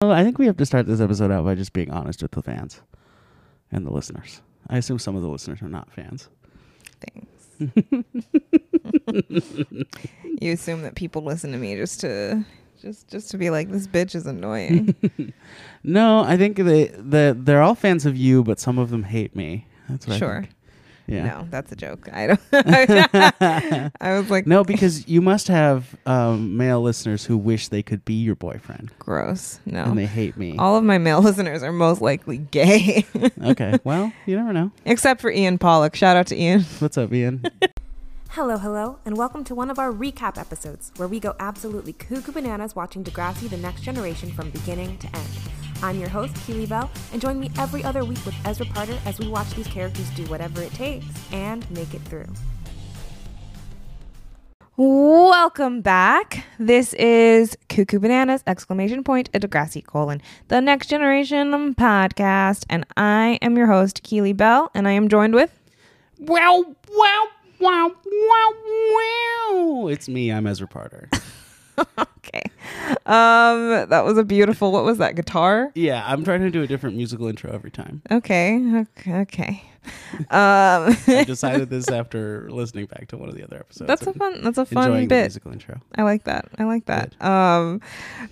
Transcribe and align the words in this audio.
Well, 0.00 0.12
I 0.12 0.22
think 0.22 0.38
we 0.38 0.46
have 0.46 0.56
to 0.58 0.66
start 0.66 0.86
this 0.86 1.00
episode 1.00 1.32
out 1.32 1.44
by 1.44 1.56
just 1.56 1.72
being 1.72 1.90
honest 1.90 2.22
with 2.22 2.30
the 2.30 2.40
fans 2.40 2.82
and 3.72 3.84
the 3.84 3.92
listeners. 3.92 4.42
I 4.68 4.78
assume 4.78 5.00
some 5.00 5.16
of 5.16 5.22
the 5.22 5.28
listeners 5.28 5.60
are 5.60 5.68
not 5.68 5.90
fans. 5.90 6.28
Thanks. 7.00 7.48
you 10.40 10.52
assume 10.52 10.82
that 10.82 10.94
people 10.94 11.24
listen 11.24 11.50
to 11.50 11.58
me 11.58 11.74
just 11.74 11.98
to 12.02 12.44
just 12.80 13.08
just 13.08 13.32
to 13.32 13.38
be 13.38 13.50
like 13.50 13.72
this 13.72 13.88
bitch 13.88 14.14
is 14.14 14.26
annoying. 14.26 14.94
No, 15.82 16.20
I 16.22 16.36
think 16.36 16.58
they 16.58 16.86
they 16.96 17.32
they're 17.32 17.62
all 17.62 17.74
fans 17.74 18.06
of 18.06 18.16
you, 18.16 18.44
but 18.44 18.60
some 18.60 18.78
of 18.78 18.90
them 18.90 19.02
hate 19.04 19.34
me. 19.34 19.66
That's 19.88 20.06
what 20.06 20.14
I 20.14 20.18
Sure. 20.18 20.40
think. 20.42 20.54
Yeah. 21.08 21.24
No, 21.24 21.48
that's 21.50 21.72
a 21.72 21.76
joke. 21.76 22.08
I 22.12 22.26
don't. 22.26 22.40
I 24.00 24.18
was 24.18 24.30
like, 24.30 24.46
No, 24.46 24.62
because 24.72 25.08
you 25.08 25.22
must 25.22 25.48
have 25.48 25.96
um, 26.06 26.56
male 26.56 26.82
listeners 26.82 27.24
who 27.24 27.36
wish 27.38 27.68
they 27.68 27.82
could 27.82 28.04
be 28.04 28.14
your 28.14 28.34
boyfriend, 28.34 28.90
gross. 28.98 29.58
No. 29.64 29.84
and 29.84 29.98
they 29.98 30.06
hate 30.06 30.36
me. 30.36 30.56
All 30.58 30.76
of 30.76 30.84
my 30.84 30.98
male 30.98 31.20
listeners 31.22 31.62
are 31.62 31.72
most 31.72 32.00
likely 32.02 32.38
gay, 32.38 33.06
okay, 33.42 33.78
well, 33.84 34.12
you 34.26 34.36
never 34.36 34.52
know. 34.52 34.70
except 34.84 35.20
for 35.20 35.30
Ian 35.30 35.58
Pollock. 35.58 35.96
Shout 35.96 36.16
out 36.16 36.26
to 36.28 36.36
Ian. 36.40 36.62
What's 36.78 36.98
up, 36.98 37.12
Ian? 37.12 37.42
Hello, 38.30 38.58
hello, 38.58 38.98
and 39.06 39.16
welcome 39.16 39.42
to 39.44 39.54
one 39.54 39.70
of 39.70 39.78
our 39.78 39.90
recap 39.90 40.36
episodes 40.38 40.92
where 40.96 41.08
we 41.08 41.18
go 41.18 41.34
absolutely 41.40 41.94
cuckoo 41.94 42.30
bananas 42.32 42.76
watching 42.76 43.02
Degrassi 43.02 43.48
The 43.48 43.56
Next 43.56 43.80
Generation 43.80 44.30
from 44.30 44.50
beginning 44.50 44.98
to 44.98 45.06
end. 45.06 45.67
I'm 45.82 45.98
your 45.98 46.08
host, 46.08 46.34
Keely 46.46 46.66
Bell, 46.66 46.90
and 47.12 47.20
join 47.20 47.38
me 47.38 47.50
every 47.58 47.84
other 47.84 48.04
week 48.04 48.24
with 48.26 48.34
Ezra 48.44 48.66
Parter 48.66 48.98
as 49.06 49.18
we 49.18 49.28
watch 49.28 49.50
these 49.50 49.68
characters 49.68 50.08
do 50.10 50.24
whatever 50.24 50.62
it 50.62 50.72
takes 50.72 51.06
and 51.32 51.68
make 51.70 51.94
it 51.94 52.02
through. 52.02 52.26
Welcome 54.76 55.80
back. 55.80 56.44
This 56.58 56.94
is 56.94 57.56
Cuckoo 57.68 57.98
Bananas 57.98 58.44
exclamation 58.46 59.02
point 59.02 59.28
a 59.34 59.40
Degrassi 59.40 59.84
colon 59.84 60.22
the 60.48 60.60
Next 60.60 60.88
Generation 60.88 61.74
podcast, 61.74 62.64
and 62.70 62.84
I 62.96 63.38
am 63.42 63.56
your 63.56 63.66
host 63.66 64.02
Keely 64.02 64.32
Bell, 64.32 64.70
and 64.74 64.86
I 64.86 64.92
am 64.92 65.08
joined 65.08 65.34
with 65.34 65.58
wow, 66.20 66.64
wow, 66.90 67.26
wow, 67.60 67.92
wow, 68.06 68.52
wow. 68.94 69.88
It's 69.88 70.08
me. 70.08 70.32
I'm 70.32 70.46
Ezra 70.46 70.68
Parter. 70.68 71.08
okay. 71.98 72.42
Um, 73.06 73.88
that 73.88 74.04
was 74.04 74.18
a 74.18 74.24
beautiful. 74.24 74.72
What 74.72 74.84
was 74.84 74.98
that 74.98 75.14
guitar? 75.16 75.70
yeah, 75.74 76.04
I'm 76.06 76.24
trying 76.24 76.40
to 76.40 76.50
do 76.50 76.62
a 76.62 76.66
different 76.66 76.96
musical 76.96 77.26
intro 77.28 77.52
every 77.52 77.70
time. 77.70 78.02
Okay. 78.10 78.60
Okay. 78.98 79.14
Okay. 79.20 79.62
Um, 80.30 80.94
I 81.08 81.24
decided 81.26 81.70
this 81.70 81.88
after 81.88 82.50
listening 82.50 82.86
back 82.86 83.08
to 83.08 83.16
one 83.16 83.28
of 83.28 83.34
the 83.34 83.42
other 83.44 83.56
episodes. 83.56 83.88
that's 83.88 84.06
a 84.06 84.12
fun. 84.12 84.42
That's 84.42 84.58
a 84.58 84.66
fun 84.66 85.08
bit. 85.08 85.22
musical 85.22 85.52
intro. 85.52 85.80
I 85.96 86.02
like 86.02 86.24
that. 86.24 86.48
I 86.58 86.64
like 86.64 86.86
that. 86.86 87.20
Um, 87.24 87.80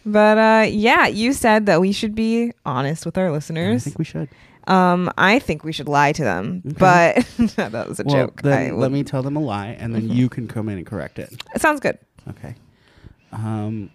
but 0.04 0.36
uh, 0.38 0.66
yeah, 0.68 1.06
you 1.06 1.32
said 1.32 1.66
that 1.66 1.80
we 1.80 1.92
should 1.92 2.14
be 2.14 2.52
honest 2.66 3.06
with 3.06 3.16
our 3.16 3.26
And 3.26 3.32
I 3.32 3.36
listeners. 3.36 3.84
think 3.84 3.98
we 3.98 4.04
should. 4.04 4.28
Um, 4.66 5.10
I 5.16 5.38
think 5.38 5.62
we 5.62 5.72
should 5.72 5.88
lie 5.88 6.10
to 6.12 6.24
them, 6.24 6.60
Okay. 6.66 6.74
but 6.76 7.72
that 7.72 7.88
was 7.88 8.00
a 8.00 8.04
Well, 8.04 8.16
joke. 8.26 8.42
then 8.42 8.72
I 8.72 8.74
let 8.74 8.90
me 8.90 9.04
tell 9.04 9.22
them 9.22 9.36
a 9.36 9.40
lie, 9.40 9.68
and 9.78 9.94
then 9.94 10.08
you 10.10 10.28
can 10.28 10.48
come 10.48 10.68
in 10.68 10.76
and 10.78 10.86
correct 10.86 11.20
it. 11.20 11.32
It 11.54 11.60
sounds 11.60 11.78
good. 11.80 11.96
Okay. 12.28 12.56
Um, 13.32 13.90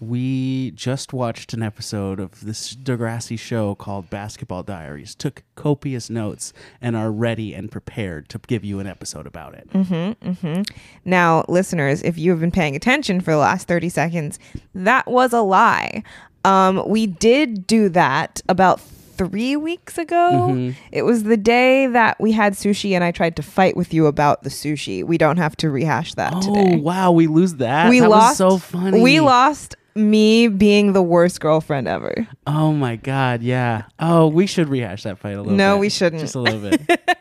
we 0.00 0.72
just 0.72 1.12
watched 1.12 1.52
an 1.52 1.62
episode 1.62 2.20
of 2.20 2.44
this 2.44 2.74
Degrassi 2.74 3.38
show 3.38 3.74
called 3.74 4.10
Basketball 4.10 4.62
Diaries. 4.62 5.14
Took 5.14 5.42
copious 5.54 6.10
notes 6.10 6.52
and 6.80 6.96
are 6.96 7.10
ready 7.10 7.54
and 7.54 7.70
prepared 7.70 8.28
to 8.30 8.38
give 8.38 8.64
you 8.64 8.80
an 8.80 8.86
episode 8.86 9.26
about 9.26 9.54
it. 9.54 9.70
Mm-hmm, 9.70 10.28
mm-hmm. 10.30 10.62
Now, 11.04 11.44
listeners, 11.48 12.02
if 12.02 12.18
you 12.18 12.30
have 12.32 12.40
been 12.40 12.50
paying 12.50 12.76
attention 12.76 13.20
for 13.20 13.30
the 13.30 13.38
last 13.38 13.66
30 13.66 13.88
seconds, 13.88 14.38
that 14.74 15.06
was 15.06 15.32
a 15.32 15.42
lie. 15.42 16.02
Um, 16.44 16.82
we 16.86 17.06
did 17.06 17.66
do 17.66 17.88
that 17.90 18.42
about 18.48 18.80
three 19.16 19.56
weeks 19.56 19.98
ago. 19.98 20.48
Mhm. 20.52 20.74
It 20.92 21.02
was 21.02 21.22
the 21.24 21.36
day 21.36 21.86
that 21.86 22.20
we 22.20 22.32
had 22.32 22.54
sushi 22.54 22.92
and 22.92 23.02
I 23.04 23.10
tried 23.10 23.36
to 23.36 23.42
fight 23.42 23.76
with 23.76 23.92
you 23.94 24.06
about 24.06 24.42
the 24.42 24.50
sushi. 24.50 25.04
We 25.04 25.18
don't 25.18 25.36
have 25.38 25.56
to 25.58 25.70
rehash 25.70 26.14
that 26.14 26.40
today. 26.42 26.60
Oh 26.60 26.64
today. 26.64 26.76
wow, 26.76 27.12
we 27.12 27.26
lose 27.26 27.54
that. 27.56 27.88
we 27.90 28.00
that 28.00 28.08
lost 28.10 28.40
Was 28.40 28.52
so 28.52 28.58
funny. 28.58 29.00
We 29.00 29.20
lost 29.20 29.76
me 29.96 30.48
being 30.48 30.92
the 30.92 31.02
worst 31.02 31.40
girlfriend 31.40 31.86
ever. 31.88 32.26
Oh 32.46 32.72
my 32.72 32.96
god, 32.96 33.42
yeah. 33.42 33.82
Oh, 34.00 34.26
we 34.26 34.46
should 34.46 34.68
rehash 34.68 35.04
that 35.04 35.18
fight 35.18 35.34
a 35.36 35.40
little. 35.42 35.52
No, 35.56 35.76
bit. 35.76 35.80
we 35.82 35.88
shouldn't. 35.88 36.20
Just 36.20 36.34
a 36.34 36.40
little 36.40 36.60
bit. 36.60 36.80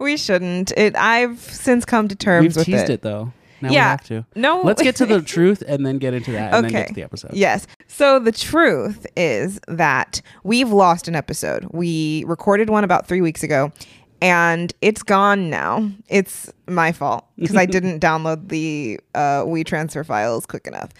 We 0.00 0.16
shouldn't. 0.18 0.70
It 0.76 0.94
I've 0.96 1.38
since 1.40 1.84
come 1.84 2.08
to 2.08 2.14
terms 2.14 2.42
We've 2.48 2.56
with 2.56 2.66
teased 2.66 2.84
it. 2.84 2.90
it. 2.90 3.02
though. 3.02 3.32
Now 3.62 3.70
Yeah. 3.70 3.84
we 3.86 3.90
have 3.90 4.04
to. 4.08 4.26
No. 4.34 4.60
Let's 4.62 4.82
get 4.82 4.96
to 4.96 5.06
the 5.06 5.22
truth 5.34 5.62
and 5.66 5.86
then 5.86 5.98
get 5.98 6.12
into 6.14 6.32
that, 6.32 6.52
and 6.52 6.64
then 6.64 6.70
Okay. 6.70 6.80
get 6.80 6.88
to 6.88 6.94
the 6.94 7.02
episode. 7.02 7.32
Yes. 7.34 7.66
So 7.88 8.18
the 8.18 8.32
truth 8.32 9.06
is 9.16 9.60
that 9.68 10.20
we've 10.44 10.70
lost 10.70 11.08
an 11.08 11.14
episode. 11.16 11.66
We 11.70 12.24
recorded 12.26 12.68
one 12.70 12.84
about 12.84 13.06
three 13.06 13.20
weeks 13.20 13.42
ago 13.42 13.72
and 14.20 14.72
it's 14.80 15.02
gone 15.02 15.50
now. 15.50 15.90
It's 16.08 16.52
my 16.68 16.92
fault 16.92 17.24
because 17.38 17.56
I 17.56 17.66
didn't 17.76 18.00
download 18.00 18.48
the 18.48 19.00
uh, 19.14 19.42
WeTransfer 19.44 20.04
files 20.06 20.46
quick 20.46 20.66
enough. 20.66 20.90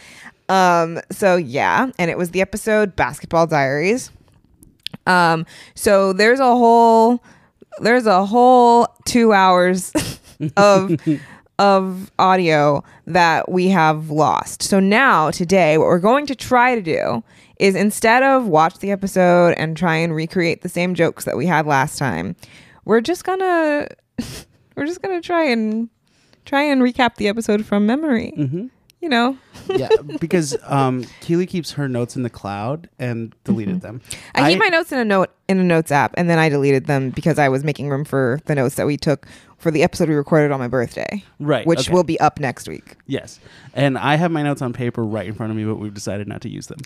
Um, 0.49 1.01
so 1.11 1.37
yeah, 1.37 1.91
and 1.99 2.11
it 2.11 2.19
was 2.19 2.31
the 2.33 2.41
episode 2.41 2.95
Basketball 2.97 3.47
Diaries. 3.47 4.11
Um, 5.07 5.47
so 5.75 6.13
there's 6.13 6.41
a 6.41 6.45
whole 6.57 7.23
there's 7.81 8.07
a 8.07 8.27
whole 8.27 8.87
two 9.07 9.33
hours 9.33 9.93
of 10.57 10.97
of 11.59 12.11
audio 12.19 12.83
that 13.07 13.51
we 13.51 13.69
have 13.69 14.11
lost. 14.11 14.63
So 14.63 14.81
now 14.81 15.31
today 15.31 15.79
what 15.79 15.87
we're 15.87 15.99
going 15.99 16.27
to 16.27 16.35
try 16.35 16.75
to 16.75 16.83
do 16.83 17.23
is 17.59 17.75
instead 17.75 18.23
of 18.23 18.47
watch 18.47 18.79
the 18.79 18.91
episode 18.91 19.55
and 19.57 19.77
try 19.77 19.97
and 19.97 20.15
recreate 20.15 20.63
the 20.63 20.69
same 20.69 20.95
jokes 20.95 21.25
that 21.25 21.37
we 21.37 21.47
had 21.47 21.67
last 21.67 21.99
time, 21.99 22.35
we're 22.85 23.01
just 23.01 23.25
gonna 23.25 23.87
we're 24.77 24.87
just 24.87 25.03
gonna 25.03 25.21
try 25.21 25.45
and 25.45 25.89
try 26.45 26.63
and 26.63 26.83
recap 26.83 27.17
the 27.17 27.29
episode 27.29 27.65
from 27.65 27.87
memory. 27.87 28.33
hmm 28.35 28.67
You 29.01 29.09
know, 29.09 29.39
yeah, 29.69 29.89
because 30.21 30.57
um, 30.65 31.05
Keely 31.21 31.47
keeps 31.47 31.73
her 31.73 31.89
notes 31.89 32.17
in 32.17 32.23
the 32.23 32.31
cloud 32.31 32.89
and 32.99 33.35
deleted 33.45 33.81
them. 33.81 34.01
I, 34.35 34.51
keep 34.51 34.59
my 34.59 34.69
notes 34.69 34.93
in 34.93 34.99
a 34.99 35.05
note 35.05 35.31
in 35.49 35.59
a 35.59 35.65
notes 35.65 35.91
app, 35.93 36.15
and 36.17 36.29
then 36.31 36.39
I 36.39 36.49
deleted 36.49 36.87
them 36.87 37.11
because 37.11 37.39
I 37.39 37.49
was 37.49 37.65
making 37.65 37.89
room 37.89 38.05
for 38.05 38.41
the 38.47 38.55
notes 38.55 38.77
that 38.77 38.87
we 38.87 38.97
took 38.97 39.27
for 39.59 39.71
the 39.71 39.83
episode 39.85 40.09
we 40.09 40.15
recorded 40.17 40.51
on 40.51 40.59
my 40.59 40.67
birthday, 40.67 41.23
right, 41.39 41.65
which 41.67 41.81
okay. 41.87 41.93
will 41.93 42.03
be 42.05 42.19
up 42.19 42.41
next 42.41 42.67
week. 42.69 42.97
yes, 43.07 43.39
and 43.75 43.97
I 43.97 44.17
have 44.17 44.31
my 44.31 44.43
notes 44.43 44.61
on 44.63 44.73
paper 44.73 45.05
right 45.05 45.27
in 45.27 45.35
front 45.35 45.51
of 45.51 45.57
me, 45.57 45.65
but 45.65 45.77
we've 45.77 45.95
decided 45.95 46.27
not 46.27 46.41
to 46.43 46.49
use 46.49 46.67
them. 46.67 46.79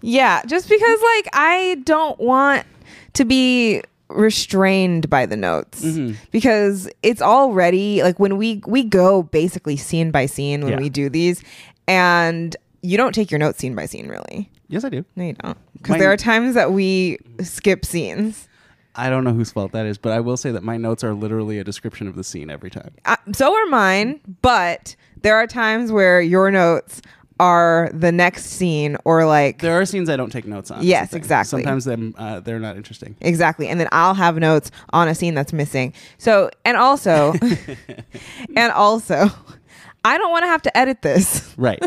Yeah, 0.00 0.42
just 0.46 0.68
because 0.68 1.00
like 1.14 1.28
I 1.32 1.80
don't 1.84 2.18
want 2.18 2.66
to 3.14 3.24
be 3.24 3.82
restrained 4.28 5.08
by 5.08 5.26
the 5.26 5.36
notes 5.36 5.82
Mhm. 5.84 6.16
because 6.30 6.88
it's 7.02 7.22
already 7.22 8.02
like 8.02 8.18
when 8.20 8.36
we 8.36 8.60
we 8.66 8.82
go 8.84 9.22
basically 9.22 9.76
scene 9.76 10.10
by 10.10 10.26
scene 10.26 10.62
when 10.62 10.72
Yeah. 10.74 10.78
we 10.78 10.88
do 10.88 11.08
these 11.08 11.42
and 11.86 12.56
you 12.82 12.96
don't 12.96 13.14
take 13.14 13.30
your 13.30 13.38
notes 13.38 13.58
scene 13.58 13.74
by 13.74 13.86
scene 13.86 14.08
really. 14.08 14.50
Yes, 14.68 14.84
I 14.84 14.88
do. 14.88 15.04
No, 15.16 15.24
you 15.24 15.32
don't. 15.34 15.58
Because 15.74 15.98
there 15.98 16.10
are 16.10 16.16
times 16.16 16.54
that 16.54 16.72
we 16.72 17.18
skip 17.42 17.84
scenes. 17.84 18.48
I 18.96 19.10
don't 19.10 19.24
know 19.24 19.32
whose 19.32 19.50
fault 19.50 19.72
that 19.72 19.86
is, 19.86 19.98
but 19.98 20.12
I 20.12 20.20
will 20.20 20.36
say 20.36 20.52
that 20.52 20.62
my 20.62 20.76
notes 20.76 21.02
are 21.02 21.14
literally 21.14 21.58
a 21.58 21.64
description 21.64 22.06
of 22.06 22.14
the 22.14 22.24
scene 22.24 22.48
every 22.48 22.70
time. 22.70 22.92
Uh, 23.04 23.16
so 23.32 23.52
are 23.54 23.66
mine, 23.66 24.20
but 24.40 24.94
there 25.22 25.36
are 25.36 25.46
times 25.46 25.90
where 25.90 26.20
your 26.20 26.50
notes 26.50 27.02
are 27.40 27.90
the 27.92 28.12
next 28.12 28.44
scene 28.44 28.96
or 29.04 29.26
like 29.26 29.60
There 29.60 29.80
are 29.80 29.84
scenes 29.84 30.08
I 30.08 30.16
don't 30.16 30.30
take 30.30 30.46
notes 30.46 30.70
on. 30.70 30.82
Yes, 30.82 31.12
exactly. 31.12 31.62
Sometimes 31.62 31.84
them 31.84 32.14
uh, 32.16 32.40
they're 32.40 32.60
not 32.60 32.76
interesting. 32.76 33.16
Exactly. 33.20 33.68
And 33.68 33.80
then 33.80 33.88
I'll 33.90 34.14
have 34.14 34.36
notes 34.36 34.70
on 34.92 35.08
a 35.08 35.14
scene 35.14 35.34
that's 35.34 35.52
missing. 35.52 35.92
So, 36.18 36.50
and 36.64 36.76
also, 36.76 37.34
and 38.56 38.72
also, 38.72 39.28
I 40.04 40.18
don't 40.18 40.30
want 40.30 40.42
to 40.44 40.48
have 40.48 40.62
to 40.62 40.76
edit 40.76 41.02
this, 41.02 41.54
Right, 41.56 41.82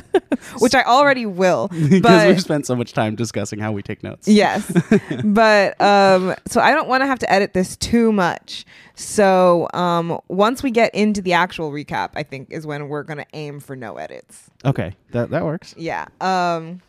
which 0.59 0.73
I 0.73 0.83
already 0.83 1.25
will. 1.25 1.67
because 1.89 2.25
we've 2.25 2.41
spent 2.41 2.65
so 2.65 2.75
much 2.75 2.93
time 2.93 3.15
discussing 3.15 3.59
how 3.59 3.71
we 3.71 3.83
take 3.83 4.01
notes. 4.03 4.27
yes, 4.27 4.71
but 5.23 5.79
um, 5.79 6.35
so 6.47 6.59
I 6.59 6.71
don't 6.71 6.87
want 6.87 7.01
to 7.01 7.07
have 7.07 7.19
to 7.19 7.31
edit 7.31 7.53
this 7.53 7.75
too 7.77 8.11
much. 8.11 8.65
So, 8.95 9.67
um, 9.75 10.19
once 10.27 10.63
we 10.63 10.71
get 10.71 10.93
into 10.95 11.21
the 11.21 11.33
actual 11.33 11.71
recap, 11.71 12.09
I 12.15 12.23
think 12.23 12.51
is 12.51 12.65
when 12.65 12.87
we're 12.89 13.03
going 13.03 13.19
to 13.19 13.27
aim 13.33 13.59
for 13.59 13.75
no 13.75 13.97
edits. 13.97 14.49
Okay, 14.65 14.95
that 15.11 15.29
that 15.29 15.45
works. 15.45 15.75
Yeah. 15.77 16.07
Um, 16.19 16.81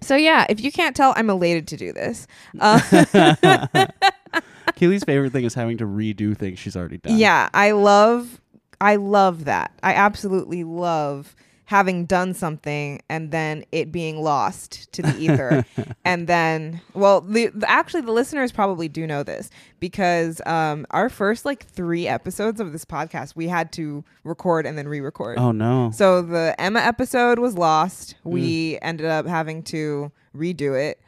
so 0.00 0.14
yeah, 0.14 0.46
if 0.48 0.62
you 0.62 0.70
can't 0.70 0.94
tell, 0.94 1.14
I'm 1.16 1.30
elated 1.30 1.66
to 1.68 1.76
do 1.76 1.92
this. 1.92 2.26
Uh, 2.60 2.78
Keely's 4.76 5.04
favorite 5.04 5.32
thing 5.32 5.44
is 5.44 5.54
having 5.54 5.78
to 5.78 5.86
redo 5.86 6.36
things 6.36 6.58
she's 6.58 6.76
already 6.76 6.98
done. 6.98 7.16
Yeah, 7.16 7.48
I 7.54 7.70
love 7.72 8.40
I 8.80 8.96
love 8.96 9.44
that. 9.44 9.72
I 9.82 9.94
absolutely 9.94 10.64
love 10.64 11.34
having 11.66 12.04
done 12.04 12.34
something 12.34 13.00
and 13.08 13.30
then 13.30 13.64
it 13.72 13.90
being 13.90 14.20
lost 14.22 14.92
to 14.92 15.00
the 15.00 15.16
ether 15.18 15.64
and 16.04 16.26
then 16.26 16.78
well 16.92 17.22
the, 17.22 17.46
the 17.54 17.68
actually 17.70 18.02
the 18.02 18.12
listeners 18.12 18.52
probably 18.52 18.86
do 18.86 19.06
know 19.06 19.22
this 19.22 19.48
because 19.80 20.42
um 20.44 20.84
our 20.90 21.08
first 21.08 21.46
like 21.46 21.64
3 21.66 22.06
episodes 22.06 22.60
of 22.60 22.72
this 22.72 22.84
podcast 22.84 23.34
we 23.34 23.48
had 23.48 23.72
to 23.72 24.04
record 24.24 24.66
and 24.66 24.76
then 24.76 24.86
re-record 24.86 25.38
Oh 25.38 25.52
no. 25.52 25.90
so 25.90 26.20
the 26.20 26.54
Emma 26.58 26.80
episode 26.80 27.38
was 27.38 27.56
lost. 27.56 28.16
We 28.24 28.78
ended 28.82 29.06
up 29.06 29.26
having 29.26 29.62
to 29.64 30.12
redo 30.36 30.78
it. 30.78 31.00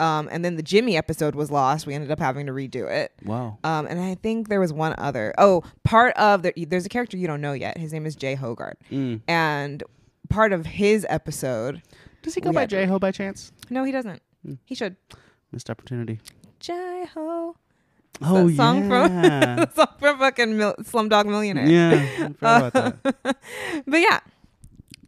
Um, 0.00 0.28
and 0.32 0.44
then 0.44 0.56
the 0.56 0.62
Jimmy 0.62 0.96
episode 0.96 1.34
was 1.34 1.50
lost. 1.50 1.86
We 1.86 1.94
ended 1.94 2.10
up 2.10 2.18
having 2.18 2.46
to 2.46 2.52
redo 2.52 2.90
it. 2.90 3.12
Wow. 3.24 3.58
Um, 3.62 3.86
and 3.86 4.00
I 4.00 4.14
think 4.16 4.48
there 4.48 4.58
was 4.60 4.72
one 4.72 4.94
other. 4.98 5.34
Oh, 5.38 5.62
part 5.84 6.16
of 6.16 6.42
the 6.42 6.52
there's 6.64 6.86
a 6.86 6.88
character 6.88 7.16
you 7.16 7.26
don't 7.26 7.40
know 7.40 7.52
yet. 7.52 7.76
His 7.78 7.92
name 7.92 8.06
is 8.06 8.16
Jay 8.16 8.34
Hogart, 8.34 8.78
Mm. 8.90 9.20
and 9.28 9.82
part 10.28 10.52
of 10.52 10.64
his 10.66 11.06
episode. 11.08 11.82
Does 12.22 12.34
he 12.34 12.40
go 12.40 12.52
by 12.52 12.60
had 12.60 12.70
to- 12.70 12.76
J 12.76 12.86
Ho 12.86 12.98
by 12.98 13.10
chance? 13.12 13.52
No, 13.70 13.84
he 13.84 13.92
doesn't. 13.92 14.22
Mm. 14.46 14.58
He 14.64 14.74
should. 14.74 14.96
Missed 15.52 15.68
opportunity. 15.70 16.20
Jay 16.60 17.04
Ho. 17.14 17.56
Oh 18.22 18.48
that 18.48 18.56
song 18.56 18.88
from- 18.88 19.24
yeah. 19.24 19.64
song 19.74 19.86
from 19.98 20.18
fucking 20.18 20.56
Mil- 20.56 20.74
Slumdog 20.80 21.26
Millionaire. 21.26 21.66
yeah. 21.66 22.26
I 22.26 22.32
forgot 22.32 22.66
about 22.76 23.02
that. 23.22 23.36
But 23.86 23.96
yeah. 24.00 24.20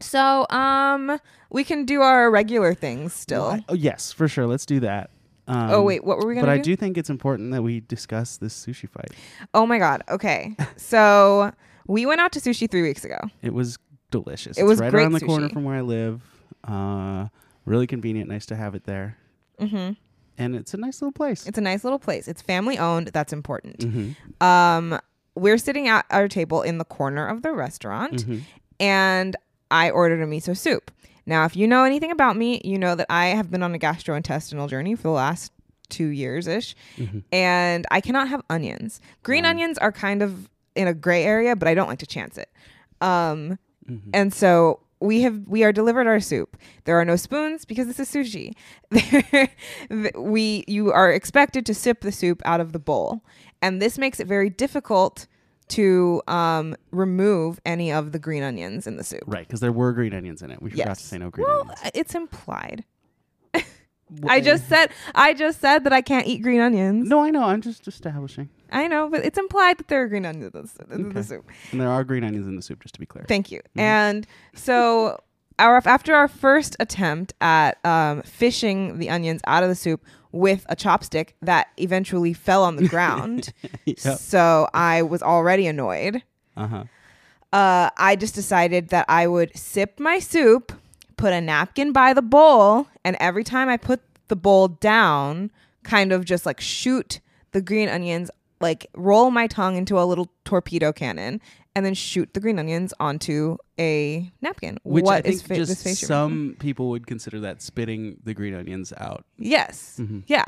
So 0.02 0.46
um, 0.50 1.18
we 1.50 1.64
can 1.64 1.84
do 1.84 2.02
our 2.02 2.30
regular 2.30 2.74
things 2.74 3.12
still. 3.12 3.58
Oh 3.68 3.74
yes, 3.74 4.12
for 4.12 4.28
sure. 4.28 4.46
Let's 4.46 4.66
do 4.66 4.80
that. 4.80 5.10
Um, 5.48 5.70
oh 5.70 5.82
wait, 5.82 6.04
what 6.04 6.18
were 6.18 6.26
we 6.26 6.34
gonna 6.34 6.46
But 6.46 6.52
I 6.52 6.56
do? 6.58 6.62
do 6.62 6.76
think 6.76 6.96
it's 6.96 7.10
important 7.10 7.52
that 7.52 7.62
we 7.62 7.80
discuss 7.80 8.36
this 8.36 8.54
sushi 8.66 8.88
fight. 8.88 9.10
Oh 9.54 9.66
my 9.66 9.78
god. 9.78 10.02
Okay. 10.08 10.56
so 10.76 11.52
we 11.86 12.06
went 12.06 12.20
out 12.20 12.32
to 12.32 12.40
sushi 12.40 12.70
three 12.70 12.82
weeks 12.82 13.04
ago. 13.04 13.18
It 13.42 13.52
was 13.52 13.78
delicious. 14.10 14.56
It 14.56 14.62
It's 14.62 14.68
was 14.68 14.78
right 14.80 14.90
great 14.90 15.02
around 15.02 15.12
the 15.12 15.20
corner 15.20 15.48
sushi. 15.48 15.52
from 15.52 15.64
where 15.64 15.76
I 15.76 15.80
live. 15.80 16.22
Uh, 16.64 17.26
really 17.66 17.86
convenient. 17.88 18.28
Nice 18.30 18.46
to 18.46 18.56
have 18.56 18.74
it 18.74 18.84
there. 18.84 19.16
hmm 19.58 19.90
And 20.38 20.54
it's 20.54 20.74
a 20.74 20.76
nice 20.76 21.02
little 21.02 21.12
place. 21.12 21.46
It's 21.46 21.58
a 21.58 21.62
nice 21.62 21.82
little 21.82 21.98
place. 21.98 22.28
It's 22.28 22.40
family 22.42 22.78
owned. 22.78 23.08
That's 23.08 23.32
important. 23.32 23.78
mm-hmm. 23.80 24.42
Um, 24.46 24.98
we're 25.34 25.58
sitting 25.58 25.88
at 25.88 26.04
our 26.10 26.28
table 26.28 26.62
in 26.62 26.78
the 26.78 26.84
corner 26.84 27.26
of 27.26 27.42
the 27.42 27.52
restaurant, 27.52 28.24
Mm-hmm. 28.26 28.38
and 28.80 29.36
I 29.72 29.90
ordered 29.90 30.22
a 30.22 30.26
miso 30.26 30.56
soup. 30.56 30.90
Now, 31.26 31.44
if 31.44 31.56
you 31.56 31.66
know 31.66 31.84
anything 31.84 32.10
about 32.10 32.36
me, 32.36 32.60
you 32.64 32.78
know 32.78 32.94
that 32.94 33.06
I 33.08 33.26
have 33.26 33.50
been 33.50 33.62
on 33.62 33.74
a 33.74 33.78
gastrointestinal 33.78 34.68
journey 34.68 34.94
for 34.96 35.02
the 35.04 35.10
last 35.10 35.52
two 35.88 36.08
years 36.08 36.46
ish, 36.46 36.74
Mm-hmm. 36.98 37.18
and 37.32 37.86
I 37.90 38.00
cannot 38.00 38.28
have 38.28 38.42
onions. 38.50 39.00
Green 39.22 39.44
Um. 39.44 39.50
onions 39.50 39.78
are 39.78 39.92
kind 39.92 40.22
of 40.22 40.48
in 40.74 40.88
a 40.88 40.94
gray 40.94 41.24
area, 41.24 41.54
but 41.56 41.68
I 41.68 41.74
don't 41.74 41.88
like 41.88 41.98
to 42.00 42.06
chance 42.06 42.36
it. 42.38 42.48
Um, 43.00 43.58
Mm-hmm. 43.90 44.10
and 44.14 44.32
so 44.32 44.80
we 45.00 45.22
have 45.22 45.36
we 45.48 45.64
are 45.64 45.72
delivered 45.72 46.06
our 46.06 46.20
soup. 46.20 46.56
There 46.84 46.96
are 47.00 47.04
no 47.04 47.16
spoons 47.16 47.64
because 47.64 47.88
this 47.88 47.98
is 47.98 48.08
sushi. 48.14 48.52
We 50.14 50.64
you 50.68 50.92
are 50.92 51.10
expected 51.12 51.66
to 51.66 51.74
sip 51.74 52.00
the 52.00 52.12
soup 52.12 52.40
out 52.44 52.60
of 52.60 52.72
the 52.72 52.78
bowl, 52.78 53.22
and 53.60 53.80
this 53.82 53.98
makes 53.98 54.20
it 54.20 54.26
very 54.26 54.48
difficult 54.50 55.26
to 55.72 56.22
um, 56.28 56.76
remove 56.90 57.60
any 57.64 57.92
of 57.92 58.12
the 58.12 58.18
green 58.18 58.42
onions 58.42 58.86
in 58.86 58.96
the 58.96 59.04
soup. 59.04 59.24
Right, 59.26 59.46
because 59.46 59.60
there 59.60 59.72
were 59.72 59.92
green 59.92 60.14
onions 60.14 60.42
in 60.42 60.50
it. 60.50 60.62
We 60.62 60.70
forgot 60.70 60.98
to 60.98 61.04
say 61.04 61.18
no 61.18 61.30
green 61.30 61.46
well, 61.46 61.62
onions. 61.62 61.90
it's 61.94 62.14
implied. 62.14 62.84
I 64.28 64.40
just 64.40 64.68
said 64.68 64.90
I 65.14 65.32
just 65.32 65.60
said 65.60 65.84
that 65.84 65.92
I 65.92 66.02
can't 66.02 66.26
eat 66.26 66.42
green 66.42 66.60
onions. 66.60 67.08
No, 67.08 67.22
I 67.22 67.30
know. 67.30 67.44
I'm 67.44 67.62
just 67.62 67.88
establishing. 67.88 68.50
I 68.70 68.86
know, 68.86 69.08
but 69.08 69.24
it's 69.24 69.38
implied 69.38 69.78
that 69.78 69.88
there 69.88 70.02
are 70.02 70.08
green 70.08 70.26
onions 70.26 70.54
in 70.54 70.88
the, 70.88 70.94
in 70.94 71.12
the 71.14 71.22
soup. 71.22 71.48
And 71.70 71.80
there 71.80 71.88
are 71.88 72.04
green 72.04 72.24
onions 72.24 72.46
in 72.46 72.56
the 72.56 72.62
soup, 72.62 72.82
just 72.82 72.94
to 72.94 73.00
be 73.00 73.06
clear. 73.06 73.24
Thank 73.26 73.50
you. 73.50 73.60
Mhm. 73.76 73.80
And 73.80 74.26
so 74.54 75.18
our 75.58 75.80
after 75.86 76.14
our 76.14 76.28
first 76.28 76.76
attempt 76.80 77.32
at 77.40 77.78
um, 77.84 78.22
fishing 78.22 78.98
the 78.98 79.08
onions 79.10 79.40
out 79.46 79.62
of 79.62 79.68
the 79.68 79.74
soup 79.74 80.04
with 80.32 80.66
a 80.68 80.76
chopstick 80.76 81.30
that 81.42 81.68
eventually 81.76 82.32
fell 82.32 82.64
on 82.64 82.76
the 82.76 82.88
ground. 82.88 83.52
yep. 83.84 83.98
So 83.98 84.68
I 84.74 85.02
was 85.02 85.22
already 85.22 85.66
annoyed. 85.66 86.22
Uh 86.56 86.66
huh. 86.66 86.84
Uh, 87.52 87.90
I 87.98 88.16
just 88.16 88.34
decided 88.34 88.88
that 88.88 89.04
I 89.08 89.26
would 89.26 89.56
sip 89.56 90.00
my 90.00 90.18
soup, 90.18 90.72
put 91.16 91.34
a 91.34 91.40
napkin 91.40 91.92
by 91.92 92.14
the 92.14 92.22
bowl, 92.22 92.88
and 93.04 93.16
every 93.20 93.44
time 93.44 93.68
I 93.68 93.76
put 93.76 94.00
the 94.28 94.36
bowl 94.36 94.68
down, 94.68 95.50
kind 95.82 96.12
of 96.12 96.24
just 96.24 96.46
like 96.46 96.60
shoot 96.60 97.20
the 97.50 97.60
green 97.60 97.90
onions, 97.90 98.30
like 98.60 98.86
roll 98.94 99.30
my 99.30 99.46
tongue 99.46 99.76
into 99.76 100.00
a 100.00 100.04
little 100.04 100.32
torpedo 100.44 100.92
cannon, 100.92 101.42
and 101.74 101.86
then 101.86 101.94
shoot 101.94 102.32
the 102.34 102.40
green 102.40 102.58
onions 102.58 102.92
onto 103.00 103.56
a 103.78 104.30
napkin. 104.42 104.78
Which 104.84 105.04
What 105.04 105.16
I 105.18 105.20
think 105.22 105.34
is 105.36 105.42
fa- 105.42 105.54
just 105.54 105.70
this 105.70 105.82
face 105.82 106.02
you're 106.02 106.06
some 106.08 106.56
people 106.58 106.90
would 106.90 107.06
consider 107.06 107.40
that 107.40 107.62
spitting 107.62 108.18
the 108.24 108.34
green 108.34 108.54
onions 108.54 108.92
out. 108.98 109.24
Yes. 109.38 109.96
Mhm. 110.00 110.22
Yeah. 110.26 110.44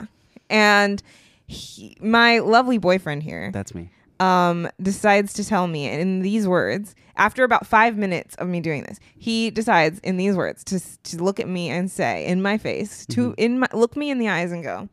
And 0.50 1.02
he, 1.46 1.96
my 2.00 2.38
lovely 2.40 2.78
boyfriend 2.78 3.22
here 3.22 3.50
That's 3.52 3.74
me. 3.74 3.90
um, 4.20 4.68
decides 4.80 5.32
to 5.34 5.44
tell 5.44 5.66
me 5.66 5.88
in 5.88 6.20
these 6.20 6.46
words, 6.46 6.94
after 7.16 7.44
about 7.44 7.66
five 7.66 7.96
minutes 7.96 8.34
of 8.36 8.48
me 8.48 8.60
doing 8.60 8.82
this, 8.82 8.98
he 9.16 9.50
decides 9.50 9.98
in 10.00 10.16
these 10.16 10.36
words 10.36 10.62
to, 10.64 10.80
to 11.04 11.22
look 11.22 11.40
at 11.40 11.48
me 11.48 11.70
and 11.70 11.90
say 11.90 12.26
in 12.26 12.42
my 12.42 12.58
face, 12.58 13.06
to 13.06 13.30
Mhm. 13.30 13.34
in 13.38 13.58
my, 13.60 13.68
look 13.72 13.96
me 13.96 14.10
in 14.10 14.18
the 14.18 14.28
eyes 14.28 14.52
and 14.52 14.62
go, 14.62 14.88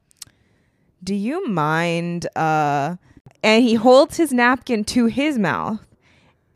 do 1.04 1.16
you 1.16 1.48
mind, 1.48 2.27
uh, 2.38 2.95
and 3.44 3.63
he 3.63 3.74
holds 3.75 4.18
his 4.18 4.31
napkin 4.31 4.84
to 4.86 5.07
his 5.07 5.38
mouth 5.39 5.80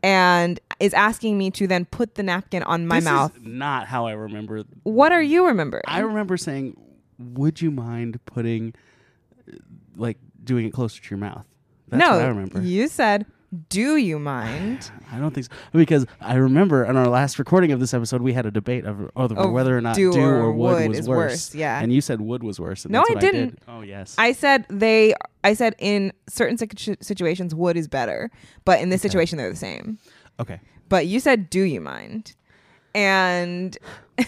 and 0.06 0.60
is 0.78 0.94
asking 0.94 1.36
me 1.36 1.50
to 1.50 1.66
then 1.66 1.84
put 1.84 2.14
the 2.14 2.22
napkin 2.22 2.62
on 2.62 2.86
my 2.86 2.96
This 2.96 3.04
is 3.06 3.10
mouth. 3.10 3.40
not 3.42 3.88
how 3.88 4.06
I 4.06 4.12
remember. 4.12 4.62
What 4.84 5.10
are 5.10 5.20
you 5.22 5.46
remembering? 5.46 5.82
I 5.88 5.98
remember 6.00 6.36
saying, 6.36 6.76
"Would 7.18 7.60
you 7.60 7.72
mind 7.72 8.20
putting, 8.24 8.72
like, 9.96 10.18
doing 10.44 10.64
it 10.66 10.72
closer 10.72 11.02
to 11.02 11.10
your 11.10 11.18
mouth?" 11.18 11.44
That's 11.88 12.00
no, 12.00 12.12
what 12.16 12.24
I 12.24 12.28
remember. 12.28 12.60
you 12.62 12.86
said, 12.88 13.26
do 13.68 13.96
you 13.96 14.18
mind? 14.18 14.90
I 15.12 15.18
don't 15.18 15.32
think 15.34 15.46
so 15.46 15.52
because 15.72 16.06
I 16.20 16.34
remember 16.34 16.84
in 16.84 16.96
our 16.96 17.08
last 17.08 17.38
recording 17.38 17.72
of 17.72 17.80
this 17.80 17.92
episode 17.94 18.22
we 18.22 18.32
had 18.32 18.46
a 18.46 18.50
debate 18.50 18.84
of, 18.84 19.10
of 19.16 19.32
Of 19.32 19.50
whether 19.52 19.76
or 19.76 19.80
not 19.80 19.96
do 19.96 20.12
do, 20.12 20.20
or 20.20 20.34
or 20.36 20.52
would, 20.52 20.88
would 20.88 20.88
was 20.96 21.08
worse. 21.08 21.30
worse, 21.32 21.54
yeah. 21.54 21.80
and 21.80 21.92
you 21.92 22.00
said 22.00 22.20
wood 22.20 22.42
was 22.42 22.58
worse. 22.60 22.84
And 22.84 22.92
No, 22.92 23.04
I 23.08 23.14
didn't. 23.14 23.48
did. 23.50 23.60
Oh 23.68 23.80
yes. 23.82 24.14
I 24.18 24.32
said 24.32 24.66
they. 24.68 25.14
I 25.44 25.54
said 25.54 25.74
in 25.78 26.12
certain 26.28 26.58
situ- 26.58 26.96
situations, 27.00 27.54
wood 27.54 27.76
is 27.76 27.86
better, 27.88 28.30
but 28.64 28.80
in 28.80 28.88
this 28.90 29.00
Okay. 29.02 29.08
situation, 29.08 29.38
they're 29.38 29.50
the 29.50 29.56
same. 29.56 29.98
okay. 30.40 30.60
But 30.88 31.06
you 31.06 31.20
said, 31.20 31.50
"Do 31.50 31.60
you 31.62 31.80
mind?" 31.80 32.34
And 32.94 33.76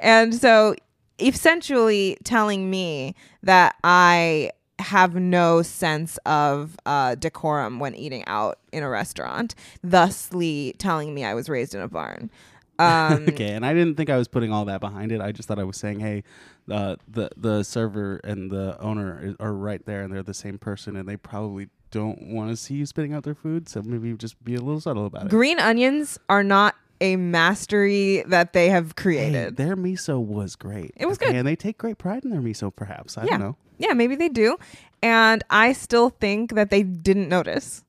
and 0.00 0.34
so 0.34 0.74
essentially 1.20 2.16
telling 2.24 2.70
me 2.70 3.14
that 3.42 3.76
I 3.84 4.50
have 4.80 5.14
no 5.14 5.62
sense 5.62 6.18
of 6.26 6.76
uh, 6.84 7.14
decorum 7.14 7.78
when 7.78 7.94
eating 7.94 8.24
out 8.26 8.58
in 8.72 8.82
a 8.82 8.88
restaurant, 8.88 9.54
thusly 9.82 10.74
telling 10.78 11.14
me 11.14 11.24
I 11.24 11.34
was 11.34 11.48
raised 11.48 11.74
in 11.74 11.80
a 11.80 11.88
barn. 11.88 12.30
Um, 12.78 13.28
okay, 13.28 13.52
and 13.52 13.64
I 13.64 13.72
didn't 13.72 13.96
think 13.96 14.10
I 14.10 14.16
was 14.16 14.26
putting 14.28 14.52
all 14.52 14.64
that 14.64 14.80
behind 14.80 15.12
it. 15.12 15.20
I 15.20 15.30
just 15.32 15.46
thought 15.48 15.58
I 15.60 15.64
was 15.64 15.76
saying, 15.76 16.00
hey, 16.00 16.24
uh, 16.70 16.96
the 17.08 17.30
the 17.36 17.62
server 17.62 18.16
and 18.24 18.50
the 18.50 18.76
owner 18.80 19.36
are 19.38 19.52
right 19.52 19.84
there, 19.86 20.02
and 20.02 20.12
they're 20.12 20.22
the 20.24 20.34
same 20.34 20.58
person, 20.58 20.96
and 20.96 21.08
they 21.08 21.16
probably 21.16 21.68
don't 21.92 22.20
want 22.32 22.50
to 22.50 22.56
see 22.56 22.74
you 22.74 22.84
spitting 22.86 23.12
out 23.14 23.22
their 23.22 23.34
food. 23.36 23.68
So 23.68 23.80
maybe 23.82 24.12
just 24.14 24.42
be 24.44 24.56
a 24.56 24.60
little 24.60 24.80
subtle 24.80 25.06
about 25.06 25.26
it. 25.26 25.28
Green 25.30 25.60
onions 25.60 26.18
are 26.28 26.42
not 26.42 26.74
a 27.00 27.14
mastery 27.16 28.24
that 28.26 28.52
they 28.52 28.70
have 28.70 28.88
Hey, 28.88 29.02
created. 29.02 29.56
their 29.56 29.76
miso 29.76 30.18
was 30.24 30.56
great. 30.56 30.92
It 30.96 31.06
was 31.06 31.18
good. 31.18 31.32
and 31.34 31.46
they 31.46 31.54
take 31.56 31.78
great 31.78 31.98
pride 31.98 32.24
in 32.24 32.30
their 32.30 32.40
miso. 32.40 32.74
Perhaps 32.74 33.16
I 33.18 33.24
Yeah. 33.24 33.30
don't 33.32 33.40
know. 33.40 33.56
Yeah, 33.78 33.92
maybe 33.92 34.14
they 34.16 34.28
do. 34.28 34.56
And 35.02 35.42
I 35.50 35.72
still 35.72 36.10
think 36.10 36.54
that 36.54 36.70
they 36.70 36.82
didn't 36.82 37.28
notice. 37.28 37.82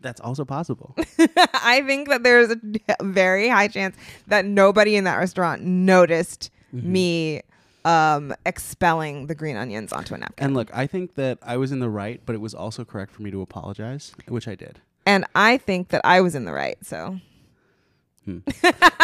That's 0.00 0.20
also 0.20 0.44
possible. 0.44 0.94
I 1.54 1.82
think 1.86 2.08
that 2.08 2.22
there's 2.22 2.50
a 2.50 3.04
very 3.04 3.48
high 3.48 3.68
chance 3.68 3.96
that 4.28 4.44
nobody 4.44 4.96
in 4.96 5.04
that 5.04 5.16
restaurant 5.16 5.62
noticed 5.62 6.50
Mm-hmm. 6.72 6.92
me 6.92 7.42
um, 7.84 8.32
expelling 8.46 9.26
the 9.26 9.34
green 9.34 9.56
onions 9.56 9.92
onto 9.92 10.14
a 10.14 10.18
napkin. 10.18 10.44
and 10.44 10.54
look, 10.54 10.70
I 10.72 10.86
think 10.86 11.16
that 11.16 11.38
I 11.42 11.56
was 11.56 11.72
in 11.72 11.80
the 11.80 11.88
right, 11.88 12.20
but 12.24 12.36
it 12.36 12.40
was 12.40 12.54
also 12.54 12.84
correct 12.84 13.10
for 13.10 13.22
me 13.22 13.32
to 13.32 13.42
apologize, 13.42 14.12
which 14.28 14.46
I 14.46 14.54
did. 14.54 14.78
And 15.04 15.24
I 15.34 15.56
think 15.58 15.88
that 15.88 16.00
I 16.04 16.20
was 16.20 16.36
in 16.36 16.44
the 16.44 16.52
right. 16.52 16.76
So 16.86 17.18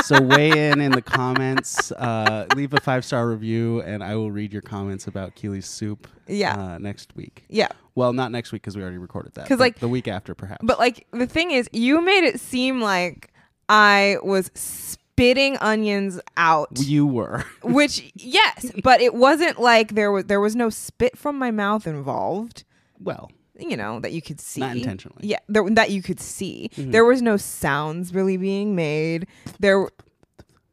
So 0.05 0.21
weigh 0.23 0.71
in 0.71 0.81
in 0.81 0.93
the 0.93 1.03
comments. 1.03 1.91
Uh, 1.93 2.47
leave 2.55 2.73
a 2.75 2.81
five 2.81 3.05
star 3.05 3.29
review, 3.29 3.81
and 3.83 4.03
I 4.05 4.15
will 4.15 4.31
read 4.31 4.53
your 4.53 4.63
comments 4.63 5.07
about 5.07 5.35
Keely's 5.35 5.67
soup. 5.67 6.07
Yeah. 6.29 6.55
Uh, 6.57 6.79
next 6.79 7.15
week. 7.17 7.45
yeah. 7.49 7.69
Well, 7.95 8.13
not 8.13 8.31
next 8.31 8.53
week 8.53 8.61
because 8.63 8.77
we 8.77 8.83
already 8.83 8.99
recorded 8.99 9.33
that. 9.35 9.45
Because 9.45 9.59
like- 9.59 9.79
the 9.79 9.89
week 9.89 10.07
after, 10.07 10.35
perhaps. 10.35 10.61
But 10.63 10.79
like 10.79 11.07
the 11.13 11.27
thing 11.27 11.51
is, 11.53 11.69
you 11.73 12.01
made 12.03 12.25
it 12.25 12.39
seem 12.41 12.81
like 12.83 13.33
I 13.71 14.19
was 14.23 14.51
spitting 14.55 15.57
onions 15.63 16.21
out. 16.37 16.69
you 16.75 17.07
were. 17.07 17.43
Which 17.63 18.13
yes, 18.15 18.71
but 18.85 19.01
it 19.01 19.15
wasn't 19.15 19.59
like 19.59 19.95
there 19.95 20.13
was 20.13 20.27
there 20.27 20.41
was 20.41 20.55
no 20.55 20.69
spit 20.71 21.17
from 21.17 21.39
my 21.39 21.51
mouth 21.51 21.87
involved. 21.87 22.65
well, 23.01 23.31
You 23.59 23.77
know 23.77 24.01
that 24.01 24.13
you 24.13 24.21
could 24.23 24.41
see. 24.41 24.61
not 24.61 24.77
intentionally. 24.77 25.19
Yeah, 25.23 25.39
there, 25.49 25.69
that 25.71 25.91
you 25.91 26.03
could 26.03 26.21
see. 26.21 26.71
Mhm. 26.77 26.93
There 26.93 27.05
was 27.05 27.23
no 27.23 27.37
sounds 27.37 28.13
really 28.15 28.37
being 28.37 28.75
made. 28.75 29.27
There, 29.61 29.89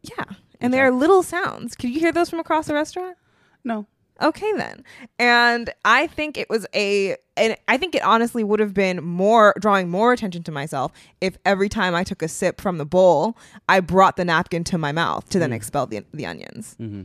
yeah, 0.01 0.25
and 0.59 0.73
there 0.73 0.85
are 0.85 0.91
little 0.91 1.23
sounds. 1.23 1.75
Could 1.75 1.91
you 1.91 1.99
hear 1.99 2.11
those 2.11 2.29
from 2.29 2.39
across 2.39 2.67
the 2.67 2.73
restaurant? 2.73 3.17
No. 3.63 3.85
Okay, 4.21 4.51
then. 4.53 4.83
And 5.17 5.69
I 5.83 6.05
think 6.07 6.37
it 6.37 6.47
was 6.49 6.67
a, 6.75 7.15
and 7.35 7.57
I 7.67 7.77
think 7.77 7.95
it 7.95 8.03
honestly 8.03 8.43
would 8.43 8.59
have 8.59 8.73
been 8.73 9.03
more 9.03 9.55
drawing 9.59 9.89
more 9.89 10.13
attention 10.13 10.43
to 10.43 10.51
myself 10.51 10.91
if 11.19 11.37
every 11.45 11.67
time 11.67 11.95
I 11.95 12.03
took 12.03 12.21
a 12.21 12.27
sip 12.27 12.61
from 12.61 12.77
the 12.77 12.85
bowl, 12.85 13.35
I 13.67 13.79
brought 13.79 14.15
the 14.17 14.23
napkin 14.25 14.63
to 14.65 14.77
my 14.77 14.91
mouth 14.91 15.27
to 15.29 15.39
then 15.39 15.49
Mm. 15.49 15.55
expel 15.55 15.87
the 15.87 16.05
the 16.13 16.25
onions. 16.25 16.75
hmm 16.77 17.03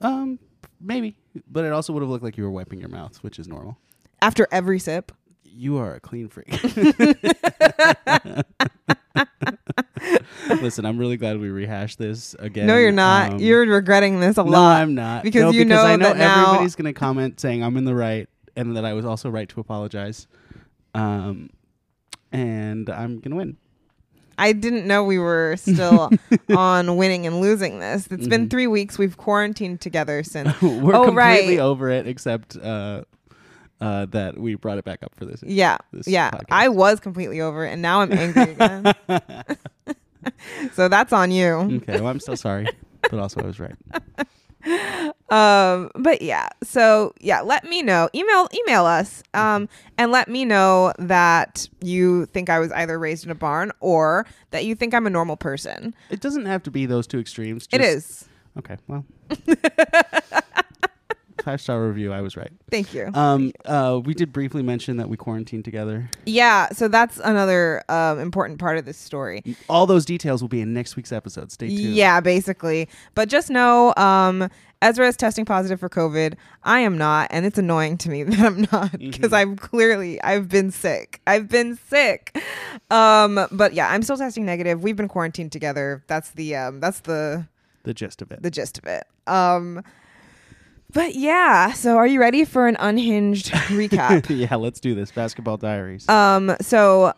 Um, 0.00 0.38
maybe, 0.80 1.16
but 1.50 1.64
it 1.64 1.72
also 1.72 1.92
would 1.92 2.02
have 2.02 2.10
looked 2.10 2.24
like 2.24 2.36
you 2.36 2.44
were 2.44 2.50
wiping 2.50 2.78
your 2.80 2.88
mouth, 2.90 3.16
which 3.22 3.38
is 3.38 3.48
normal. 3.48 3.76
After 4.22 4.46
every 4.50 4.78
sip. 4.78 5.12
You 5.44 5.78
are 5.78 5.94
a 5.94 6.00
clean 6.00 6.28
freak. 6.28 6.48
Listen, 10.62 10.84
I'm 10.84 10.98
really 10.98 11.16
glad 11.16 11.38
we 11.40 11.48
rehashed 11.48 11.98
this 11.98 12.34
again. 12.38 12.66
no, 12.66 12.76
you're 12.76 12.92
not. 12.92 13.32
Um, 13.34 13.38
you're 13.38 13.66
regretting 13.66 14.20
this 14.20 14.36
a 14.38 14.44
no, 14.44 14.50
lot. 14.50 14.80
I'm 14.82 14.94
not. 14.94 15.22
because 15.24 15.40
No, 15.42 15.50
you 15.50 15.64
because 15.64 15.84
I 15.84 15.96
know 15.96 16.08
know 16.08 16.08
that 16.14 16.18
now- 16.18 16.44
everybody's 16.46 16.76
going 16.76 16.92
to 16.92 16.98
comment 16.98 17.40
saying 17.40 17.62
I'm 17.64 17.76
in 17.76 17.84
the 17.84 17.94
right 17.94 18.28
and 18.54 18.76
that 18.76 18.84
I 18.84 18.92
was 18.92 19.04
also 19.04 19.30
right 19.30 19.48
to 19.50 19.60
apologize. 19.60 20.26
Um, 20.94 21.50
and 22.32 22.88
I'm 22.90 23.16
going 23.20 23.30
to 23.30 23.36
win. 23.36 23.56
I 24.38 24.52
didn't 24.52 24.86
know 24.86 25.02
we 25.04 25.18
were 25.18 25.56
still 25.56 26.10
on 26.56 26.96
winning 26.96 27.26
and 27.26 27.40
losing 27.40 27.78
this. 27.80 28.06
It's 28.10 28.28
been 28.28 28.46
Mhm. 28.46 28.50
three 28.50 28.66
weeks. 28.66 28.98
We've 28.98 29.16
quarantined 29.16 29.80
together 29.80 30.22
since. 30.22 30.60
We're 30.60 30.94
Oh, 30.94 31.04
completely 31.06 31.56
right. 31.56 31.58
over 31.64 31.88
it, 31.88 32.06
except 32.06 32.54
uh, 32.56 33.02
uh, 33.80 34.06
that 34.06 34.38
we 34.38 34.54
brought 34.54 34.78
it 34.78 34.84
back 34.84 35.02
up 35.02 35.14
for 35.14 35.24
this. 35.24 35.42
Yeah, 35.46 35.78
This 35.92 36.08
yeah. 36.08 36.30
podcast. 36.30 36.44
I 36.50 36.68
was 36.68 37.00
completely 37.00 37.40
over 37.40 37.64
it, 37.66 37.72
and 37.72 37.82
now 37.82 38.00
I'm 38.00 38.12
angry 38.12 38.52
again. 38.52 38.94
so 40.74 40.88
that's 40.88 41.12
on 41.12 41.30
you. 41.30 41.46
okay, 41.82 42.00
well, 42.00 42.08
I'm 42.08 42.20
still 42.20 42.36
sorry, 42.36 42.66
but 43.02 43.14
also 43.14 43.40
I 43.42 43.46
was 43.46 43.60
right. 43.60 43.74
Um, 45.28 45.90
but 45.94 46.22
yeah. 46.22 46.48
So 46.64 47.12
yeah, 47.20 47.40
let 47.40 47.62
me 47.64 47.82
know. 47.82 48.08
Email 48.14 48.48
email 48.52 48.84
us. 48.84 49.22
Um, 49.32 49.68
and 49.96 50.10
let 50.10 50.28
me 50.28 50.44
know 50.44 50.92
that 50.98 51.68
you 51.80 52.26
think 52.26 52.50
I 52.50 52.58
was 52.58 52.72
either 52.72 52.98
raised 52.98 53.24
in 53.24 53.30
a 53.30 53.36
barn 53.36 53.70
or 53.78 54.26
that 54.50 54.64
you 54.64 54.74
think 54.74 54.92
I'm 54.92 55.06
a 55.06 55.10
normal 55.10 55.36
person. 55.36 55.94
It 56.10 56.20
doesn't 56.20 56.46
have 56.46 56.64
to 56.64 56.72
be 56.72 56.84
those 56.86 57.06
two 57.06 57.20
extremes. 57.20 57.68
it 57.72 57.78
just- 57.80 57.96
is. 57.96 58.28
Okay, 58.58 58.76
well. 58.88 59.04
Five 61.46 61.60
star 61.60 61.80
review, 61.86 62.12
I 62.12 62.22
was 62.22 62.36
right. 62.36 62.50
Thank 62.72 62.92
you. 62.92 63.08
Um, 63.14 63.52
uh, 63.64 64.00
we 64.04 64.14
did 64.14 64.32
briefly 64.32 64.64
mention 64.64 64.96
that 64.96 65.08
we 65.08 65.16
quarantined 65.16 65.64
together. 65.64 66.10
yeah. 66.26 66.68
So 66.72 66.88
that's 66.88 67.18
another 67.20 67.84
um 67.88 68.18
important 68.18 68.58
part 68.58 68.78
of 68.78 68.84
this 68.84 68.96
story. 68.98 69.44
All 69.68 69.86
those 69.86 70.04
details 70.04 70.42
will 70.42 70.48
be 70.48 70.60
in 70.60 70.74
next 70.74 70.96
week's 70.96 71.12
episode. 71.12 71.52
Stay 71.52 71.68
tuned. 71.68 71.80
Yeah, 71.94 72.18
basically. 72.20 72.88
But 73.14 73.28
just 73.28 73.48
know, 73.48 73.94
um, 73.96 74.50
Ezra 74.82 75.06
is 75.06 75.16
testing 75.16 75.44
positive 75.44 75.78
for 75.78 75.88
COVID. 75.88 76.34
I 76.64 76.80
am 76.80 76.98
not, 76.98 77.28
and 77.30 77.46
it's 77.46 77.58
annoying 77.58 77.96
to 77.98 78.10
me 78.10 78.22
that 78.24 78.40
I'm 78.40 78.66
not 78.72 78.98
because 78.98 79.30
Mhm. 79.30 79.36
I'm 79.38 79.56
clearly 79.56 80.20
I've 80.22 80.48
been 80.48 80.72
sick. 80.72 81.20
I've 81.28 81.48
been 81.48 81.78
sick. 81.88 82.36
Um, 82.90 83.46
but 83.52 83.72
yeah, 83.72 83.88
I'm 83.88 84.02
still 84.02 84.16
testing 84.16 84.44
negative. 84.44 84.82
We've 84.82 84.96
been 84.96 85.06
quarantined 85.08 85.52
together. 85.52 86.02
That's 86.08 86.30
the 86.32 86.56
um, 86.56 86.80
that's 86.80 87.00
the 87.00 87.46
The 87.84 87.94
gist 87.94 88.20
of 88.20 88.32
it. 88.32 88.42
the 88.42 88.50
gist 88.50 88.78
of 88.78 88.84
it. 88.86 89.04
Um, 89.28 89.84
but 90.96 91.14
yeah. 91.14 91.72
So 91.72 91.96
are 91.96 92.06
you 92.06 92.18
ready 92.18 92.44
for 92.44 92.66
an 92.66 92.76
unhinged 92.80 93.46
recap? 93.52 94.26
yeah, 94.30 94.56
let's 94.56 94.80
do 94.80 94.94
this. 94.94 95.12
Basketball 95.12 95.58
Diaries. 95.58 96.08
Um, 96.08 96.56
so 96.60 97.12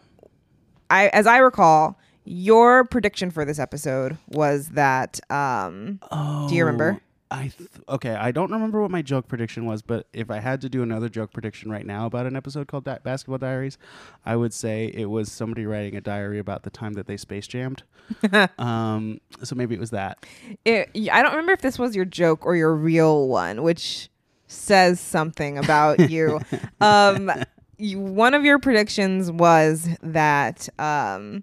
I 0.91 1.09
as 1.09 1.27
I 1.27 1.39
recall, 1.39 1.99
your 2.25 2.85
prediction 2.85 3.31
for 3.31 3.45
this 3.45 3.59
episode 3.59 4.19
was 4.27 4.71
that 4.71 5.21
um 5.31 6.01
oh, 6.11 6.49
do 6.49 6.57
you 6.57 6.65
remember? 6.65 7.01
I 7.31 7.49
th- 7.49 7.71
okay. 7.89 8.15
I 8.15 8.31
don't 8.33 8.51
remember 8.51 8.81
what 8.81 8.91
my 8.91 9.03
joke 9.03 9.29
prediction 9.29 9.67
was, 9.67 9.83
but 9.83 10.07
if 10.13 10.31
I 10.31 10.41
had 10.41 10.61
to 10.63 10.69
do 10.69 10.83
another 10.83 11.09
joke 11.09 11.33
prediction 11.33 11.71
right 11.71 11.85
now 11.85 12.07
about 12.07 12.27
an 12.27 12.37
episode 12.37 12.69
called 12.69 12.85
Di- 12.85 12.99
Basketball 13.03 13.39
Diaries, 13.39 13.77
I 14.25 14.37
would 14.37 14.55
say 14.55 14.91
it 14.95 15.07
was 15.07 15.31
somebody 15.31 15.67
writing 15.67 15.97
a 15.97 16.01
diary 16.01 16.39
about 16.39 16.63
the 16.63 16.71
time 16.71 16.95
that 16.95 17.07
they 17.07 17.17
space 17.17 17.47
jammed. 17.47 17.83
um, 18.59 19.21
so 19.43 19.55
maybe 19.55 19.75
it 19.75 19.81
was 19.81 19.91
that. 19.91 20.25
it, 20.65 20.91
I 21.13 21.23
don't 21.23 21.33
remember 21.33 21.53
if 21.53 21.61
this 21.61 21.79
was 21.79 21.95
your 21.95 22.07
joke 22.07 22.47
or 22.47 22.57
your 22.57 22.75
real 22.75 23.29
one, 23.29 23.63
which 23.63 24.09
says 24.47 24.99
something 24.99 25.59
about 25.59 26.11
you. 26.11 26.41
um, 26.81 27.31
you. 27.77 28.01
One 28.01 28.35
of 28.35 28.45
your 28.45 28.59
predictions 28.59 29.31
was 29.31 29.89
that 30.03 30.69
um, 30.79 31.43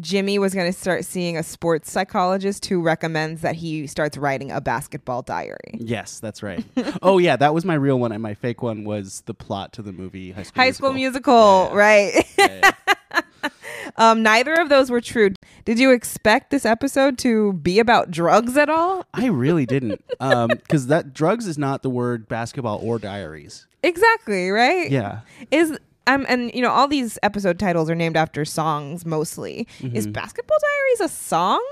Jimmy 0.00 0.38
was 0.38 0.54
going 0.54 0.70
to 0.70 0.78
start 0.78 1.04
seeing 1.04 1.36
a 1.36 1.42
sports 1.42 1.90
psychologist 1.90 2.66
who 2.66 2.82
recommends 2.82 3.42
that 3.42 3.54
he 3.56 3.86
starts 3.86 4.16
writing 4.16 4.50
a 4.50 4.60
basketball 4.60 5.22
diary. 5.22 5.74
Yes, 5.74 6.18
that's 6.20 6.42
right. 6.42 6.64
oh 7.02 7.18
yeah, 7.18 7.36
that 7.36 7.54
was 7.54 7.64
my 7.64 7.74
real 7.74 7.98
one, 7.98 8.12
and 8.12 8.22
my 8.22 8.34
fake 8.34 8.62
one 8.62 8.84
was 8.84 9.22
the 9.26 9.34
plot 9.34 9.72
to 9.74 9.82
the 9.82 9.92
movie 9.92 10.32
High 10.32 10.42
School 10.42 10.60
High 10.60 10.66
Musical. 10.66 10.88
School 10.88 10.94
Musical, 10.94 11.68
Yeah. 11.70 11.74
right? 11.76 12.26
Yeah, 12.38 12.70
yeah. 13.12 13.50
um, 13.96 14.22
neither 14.22 14.54
of 14.54 14.68
those 14.68 14.90
were 14.90 15.00
true. 15.00 15.30
Did 15.64 15.78
you 15.78 15.92
expect 15.92 16.50
this 16.50 16.66
episode 16.66 17.16
to 17.18 17.52
be 17.54 17.78
about 17.78 18.10
drugs 18.10 18.56
at 18.56 18.68
all? 18.68 19.06
I 19.14 19.26
really 19.26 19.66
didn't, 19.66 20.02
because 20.18 20.88
that 20.88 21.14
drugs 21.14 21.46
is 21.46 21.56
not 21.58 21.82
the 21.82 21.90
word 21.90 22.28
basketball 22.28 22.80
or 22.82 22.98
diaries. 22.98 23.66
Exactly, 23.82 24.50
right? 24.50 24.90
Yeah, 24.90 25.20
is 25.50 25.78
um 26.06 26.24
and 26.28 26.52
you 26.54 26.60
know 26.62 26.70
all 26.70 26.88
these 26.88 27.18
episode 27.22 27.58
titles 27.58 27.88
are 27.90 27.94
named 27.94 28.16
after 28.16 28.44
songs 28.44 29.04
mostly 29.06 29.66
is 29.92 30.06
Mhm. 30.06 30.12
basketball 30.12 30.58
diaries 30.60 31.00
a 31.12 31.14
song 31.14 31.62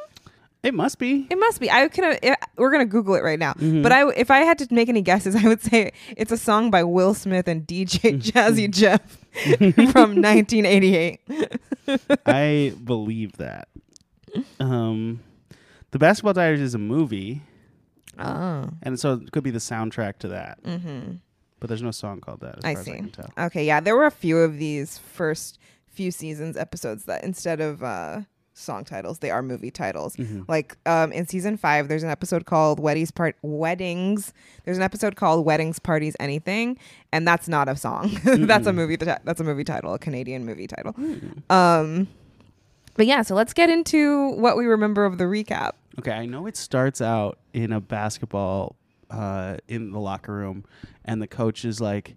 it 0.63 0.75
must 0.75 0.99
be. 1.01 1.27
it 1.29 1.37
must 1.39 1.59
be 1.61 1.69
i 1.71 1.89
can 1.89 2.05
uh, 2.23 2.35
we're 2.57 2.71
gonna 2.71 2.85
google 2.85 3.15
it 3.15 3.23
right 3.23 3.39
now 3.39 3.53
Mhm. 3.55 3.83
but 3.83 3.91
i 3.93 4.09
if 4.13 4.31
i 4.31 4.39
had 4.41 4.59
to 4.59 4.69
make 4.73 4.89
any 4.89 5.03
guesses 5.03 5.35
i 5.45 5.47
would 5.49 5.61
say 5.61 5.93
it's 6.17 6.31
a 6.33 6.37
song 6.39 6.71
by 6.71 6.83
will 6.85 7.15
smith 7.15 7.49
and 7.49 7.67
dj 7.67 8.21
jazzy 8.33 8.71
jeff 8.71 9.01
from 9.93 10.21
1988 10.21 11.21
I 12.27 12.73
believe 12.85 13.33
that. 13.39 13.67
Um, 14.61 15.21
the 15.91 15.99
Basketball 15.99 16.33
Diaries 16.33 16.61
is 16.61 16.75
a 16.75 16.79
movie, 16.79 17.43
oh 18.19 18.69
and 18.83 18.99
so 19.01 19.15
it 19.15 19.33
could 19.33 19.43
be 19.43 19.51
the 19.51 19.59
soundtrack 19.59 20.19
to 20.19 20.29
that. 20.29 20.63
mm-hmm. 20.63 21.13
But 21.63 21.69
there's 21.69 21.81
no 21.83 21.93
song 21.93 22.21
called 22.21 22.41
that. 22.41 22.59
As 22.59 22.65
I 22.65 22.75
far 22.75 22.81
As 22.83 22.89
I 22.89 22.97
can 22.97 23.11
tell. 23.11 23.31
okay 23.47 23.65
yeah 23.65 23.79
there 23.81 23.97
were 23.97 24.05
a 24.07 24.11
few 24.11 24.37
of 24.39 24.59
these 24.59 24.99
first 24.99 25.59
few 25.87 26.11
seasons 26.11 26.57
episodes 26.57 27.05
that 27.05 27.23
instead 27.23 27.61
of 27.61 27.83
uh 27.83 28.23
song 28.55 28.85
titles 28.85 29.21
they 29.21 29.31
are 29.31 29.43
movie 29.43 29.71
titles 29.71 30.15
Mhm. 30.17 30.45
Like 30.49 30.77
um, 30.87 31.11
in 31.13 31.27
season 31.27 31.57
five, 31.57 31.89
there's 31.89 32.03
an 32.03 32.11
episode 32.11 32.45
called 32.45 32.79
"Weddings 32.81 33.11
Part 33.11 33.37
Weddings." 33.43 34.35
There's 34.65 34.77
an 34.77 34.83
episode 34.83 35.17
called 35.17 35.47
"Weddings 35.47 35.79
Parties 35.79 36.15
Anything," 36.21 36.77
and 37.13 37.27
that's 37.27 37.49
not 37.49 37.69
a 37.69 37.77
song. 37.77 38.11
that's 38.25 38.67
a 38.67 38.73
movie. 38.75 38.97
That's 38.97 39.41
a 39.41 39.45
movie 39.45 39.65
title, 39.65 39.95
a 39.95 39.99
Canadian 39.99 40.45
movie 40.45 40.67
title. 40.67 40.93
Mm. 40.95 41.51
Um, 41.51 42.09
but 42.95 43.07
yeah, 43.07 43.23
so 43.23 43.35
let's 43.35 43.55
get 43.55 43.71
into 43.71 44.33
what 44.33 44.59
we 44.59 44.67
remember 44.67 45.07
of 45.07 45.17
the 45.17 45.25
recap. 45.25 45.73
Okay, 45.99 46.13
I 46.13 46.27
know 46.27 46.47
it 46.47 46.57
starts 46.59 47.01
out 47.01 47.39
in 47.55 47.73
a 47.73 47.81
basketball 47.81 48.77
uh, 49.13 49.59
in 49.69 49.93
the 49.93 50.01
locker 50.01 50.33
room, 50.33 50.65
and 51.05 51.21
the 51.21 51.27
coach 51.27 51.65
is 51.65 51.81
like 51.81 52.17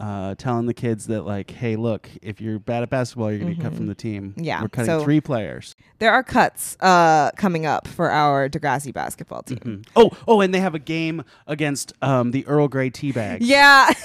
uh, 0.00 0.34
telling 0.34 0.66
the 0.66 0.74
kids 0.74 1.06
that 1.06 1.22
like, 1.22 1.50
"Hey, 1.50 1.76
look, 1.76 2.08
if 2.20 2.40
you're 2.40 2.58
bad 2.58 2.82
at 2.82 2.90
basketball, 2.90 3.30
you're 3.30 3.38
gonna 3.40 3.54
get 3.54 3.62
cut 3.62 3.74
from 3.74 3.86
the 3.86 3.94
team. 3.94 4.34
Yeah, 4.36 4.60
we're 4.62 4.68
cutting 4.68 4.86
so- 4.86 5.04
three 5.04 5.20
players. 5.20 5.76
There 6.00 6.12
are 6.12 6.22
cuts 6.22 6.76
uh, 6.80 7.30
coming 7.32 7.64
up 7.64 7.86
for 7.86 8.10
our 8.10 8.48
Degrassi 8.48 8.92
basketball 8.92 9.42
team. 9.44 9.58
Mhm. 9.58 9.86
Oh, 9.96 10.10
oh, 10.26 10.40
and 10.40 10.52
they 10.52 10.60
have 10.60 10.74
a 10.74 10.80
game 10.80 11.22
against 11.46 11.92
um, 12.02 12.32
the 12.32 12.46
Earl 12.46 12.68
Grey 12.68 12.90
Teabags. 12.90 13.38
Yeah. 13.40 13.88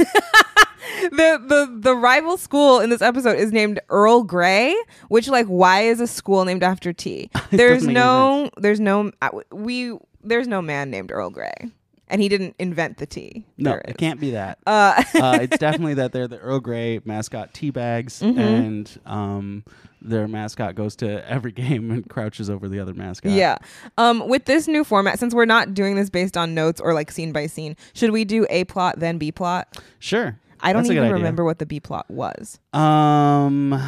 the 1.12 1.42
the 1.48 1.78
the 1.80 1.96
rival 1.96 2.38
school 2.38 2.80
in 2.80 2.90
this 2.90 3.02
episode 3.02 3.38
is 3.38 3.52
named 3.52 3.80
Earl 3.90 4.24
Grey, 4.24 4.76
which 5.08 5.28
like 5.28 5.48
why 5.48 5.82
is 5.82 6.00
a 6.00 6.08
school 6.08 6.46
named 6.46 6.64
after 6.64 6.94
tea? 6.94 7.30
There's 7.52 7.84
make 7.84 7.96
any 7.96 8.06
no 8.06 8.50
there's 8.58 8.80
no 8.80 9.12
uh, 9.22 9.30
we 9.52 9.98
there's 10.24 10.48
no 10.48 10.62
man 10.62 10.90
named 10.92 11.12
Earl 11.12 11.30
Grey. 11.30 11.72
And 12.10 12.22
he 12.22 12.28
didn't 12.30 12.56
invent 12.58 12.98
the 12.98 13.06
tea. 13.06 13.46
no, 13.58 13.80
it 13.86 13.98
can't 13.98 14.20
be 14.20 14.32
that. 14.32 14.58
Uh, 14.66 15.04
uh, 15.22 15.38
it's 15.44 15.58
definitely 15.60 15.94
that 15.96 16.12
they're 16.12 16.28
the 16.28 16.40
Earl 16.40 16.60
Grey 16.60 17.00
mascot 17.06 17.54
Teabags, 17.54 18.22
Mhm. 18.24 18.38
and 18.40 19.00
um, 19.06 19.64
their 20.02 20.28
mascot 20.28 20.74
goes 20.76 20.96
to 20.98 21.30
every 21.30 21.52
game 21.64 21.92
and 21.92 22.10
crouches 22.10 22.50
over 22.50 22.68
the 22.68 22.80
other 22.80 22.94
mascot. 22.96 23.32
yeah. 23.32 23.58
Um, 23.98 24.28
with 24.28 24.46
this 24.46 24.68
new 24.68 24.84
format, 24.84 25.20
since 25.20 25.36
we're 25.36 25.46
not 25.46 25.74
doing 25.76 25.96
this 25.96 26.10
based 26.10 26.36
on 26.36 26.56
notes 26.56 26.82
or 26.82 26.94
like 26.96 27.12
scene 27.12 27.32
by 27.32 27.46
scene, 27.48 27.76
should 27.94 28.10
we 28.12 28.26
do 28.26 28.48
A 28.50 28.64
plot 28.64 29.00
then 29.00 29.18
B 29.20 29.32
plot? 29.32 29.78
sure. 30.00 30.40
I 30.62 30.74
don't 30.74 30.84
That's 30.84 30.92
even 30.92 31.12
remember 31.14 31.46
what 31.46 31.60
the 31.60 31.66
B 31.66 31.80
plot 31.80 32.10
was. 32.10 32.60
Um, 32.74 33.80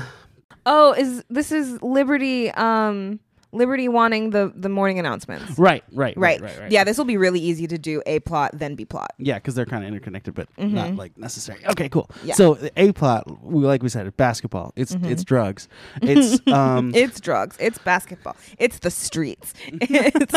Oh, 0.66 0.94
is 0.94 1.24
this 1.30 1.52
is 1.52 1.82
Liberty 1.82 2.52
um 2.52 3.20
Liberty 3.54 3.90
wanting 3.90 4.30
the 4.30 4.52
the 4.56 4.70
morning 4.70 4.98
announcements. 5.00 5.58
right, 5.60 5.84
right, 5.92 6.16
Right. 6.18 6.42
right, 6.42 6.42
right, 6.42 6.60
right. 6.62 6.72
Yeah, 6.72 6.84
this 6.84 6.98
will 6.98 7.06
be 7.06 7.18
really 7.18 7.40
easy 7.40 7.68
to 7.68 7.78
do 7.78 8.02
A 8.06 8.20
plot 8.22 8.52
then 8.54 8.76
B 8.76 8.86
plot. 8.86 9.12
Yeah, 9.18 9.36
because 9.36 9.56
they're 9.56 9.66
kind 9.66 9.84
of 9.84 9.88
interconnected, 9.90 10.34
but 10.34 10.48
not 10.58 10.92
Mhm. 10.92 10.98
like 10.98 11.18
necessary. 11.18 11.60
Okay, 11.68 11.90
cool. 11.90 12.10
Yeah. 12.24 12.36
So 12.36 12.54
the 12.54 12.72
A 12.78 12.92
plot, 12.94 13.44
we 13.44 13.64
like 13.66 13.84
we 13.84 13.90
said, 13.90 14.16
basketball. 14.18 14.72
It's 14.76 14.96
Mhm. 14.96 15.12
it's 15.12 15.24
drugs. 15.24 15.68
It's 16.02 16.40
um. 16.48 16.92
It's 16.96 17.20
drugs. 17.20 17.58
It's 17.60 17.78
basketball. 17.80 18.36
It's 18.58 18.80
the 18.80 18.92
streets. 18.92 19.54
It's 19.74 20.34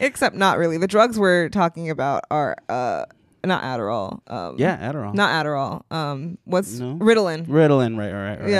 Except 0.00 0.34
not 0.36 0.58
really. 0.58 0.78
The 0.78 0.86
drugs 0.86 1.18
we're 1.18 1.48
talking 1.48 1.90
about 1.90 2.24
are 2.30 2.56
uh 2.68 3.04
not 3.46 3.62
Adderall. 3.62 4.20
Um 4.30 4.56
yeah, 4.58 4.76
Adderall. 4.90 5.14
Not 5.14 5.44
Adderall. 5.44 5.82
Um 5.92 6.38
what's 6.44 6.78
No? 6.78 6.94
Ritalin. 6.96 7.46
Ritalin. 7.46 7.96
Right, 7.98 8.12
right, 8.12 8.38
right. 8.38 8.40
right. 8.40 8.50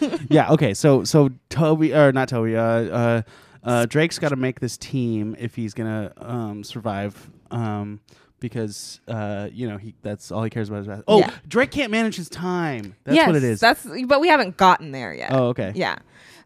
Yeah. 0.00 0.18
yeah. 0.30 0.52
Okay. 0.52 0.74
So 0.74 1.04
so 1.04 1.30
Toby 1.50 1.94
or 1.94 2.12
not 2.12 2.28
Toby. 2.28 2.56
Uh, 2.56 2.62
uh, 2.62 3.22
Uh, 3.64 3.84
Drake's 3.86 4.18
got 4.18 4.28
to 4.30 4.36
make 4.36 4.60
this 4.60 4.78
team 4.78 5.36
if 5.38 5.54
he's 5.56 5.74
gonna 5.74 6.12
um, 6.18 6.62
survive. 6.64 7.28
Um, 7.50 8.00
because 8.40 9.00
uh, 9.08 9.48
you 9.52 9.68
know 9.68 9.76
he 9.76 9.94
that's 10.02 10.30
all 10.30 10.44
he 10.44 10.48
cares 10.48 10.68
about 10.68 10.82
is 10.82 10.86
basketball. 10.86 11.16
Oh, 11.16 11.20
Yeah. 11.20 11.32
Drake 11.48 11.72
can't 11.72 11.90
manage 11.90 12.14
his 12.16 12.28
time. 12.30 12.94
That's 13.04 13.16
yes, 13.16 13.26
what 13.26 13.36
it 13.36 13.42
is. 13.42 13.58
That's 13.60 13.84
but 14.06 14.20
we 14.20 14.28
haven't 14.28 14.56
gotten 14.56 14.92
there 14.92 15.12
yet. 15.12 15.32
oh, 15.32 15.48
okay. 15.48 15.72
Yeah. 15.74 15.96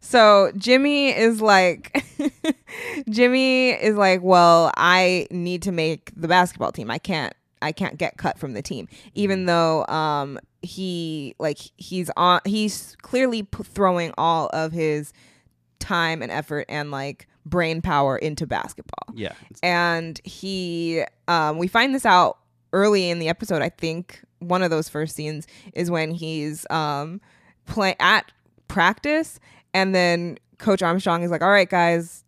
So 0.00 0.50
Jimmy 0.56 1.10
is 1.10 1.40
like, 1.42 2.02
Jimmy 3.10 3.70
is 3.70 3.94
like, 3.96 4.20
well, 4.22 4.72
I 4.76 5.26
need 5.30 5.62
to 5.62 5.72
make 5.72 6.10
the 6.16 6.26
basketball 6.28 6.72
team. 6.72 6.90
I 6.90 6.98
can't, 6.98 7.34
I 7.62 7.72
can't 7.72 7.98
get 7.98 8.16
cut 8.16 8.38
from 8.38 8.52
the 8.54 8.62
team, 8.62 8.88
even 9.14 9.46
though 9.46 9.86
um 9.86 10.38
he 10.62 11.34
like 11.38 11.58
he's 11.76 12.10
on, 12.16 12.40
he's 12.44 12.96
clearly 13.02 13.42
p- 13.42 13.62
throwing 13.64 14.12
all 14.18 14.48
of 14.52 14.72
his 14.72 15.12
time 15.78 16.22
and 16.22 16.30
effort 16.30 16.66
and 16.68 16.90
like 16.90 17.26
brain 17.44 17.82
power 17.82 18.16
into 18.16 18.46
basketball. 18.46 19.14
Yeah. 19.14 19.32
and 19.62 20.20
he 20.24 21.04
um 21.28 21.58
we 21.58 21.66
find 21.66 21.94
this 21.94 22.06
out 22.06 22.38
early 22.72 23.10
in 23.10 23.18
the 23.18 23.28
episode 23.28 23.60
i 23.60 23.68
think 23.68 24.22
one 24.38 24.62
of 24.62 24.70
those 24.70 24.88
first 24.88 25.14
scenes 25.14 25.46
is 25.74 25.90
when 25.90 26.10
he's 26.12 26.64
um 26.70 27.20
play 27.66 27.94
at 28.00 28.32
practice 28.68 29.38
and 29.74 29.94
then 29.94 30.38
coach 30.58 30.82
armstrong 30.82 31.22
is 31.22 31.30
like 31.30 31.42
all 31.42 31.50
right 31.50 31.68
guys 31.68 32.21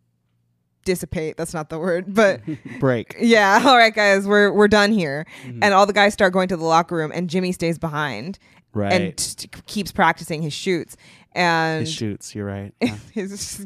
dissipate 0.84 1.36
that's 1.36 1.54
not 1.54 1.68
the 1.70 1.78
word 1.78 2.12
but 2.14 2.40
Break. 2.80 3.16
yeah 3.20 3.62
all 3.64 3.76
right 3.76 3.94
guys 3.94 4.26
we're 4.26 4.52
we're 4.52 4.68
done 4.68 4.92
here 4.92 5.26
Mhm. 5.46 5.60
and 5.62 5.74
all 5.74 5.86
the 5.86 5.92
guys 5.92 6.12
start 6.12 6.32
going 6.32 6.48
to 6.48 6.56
the 6.56 6.64
locker 6.64 6.94
room 6.96 7.10
and 7.14 7.28
jimmy 7.30 7.52
stays 7.52 7.78
behind 7.78 8.38
Right. 8.72 8.92
and 8.92 9.16
t- 9.16 9.48
keeps 9.66 9.92
practicing 9.92 10.42
his 10.42 10.52
shoots 10.52 10.96
and 11.34 11.80
his 11.80 11.92
shoots. 11.92 12.34
You're 12.34 12.46
right. 12.46 12.72
Yeah. 12.80 12.96
his 13.12 13.64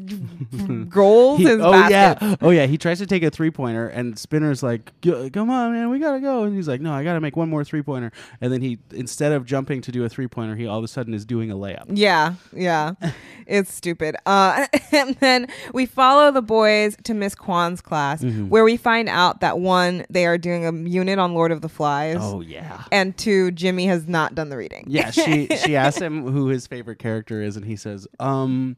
goals 0.89 1.39
He- 1.39 1.45
his 1.45 1.59
oh 1.59 1.71
baskets. 1.71 2.21
yeah, 2.21 2.35
oh 2.41 2.49
yeah. 2.49 2.65
He 2.65 2.77
tries 2.77 2.99
to 2.99 3.05
take 3.05 3.23
a 3.23 3.29
three 3.31 3.51
pointer, 3.51 3.87
and 3.87 4.17
Spinner's 4.17 4.61
like, 4.63 4.91
"Come 5.01 5.49
on, 5.49 5.73
man, 5.73 5.89
we 5.89 5.99
gotta 5.99 6.19
go." 6.19 6.43
And 6.43 6.55
he's 6.55 6.67
like, 6.67 6.81
"No, 6.81 6.93
I 6.93 7.03
gotta 7.03 7.19
make 7.19 7.35
one 7.35 7.49
more 7.49 7.63
three 7.63 7.81
pointer." 7.81 8.11
And 8.41 8.51
then 8.51 8.61
he, 8.61 8.79
instead 8.93 9.31
of 9.31 9.45
jumping 9.45 9.81
to 9.81 9.91
do 9.91 10.03
a 10.03 10.09
three 10.09 10.27
pointer, 10.27 10.55
he 10.55 10.67
all 10.67 10.77
of 10.77 10.83
a 10.83 10.87
sudden 10.87 11.13
is 11.13 11.25
doing 11.25 11.51
a 11.51 11.55
layup. 11.55 11.85
Yeah, 11.89 12.35
yeah. 12.55 12.93
it's 13.47 13.73
stupid. 13.73 14.15
Uh, 14.25 14.67
and 14.91 15.15
then 15.15 15.47
we 15.73 15.85
follow 15.85 16.31
the 16.31 16.41
boys 16.41 16.95
to 17.03 17.13
Miss 17.13 17.35
Kwan's 17.35 17.81
class, 17.81 18.21
Mhm. 18.23 18.49
where 18.49 18.63
we 18.63 18.77
find 18.77 19.09
out 19.09 19.41
that 19.41 19.59
one, 19.59 20.05
they 20.09 20.25
are 20.25 20.37
doing 20.37 20.65
a 20.65 20.71
unit 20.89 21.19
on 21.19 21.33
Lord 21.33 21.51
of 21.51 21.61
the 21.61 21.69
Flies, 21.69 22.17
Oh 22.19 22.41
yeah. 22.41 22.83
and 22.91 23.17
two, 23.17 23.51
Jimmy 23.51 23.87
has 23.87 24.07
not 24.07 24.35
done 24.35 24.49
the 24.49 24.57
reading. 24.57 24.85
Yeah, 24.87 25.11
she 25.11 25.47
she 25.47 25.75
asked 25.75 25.99
him 26.01 26.23
who 26.29 26.47
his 26.47 26.67
favorite 26.67 26.99
character 26.99 27.41
is, 27.41 27.58
and 27.61 27.67
he 27.67 27.75
says, 27.75 28.07
"Um, 28.19 28.75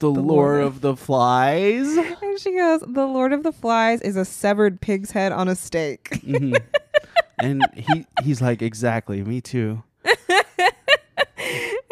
the, 0.00 0.10
Lord, 0.10 0.26
Lord. 0.26 0.62
of 0.62 0.80
the 0.80 0.96
Flies." 0.96 1.96
And 1.96 2.40
she 2.40 2.52
goes, 2.56 2.80
The 2.80 3.06
Lord 3.06 3.32
of 3.32 3.42
the 3.44 3.52
Flies 3.52 4.00
is 4.02 4.16
a 4.16 4.24
severed 4.24 4.80
pig's 4.80 5.12
head 5.12 5.30
on 5.32 5.48
a 5.48 5.54
stake. 5.54 6.10
Mhm. 6.24 6.56
And 7.40 7.66
he 7.74 8.06
he's 8.22 8.40
like, 8.40 8.62
"Exactly, 8.62 9.22
me 9.22 9.40
too." 9.40 9.82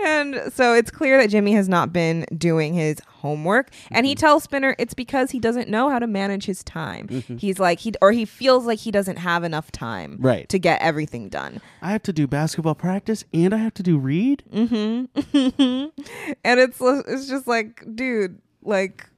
and 0.04 0.52
so 0.52 0.74
it's 0.74 0.90
clear 0.90 1.18
that 1.20 1.30
Jimmy 1.30 1.52
has 1.54 1.68
not 1.68 1.92
been 1.92 2.26
doing 2.36 2.74
his 2.74 2.98
homework. 3.06 3.70
And 3.90 4.04
he 4.06 4.14
tells 4.14 4.42
Spinner 4.44 4.74
it's 4.78 4.94
because 4.94 5.30
he 5.30 5.38
doesn't 5.38 5.68
know 5.68 5.88
how 5.90 5.98
to 5.98 6.06
manage 6.06 6.44
his 6.46 6.64
time. 6.64 7.08
He's 7.38 7.58
like, 7.58 7.80
he 7.80 7.92
or 8.02 8.12
he 8.12 8.24
feels 8.24 8.66
like 8.66 8.80
he 8.80 8.90
doesn't 8.90 9.16
have 9.18 9.44
enough 9.44 9.70
time 9.72 10.16
Right. 10.20 10.48
to 10.48 10.58
get 10.58 10.80
everything 10.82 11.28
done. 11.28 11.60
I 11.80 11.92
have 11.92 12.02
to 12.04 12.12
do 12.12 12.26
basketball 12.26 12.74
practice, 12.74 13.24
and 13.32 13.54
I 13.54 13.58
have 13.58 13.74
to 13.74 13.82
do 13.82 13.98
read. 13.98 14.42
Mm-hmm. 14.52 15.06
and 16.44 16.60
it's 16.60 16.78
it's 16.80 17.28
just 17.28 17.46
like, 17.46 17.84
dude, 17.94 18.38
like 18.62 19.08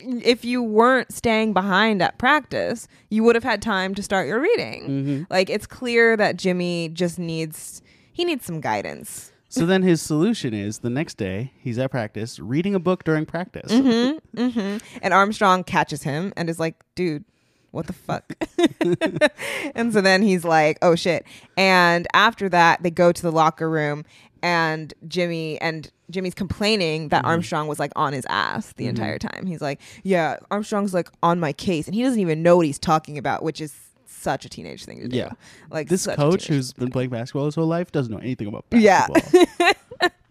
if 0.00 0.44
you 0.44 0.62
weren't 0.62 1.12
staying 1.12 1.52
behind 1.52 2.02
at 2.02 2.18
practice, 2.18 2.88
you 3.10 3.22
would 3.22 3.34
have 3.36 3.44
had 3.44 3.62
time 3.62 3.94
to 3.94 4.02
start 4.02 4.26
your 4.26 4.40
reading. 4.40 4.82
Mm-hmm. 4.82 5.22
Like 5.30 5.48
it's 5.48 5.66
clear 5.66 6.16
that 6.16 6.36
Jimmy 6.36 6.88
just 6.88 7.18
needs 7.18 7.80
he 8.12 8.24
needs 8.24 8.44
some 8.44 8.60
guidance. 8.60 9.30
So 9.54 9.66
then 9.66 9.82
his 9.82 10.02
solution 10.02 10.52
is 10.52 10.80
the 10.80 10.90
next 10.90 11.14
day 11.16 11.52
he's 11.58 11.78
at 11.78 11.90
practice 11.90 12.40
reading 12.40 12.74
a 12.74 12.80
book 12.80 13.04
during 13.04 13.24
practice. 13.24 13.70
Mm-hmm, 13.70 14.48
hmm 14.48 14.76
And 15.00 15.14
Armstrong 15.14 15.62
catches 15.62 16.02
him 16.02 16.32
and 16.36 16.50
is 16.50 16.58
like, 16.58 16.82
dude, 16.96 17.24
what 17.70 17.86
the 17.86 17.92
fuck? 17.92 18.32
and 19.74 19.92
so 19.92 20.00
then 20.00 20.22
he's 20.22 20.44
like, 20.44 20.78
oh 20.82 20.94
shit. 20.96 21.24
And 21.56 22.06
after 22.14 22.48
that, 22.48 22.82
they 22.82 22.90
go 22.90 23.12
to 23.12 23.22
the 23.22 23.32
locker 23.32 23.70
room 23.70 24.04
and 24.42 24.92
Jimmy 25.06 25.60
and 25.60 25.90
Jimmy's 26.10 26.34
complaining 26.34 27.08
that 27.08 27.24
Armstrong 27.24 27.66
was 27.66 27.78
like 27.78 27.92
on 27.96 28.12
his 28.12 28.26
ass 28.28 28.72
the 28.76 28.86
entire 28.86 29.18
time. 29.18 29.46
He's 29.46 29.62
like, 29.62 29.80
yeah, 30.02 30.36
Armstrong's 30.50 30.92
like 30.92 31.08
on 31.22 31.40
my 31.40 31.52
case 31.52 31.86
and 31.86 31.94
he 31.94 32.02
doesn't 32.02 32.20
even 32.20 32.42
know 32.42 32.56
what 32.56 32.66
he's 32.66 32.78
talking 32.78 33.18
about, 33.18 33.42
which 33.42 33.60
is 33.60 33.74
such 34.24 34.44
a 34.44 34.48
teenage 34.48 34.84
thing 34.84 35.00
to 35.00 35.08
do. 35.08 35.16
Yeah. 35.16 35.30
Like 35.70 35.88
This 35.88 36.06
coach 36.06 36.48
who's 36.48 36.72
been 36.72 36.90
playing 36.90 37.10
basketball 37.10 37.44
his 37.44 37.54
whole 37.54 37.66
life 37.66 37.92
doesn't 37.92 38.12
know 38.12 38.18
anything 38.18 38.48
about 38.48 38.68
basketball. 38.70 39.42
Yeah. 39.60 39.72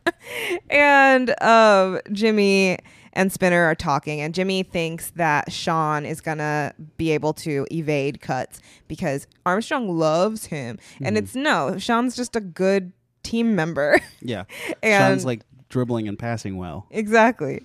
and 0.69 1.41
um, 1.41 1.99
Jimmy 2.11 2.79
and 3.13 3.31
Spinner 3.31 3.63
are 3.63 3.75
talking, 3.75 4.19
and 4.21 4.33
Jimmy 4.33 4.63
thinks 4.63 5.11
that 5.11 5.51
Sean 5.51 6.05
is 6.05 6.19
gonna 6.19 6.73
be 6.97 7.11
able 7.11 7.33
to 7.33 7.67
evade 7.71 8.21
cuts 8.21 8.59
because 8.87 9.27
Armstrong 9.45 9.87
loves 9.97 10.47
him, 10.47 10.79
and 10.99 11.17
it's 11.17 11.35
no, 11.35 11.77
Sean's 11.77 12.15
just 12.15 12.35
a 12.35 12.41
good 12.41 12.91
team 13.21 13.55
member, 13.55 13.99
yeah. 14.21 14.45
and 14.83 15.11
Sean's 15.11 15.25
like 15.25 15.43
dribbling 15.73 16.07
and 16.07 16.17
passing 16.17 16.55
well. 16.57 16.85
exactly. 16.91 17.63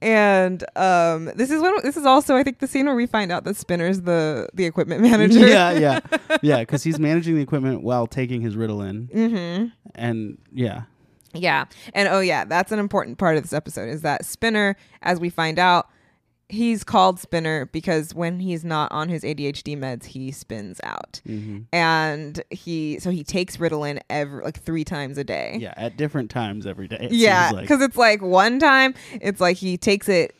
And 0.00 0.62
um, 0.76 1.24
this 1.34 1.50
is 1.50 1.60
when 1.60 1.74
this 1.82 1.96
is 1.96 2.06
also 2.06 2.36
I 2.36 2.44
think 2.44 2.60
the 2.60 2.68
scene 2.68 2.86
where 2.86 2.94
we 2.94 3.06
find 3.06 3.32
out 3.32 3.42
that 3.44 3.56
Spinner's 3.56 4.02
the 4.02 4.48
the 4.54 4.64
equipment 4.64 5.00
manager. 5.10 5.44
yeah, 5.44 5.72
yeah, 5.72 5.98
yeah. 6.42 6.60
Because 6.60 6.84
he's 6.84 7.00
managing 7.00 7.34
the 7.34 7.40
equipment 7.42 7.82
while 7.82 8.06
taking 8.06 8.40
his 8.40 8.54
Ritalin, 8.54 9.10
Mm-hmm. 9.12 9.66
and 9.96 10.38
yeah, 10.52 10.82
Yeah. 11.34 11.64
And 11.94 12.08
oh 12.08 12.20
yeah, 12.20 12.44
that's 12.44 12.70
an 12.70 12.78
important 12.78 13.18
part 13.18 13.36
of 13.36 13.42
this 13.42 13.52
episode 13.52 13.88
is 13.88 14.02
that 14.02 14.24
Spinner, 14.24 14.76
as 15.02 15.18
we 15.18 15.30
find 15.30 15.58
out, 15.58 15.88
he's 16.48 16.82
called 16.84 17.18
Spinner 17.20 17.66
because 17.66 18.14
when 18.14 18.40
he's 18.40 18.64
not 18.64 18.90
on 18.90 19.08
his 19.08 19.22
ADHD 19.22 19.76
meds, 19.76 20.06
he 20.06 20.30
spins 20.32 20.80
out. 20.82 21.20
hmm 21.26 21.58
And 21.72 22.42
he 22.50 22.98
so 23.00 23.10
he 23.10 23.22
takes 23.24 23.58
Ritalin 23.58 24.00
every 24.08 24.42
like 24.44 24.60
3 24.60 24.84
times 24.84 25.18
a 25.18 25.24
day. 25.24 25.56
yeah, 25.60 25.74
at 25.76 25.96
different 25.96 26.30
times 26.30 26.66
every 26.66 26.88
day. 26.88 27.08
Yeah, 27.10 27.50
like. 27.52 27.68
cuz 27.68 27.82
it's 27.82 27.96
like 27.96 28.22
one 28.22 28.58
time 28.58 28.94
it's 29.20 29.40
like 29.40 29.56
he 29.58 29.76
takes 29.76 30.08
it 30.08 30.34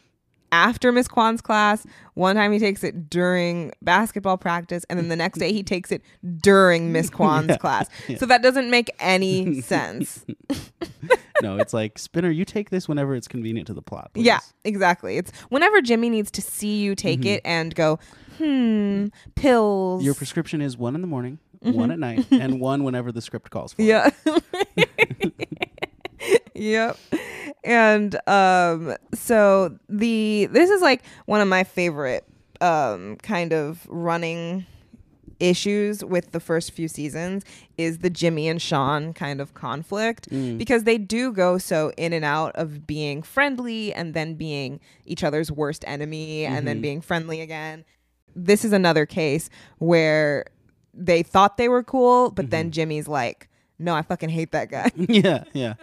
after 0.51 0.90
Miss 0.92 1.09
Kwan's 1.09 1.42
class, 1.42 1.87
one 2.14 2.35
time 2.37 2.53
he 2.53 2.59
takes 2.59 2.83
it 2.83 3.11
during 3.11 3.71
basketball 3.83 4.38
practice, 4.38 4.83
and 4.88 4.99
then 4.99 5.09
the 5.09 5.16
next 5.16 5.38
day 5.38 5.53
he 5.53 5.62
takes 5.62 5.92
it 5.92 6.01
during 6.40 6.90
Miss 6.90 7.11
Kwan's 7.18 7.49
Yeah, 7.51 7.57
class. 7.59 7.87
yeah. 8.09 8.16
So 8.16 8.25
that 8.25 8.42
doesn't 8.42 8.71
make 8.71 8.88
any 8.99 9.61
sense. 9.75 10.25
no, 11.42 11.57
it's 11.59 11.72
like 11.72 11.98
Spinner. 11.98 12.31
You 12.31 12.44
take 12.44 12.70
this 12.70 12.88
whenever 12.88 13.14
it's 13.14 13.29
convenient 13.29 13.66
to 13.68 13.74
the 13.74 13.83
plot. 13.83 14.11
please. 14.14 14.27
Yeah, 14.27 14.40
exactly. 14.64 15.16
It's 15.16 15.33
whenever 15.48 15.81
Jimmy 15.81 16.11
needs 16.11 16.31
to 16.33 16.42
see 16.42 16.79
you 16.79 16.94
take 16.94 17.24
it 17.24 17.42
and 17.44 17.74
go, 17.74 17.98
hmm, 18.38 19.07
pills. 19.35 20.01
Mm-hmm. 20.01 20.07
Your 20.07 20.14
prescription 20.14 20.61
is 20.61 20.77
one 20.77 20.94
in 20.94 21.01
the 21.01 21.07
morning, 21.07 21.38
one 21.61 21.90
at 21.90 21.98
night, 21.98 22.27
and 22.31 22.61
one 22.61 22.85
whenever 22.85 23.12
the 23.12 23.20
script 23.20 23.51
calls 23.51 23.72
for. 23.72 23.83
it. 23.83 23.87
yeah. 23.87 24.11
yep. 26.55 26.98
And 27.64 28.18
um 28.27 28.96
so 29.14 29.79
the 29.88 30.48
this 30.51 30.70
is 30.70 30.83
like 30.83 31.03
one 31.27 31.40
of 31.40 31.48
my 31.48 31.64
favorite 31.64 32.24
um 32.61 33.16
kind 33.22 33.53
of 33.53 33.87
running 33.88 34.66
issues 35.40 36.05
with 36.05 36.33
the 36.33 36.40
first 36.40 36.72
few 36.72 36.88
seasons 36.88 37.44
is 37.77 37.98
the 37.98 38.11
Jimmy 38.11 38.48
and 38.48 38.61
Sean 38.61 39.12
kind 39.12 39.40
of 39.40 39.55
conflict 39.55 40.29
Mm. 40.31 40.59
because 40.59 40.85
they 40.85 40.98
do 40.98 41.33
go 41.33 41.59
so 41.59 41.92
in 41.96 42.12
and 42.12 42.24
out 42.24 42.53
of 42.57 42.87
being 42.87 43.22
friendly 43.22 43.92
and 43.94 44.14
then 44.14 44.35
being 44.35 44.81
each 45.05 45.22
other's 45.22 45.51
worst 45.53 45.85
enemy 45.87 46.44
and 46.44 46.66
then 46.66 46.79
Mhm. 46.79 46.83
being 46.83 47.01
friendly 47.01 47.40
again. 47.40 47.85
This 48.35 48.64
is 48.64 48.72
another 48.72 49.07
case 49.07 49.48
where 49.79 50.44
they 50.94 51.22
thought 51.22 51.57
they 51.57 51.68
were 51.68 51.83
cool, 51.85 52.31
but 52.31 52.51
then 52.51 52.70
Jimmy's 52.72 53.07
like, 53.09 53.48
"No, 53.79 53.94
I 53.94 54.03
fucking 54.03 54.31
hate 54.31 54.51
that 54.53 54.68
guy." 54.70 54.90
yeah, 55.09 55.44
yeah. 55.53 55.74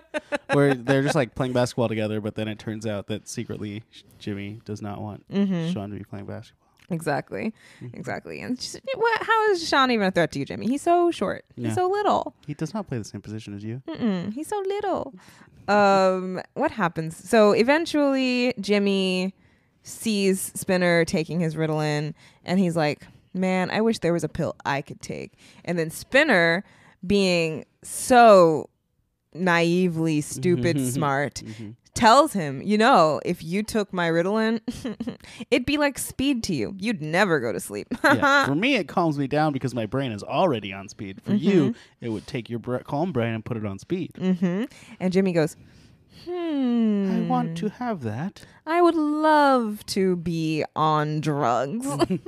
Where 0.52 0.74
they're 0.74 1.04
just 1.04 1.16
like 1.16 1.36
playing 1.36 1.54
basketball 1.54 1.88
together, 1.88 2.20
but 2.20 2.36
then 2.36 2.48
it 2.50 2.60
turns 2.60 2.86
out 2.86 3.08
that 3.08 3.28
secretly 3.28 3.84
Jimmy 4.20 4.60
does 4.66 4.82
not 4.82 5.02
want 5.02 5.26
Mhm. 5.32 5.72
Sean 5.74 5.90
to 5.92 5.96
be 5.98 6.04
playing 6.04 6.26
basketball. 6.26 6.65
Exactly, 6.90 7.54
exactly. 7.94 8.42
And 8.42 8.60
just, 8.60 8.80
what, 8.96 9.24
how 9.24 9.52
is 9.52 9.68
Sean 9.68 9.90
even 9.92 10.08
a 10.08 10.12
threat 10.12 10.32
to 10.34 10.40
you, 10.40 10.46
Jimmy? 10.46 10.68
He's 10.68 10.82
so 10.82 11.12
short. 11.12 11.46
Yeah. 11.56 11.68
He's 11.68 11.76
so 11.76 11.88
little. 11.88 12.36
He 12.46 12.54
does 12.54 12.74
not 12.74 12.88
play 12.88 12.98
the 12.98 13.04
same 13.04 13.22
position 13.22 13.56
as 13.56 13.64
you. 13.64 13.82
Mm-mm, 13.88 14.34
he's 14.34 14.48
so 14.48 14.62
little. 14.68 15.14
Um, 15.68 16.42
what 16.54 16.72
happens? 16.72 17.18
So 17.18 17.54
eventually, 17.54 18.54
Jimmy 18.60 19.34
sees 19.84 20.52
Spinner 20.56 21.06
taking 21.06 21.40
his 21.40 21.56
Ritalin, 21.56 22.14
and 22.44 22.60
he's 22.60 22.76
like, 22.76 23.08
"Man, 23.34 23.72
I 23.72 23.82
wish 23.82 24.00
there 24.00 24.14
was 24.14 24.24
a 24.24 24.30
pill 24.30 24.56
I 24.66 24.82
could 24.82 25.02
take." 25.02 25.34
And 25.64 25.80
then 25.80 25.90
Spinner, 25.90 26.64
being 27.06 27.66
so 27.84 28.70
naively 29.34 30.22
stupid 30.22 30.80
smart, 30.94 31.40
hmm 31.40 31.72
tells 31.96 32.34
him, 32.34 32.62
you 32.62 32.78
know, 32.78 33.20
if 33.26 33.44
you 33.44 33.64
took 33.64 33.92
my 33.92 34.10
Ritalin, 34.10 34.60
it'd 35.52 35.66
be 35.66 35.78
like 35.78 35.98
speed 35.98 36.44
to 36.44 36.54
you. 36.54 36.76
You'd 36.78 37.02
never 37.02 37.40
go 37.40 37.52
to 37.52 37.60
sleep. 37.60 37.88
yeah. 38.04 38.46
For 38.46 38.56
me, 38.56 38.76
it 38.76 38.88
calms 38.88 39.18
me 39.18 39.28
down 39.28 39.54
because 39.54 39.74
my 39.74 39.86
brain 39.86 40.12
is 40.12 40.22
already 40.22 40.72
on 40.74 40.90
speed. 40.90 41.22
For 41.24 41.34
you, 41.34 41.74
it 42.02 42.10
would 42.10 42.28
take 42.28 42.50
your 42.50 42.60
br- 42.60 42.78
calm 42.80 43.12
brain 43.12 43.34
and 43.34 43.44
put 43.44 43.58
it 43.58 43.66
on 43.66 43.80
speed. 43.80 44.12
mm-hmm. 44.14 44.66
And 45.00 45.14
Jimmy 45.14 45.32
goes, 45.32 45.56
hmm. 46.26 47.12
I 47.12 47.22
want 47.28 47.58
to 47.60 47.70
have 47.70 48.04
that. 48.04 48.46
I 48.66 48.82
would 48.82 48.96
love 48.96 49.86
to 49.88 50.18
be 50.18 50.64
on 50.76 51.22
drugs. 51.22 51.88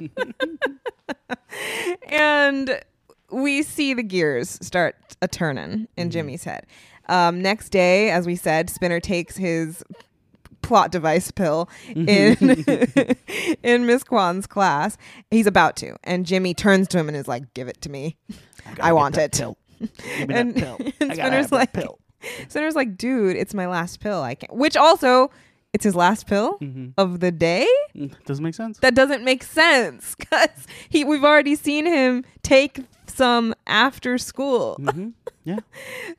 and 2.10 2.82
we 3.30 3.64
see 3.64 3.94
the 3.94 4.04
gears 4.04 4.58
start 4.62 4.96
a 5.22 5.28
turning 5.28 5.88
in 5.98 6.10
Jimmy's 6.12 6.44
head. 6.44 6.66
Um, 7.10 7.42
next 7.42 7.70
day, 7.70 8.10
as 8.12 8.26
we 8.26 8.36
said, 8.36 8.70
Spinner 8.70 9.00
takes 9.00 9.38
his 9.38 9.84
plot 10.62 10.92
device 10.92 11.32
pill 11.32 11.70
in 11.96 12.36
in 13.64 13.86
Miss 13.86 14.04
Kwan's 14.04 14.48
class. 14.48 14.98
He's 15.32 15.48
about 15.48 15.76
to, 15.78 15.96
and 16.04 16.26
Jimmy 16.26 16.54
turns 16.54 16.88
to 16.90 17.00
him 17.00 17.08
and 17.08 17.16
is 17.18 17.28
like, 17.28 17.54
"Give 17.54 17.68
it 17.68 17.82
to 17.82 17.90
me." 17.90 18.18
I 18.82 18.92
want 18.94 19.18
it. 19.18 19.32
Pill. 19.38 19.58
And- 20.30 20.56
pill. 20.56 20.78
and 21.00 21.14
Spinner's 21.14 21.52
like- 21.52 21.72
pill. 21.74 22.00
Spinner's 22.50 22.76
like, 22.76 22.98
"Dude, 22.98 23.36
it's 23.38 23.54
my 23.54 23.68
last 23.68 24.00
pill. 24.00 24.22
I 24.22 24.36
can't." 24.36 24.52
Which 24.54 24.76
also, 24.76 25.30
it's 25.72 25.84
his 25.84 25.96
last 25.96 26.26
pill 26.28 26.58
Mhm. 26.60 26.94
of 26.98 27.20
the 27.20 27.32
day. 27.32 27.68
Mm, 27.96 28.12
Doesn't 28.26 28.44
make 28.44 28.56
sense. 28.56 28.80
that 28.80 28.96
doesn't 28.96 29.24
make 29.24 29.44
sense 29.44 30.16
because 30.18 30.50
he 30.90 31.04
we've 31.04 31.24
already 31.24 31.56
seen 31.56 31.86
him 31.86 32.26
take 32.42 32.80
some 33.06 33.54
after 33.68 34.18
school. 34.18 34.76
hmm 34.76 35.10
Yeah. 35.44 35.60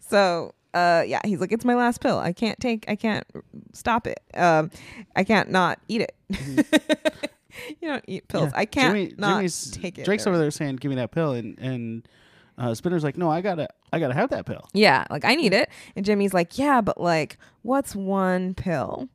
So 0.01 0.55
uh 0.79 1.03
yeah, 1.07 1.21
he's 1.25 1.41
like, 1.41 1.53
it's 1.53 1.65
my 1.65 1.75
last 1.75 2.01
pill. 2.01 2.19
I 2.19 2.33
can't 2.33 2.59
take 2.61 2.85
I 2.89 2.97
can't 2.97 3.27
stop 3.73 4.07
it. 4.07 4.21
Um 4.35 4.71
I 5.17 5.25
can't 5.25 5.51
not 5.51 5.79
eat 5.89 6.03
it. 6.03 6.15
you 7.81 7.89
don't 7.89 8.05
eat 8.07 8.29
pills. 8.29 8.47
Mm-hmm. 8.49 8.55
Yeah. 8.55 8.61
I 8.61 8.65
can't 8.67 8.95
Jimmy, 8.95 9.15
not 9.19 9.37
Jimmy's, 9.39 9.71
take 9.71 9.99
it. 9.99 10.05
Drake's 10.05 10.27
or- 10.27 10.31
over 10.31 10.39
there 10.39 10.51
saying, 10.51 10.77
"Give 10.77 10.89
me 10.91 10.97
that 10.97 11.11
pill," 11.11 11.33
and 11.33 11.59
and 11.59 12.09
uh, 12.57 12.75
Spinner's 12.75 13.05
like, 13.05 13.17
"No, 13.17 13.31
I 13.31 13.41
gotta, 13.41 13.69
I 13.93 13.99
gotta 14.01 14.15
have 14.15 14.31
that 14.31 14.47
pill." 14.47 14.69
Yeah, 14.73 15.05
like 15.11 15.25
I 15.25 15.35
need 15.35 15.53
it. 15.53 15.69
And 15.97 16.05
Jimmy's 16.05 16.35
like, 16.35 16.59
yeah, 16.59 16.81
but 16.81 17.01
like, 17.01 17.39
what's 17.63 17.95
one 17.95 18.55
pill? 18.55 19.09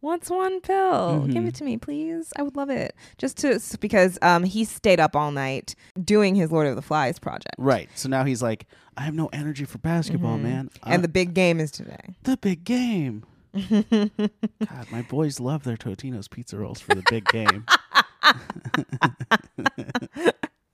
What's 0.00 0.30
one 0.30 0.60
pill? 0.60 1.26
Give 1.26 1.42
Mhm. 1.42 1.48
it 1.48 1.54
to 1.56 1.64
me, 1.64 1.76
please. 1.78 2.32
I 2.36 2.42
would 2.42 2.56
love 2.56 2.70
it. 2.70 2.94
Just 3.18 3.38
to 3.38 3.60
because 3.80 4.18
um 4.22 4.44
he 4.44 4.64
stayed 4.64 5.00
up 5.00 5.16
all 5.16 5.30
night 5.32 5.74
doing 6.02 6.34
his 6.34 6.50
Lord 6.52 6.66
of 6.66 6.76
the 6.76 6.82
Flies 6.82 7.18
project. 7.18 7.54
Right. 7.58 7.88
So 7.94 8.08
now 8.08 8.24
he's 8.24 8.42
like, 8.42 8.66
"I 8.96 9.02
have 9.02 9.14
no 9.14 9.26
energy 9.32 9.64
for 9.64 9.78
basketball, 9.78 10.38
Mhm. 10.38 10.42
man." 10.42 10.70
And 10.84 11.00
Uh, 11.00 11.02
the 11.02 11.08
big 11.08 11.34
game 11.34 11.60
is 11.60 11.70
today. 11.70 12.14
the 12.24 12.36
big 12.36 12.64
game. 12.64 13.24
God, 13.70 14.90
my 14.90 15.02
boys 15.08 15.40
love 15.40 15.64
their 15.64 15.76
Totino's 15.76 16.28
pizza 16.28 16.58
rolls 16.58 16.80
for 16.80 16.94
the 16.94 17.02
big 17.08 17.24
game. 17.28 17.64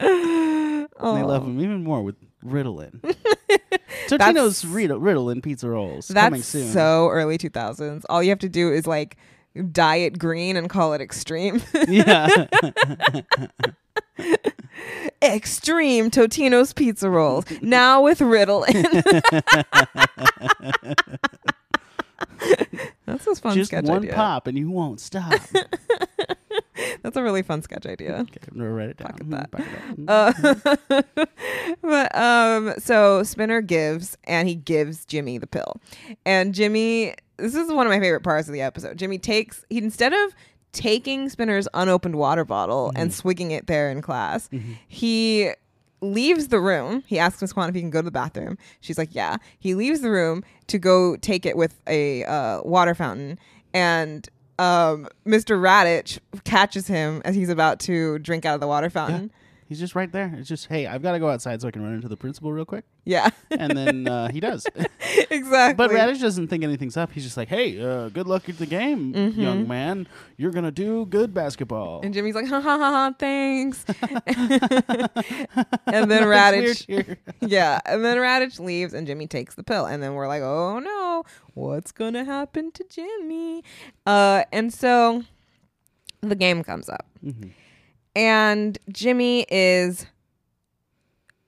Oh. 0.00 1.14
They 1.16 1.22
love 1.22 1.44
them 1.44 1.60
even 1.60 1.82
more 1.84 2.02
with 2.02 2.16
Ritalin. 2.44 3.00
Totino's 4.08 4.64
Rit- 4.64 4.90
Ritalin 4.90 5.42
pizza 5.42 5.68
rolls 5.68 6.08
coming 6.08 6.32
That's 6.40 6.46
soon. 6.48 6.70
so 6.72 7.08
early 7.08 7.38
2000s. 7.38 8.04
All 8.08 8.22
you 8.22 8.30
have 8.30 8.38
to 8.40 8.48
do 8.48 8.72
is 8.72 8.86
like 8.86 9.16
diet 9.72 10.18
green 10.18 10.56
and 10.56 10.68
call 10.70 10.92
it 10.92 11.00
extreme. 11.00 11.60
yeah. 11.88 12.46
Extreme 15.22 16.10
Totino's 16.10 16.72
pizza 16.72 17.08
rolls. 17.08 17.44
now 17.62 18.02
with 18.02 18.18
Ritalin. 18.20 19.22
That's 23.06 23.26
a 23.26 23.34
fun 23.34 23.52
sketch. 23.52 23.54
Just 23.54 23.70
sketch 23.70 23.84
one 23.84 23.98
idea. 23.98 24.14
pop 24.14 24.46
and 24.46 24.58
you 24.58 24.70
won't 24.70 25.00
stop. 25.00 25.32
That's 27.02 27.16
a 27.16 27.22
really 27.22 27.42
fun 27.42 27.62
sketch 27.62 27.86
idea. 27.86 28.14
Okay, 28.14 28.40
I'm 28.50 28.58
gonna 28.58 28.70
write 28.70 28.90
it 28.90 28.96
down. 28.96 29.08
Pocket 29.08 29.30
that. 29.30 29.50
pocket 29.50 29.66
that. 29.96 29.96
Mm. 29.96 30.76
Uh, 30.88 31.34
but 31.82 32.16
um, 32.16 32.74
so 32.78 33.22
Spinner 33.22 33.60
gives, 33.60 34.16
and 34.24 34.48
he 34.48 34.54
gives 34.54 35.04
Jimmy 35.04 35.38
the 35.38 35.46
pill, 35.46 35.80
and 36.24 36.54
Jimmy. 36.54 37.14
This 37.38 37.54
is 37.54 37.72
one 37.72 37.86
of 37.86 37.90
my 37.90 37.98
favorite 37.98 38.22
parts 38.22 38.46
of 38.46 38.54
the 38.54 38.60
episode. 38.60 38.96
Jimmy 38.98 39.18
takes 39.18 39.64
he 39.68 39.78
instead 39.78 40.12
of 40.12 40.34
taking 40.72 41.28
Spinner's 41.28 41.68
unopened 41.74 42.16
water 42.16 42.44
bottle 42.44 42.92
and 42.96 43.12
swigging 43.12 43.50
it 43.50 43.66
there 43.66 43.90
in 43.90 44.02
class, 44.02 44.48
he 44.88 45.50
leaves 46.00 46.48
the 46.48 46.60
room. 46.60 47.04
He 47.06 47.18
asks 47.18 47.40
Miss 47.40 47.52
Kwan 47.52 47.68
if 47.68 47.74
he 47.74 47.80
can 47.80 47.90
go 47.90 48.00
to 48.00 48.04
the 48.04 48.10
bathroom. 48.10 48.58
She's 48.80 48.98
like, 48.98 49.14
"Yeah." 49.14 49.36
He 49.58 49.74
leaves 49.74 50.00
the 50.00 50.10
room 50.10 50.42
to 50.66 50.78
go 50.78 51.16
take 51.16 51.46
it 51.46 51.56
with 51.56 51.80
a 51.86 52.24
uh, 52.24 52.62
water 52.64 52.94
fountain, 52.94 53.38
and 53.72 54.28
um, 54.58 55.08
Mr. 55.26 55.60
Raditch 55.60 56.18
catches 56.44 56.86
him 56.86 57.22
as 57.24 57.34
he's 57.34 57.48
about 57.48 57.78
to 57.80 58.18
drink 58.18 58.44
out 58.44 58.54
of 58.54 58.60
the 58.60 58.66
water 58.66 58.90
fountain. 58.90 59.30
He's 59.68 59.78
just 59.80 59.94
right 59.94 60.10
there. 60.12 60.34
It's 60.38 60.48
just, 60.48 60.66
hey, 60.66 60.86
I've 60.86 61.02
got 61.02 61.12
to 61.12 61.18
go 61.18 61.30
outside 61.30 61.62
so 61.62 61.68
I 61.68 61.70
can 61.70 61.82
run 61.82 61.94
into 61.94 62.08
the 62.08 62.16
principal 62.16 62.52
real 62.52 62.64
quick. 62.66 62.84
Yeah, 63.04 63.30
And 63.50 63.76
then 63.76 64.06
uh, 64.06 64.28
he 64.30 64.38
does. 64.38 64.66
exactly. 65.30 65.74
But 65.74 65.90
Radish 65.92 66.18
doesn't 66.20 66.48
think 66.48 66.62
anything's 66.62 66.96
up. 66.96 67.10
He's 67.12 67.24
just 67.24 67.36
like, 67.36 67.48
hey, 67.48 67.80
uh, 67.82 68.08
good 68.10 68.26
luck 68.26 68.48
at 68.48 68.58
the 68.58 68.66
game, 68.66 69.12
Mm-hmm. 69.14 69.40
young 69.40 69.66
man. 69.66 70.06
You're 70.36 70.50
going 70.52 70.64
to 70.66 70.70
do 70.70 71.06
good 71.06 71.32
basketball. 71.32 72.00
and 72.04 72.12
Jimmy's 72.12 72.34
like, 72.34 72.46
ha 72.48 72.60
ha 72.60 72.76
ha 72.78 72.90
ha, 72.90 73.14
thanks. 73.18 73.84
and 75.86 76.10
then 76.10 76.28
Nice 76.28 76.54
Raditch, 76.54 76.88
weird 76.88 77.06
cheer. 77.06 77.18
yeah, 77.40 77.80
and 77.86 78.04
then 78.04 78.18
Radish 78.20 78.58
leaves, 78.58 78.94
and 78.94 79.06
Jimmy 79.06 79.26
takes 79.26 79.54
the 79.54 79.62
pill, 79.62 79.86
and 79.86 80.02
then 80.02 80.14
we're 80.14 80.28
like, 80.28 80.42
oh 80.42 80.78
no, 80.78 81.24
what's 81.54 81.92
gonna 81.92 82.24
happen 82.24 82.70
to 82.72 82.84
Jimmy? 82.88 83.64
Uh, 84.06 84.44
and 84.52 84.72
so 84.72 85.24
the 86.20 86.36
game 86.36 86.62
comes 86.62 86.88
up, 86.88 87.06
Mhm. 87.24 87.50
And 88.14 88.78
Jimmy 88.90 89.46
is, 89.50 90.06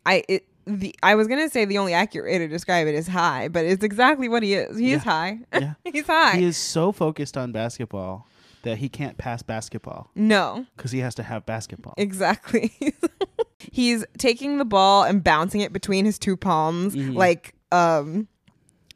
I 0.07 0.25
it. 0.29 0.47
The, 0.67 0.95
I 1.03 1.15
was 1.15 1.29
gonna 1.29 1.51
say 1.51 1.67
the 1.67 1.77
only 1.77 1.93
accurate 1.93 2.33
way 2.33 2.39
to 2.39 2.49
describe 2.49 2.87
it 2.87 2.95
is 2.95 3.07
high, 3.07 3.49
but 3.49 3.67
it's 3.67 3.85
exactly 3.85 4.31
what 4.31 4.43
he 4.43 4.55
is. 4.55 4.79
He 4.79 4.93
is 4.93 5.05
Yeah. 5.05 5.11
high. 5.11 5.39
Yeah. 5.53 5.75
He's 5.93 6.07
high. 6.07 6.37
He 6.39 6.45
is 6.45 6.57
so 6.57 6.91
focused 6.91 7.37
on 7.37 7.53
basketball 7.53 8.27
that 8.63 8.79
he 8.79 8.89
can't 8.89 9.19
pass 9.19 9.43
basketball 9.43 10.11
no, 10.15 10.65
because 10.75 10.91
he 10.91 11.01
has 11.01 11.15
to 11.17 11.23
have 11.23 11.45
basketball. 11.45 11.93
Exactly. 11.99 12.73
He's 13.59 14.07
taking 14.17 14.57
the 14.57 14.65
ball 14.65 15.03
and 15.05 15.23
bouncing 15.23 15.61
it 15.61 15.71
between 15.71 16.07
his 16.07 16.19
two 16.19 16.35
palms 16.37 16.95
Mhm. 16.97 17.15
like 17.15 17.55
um 17.71 18.27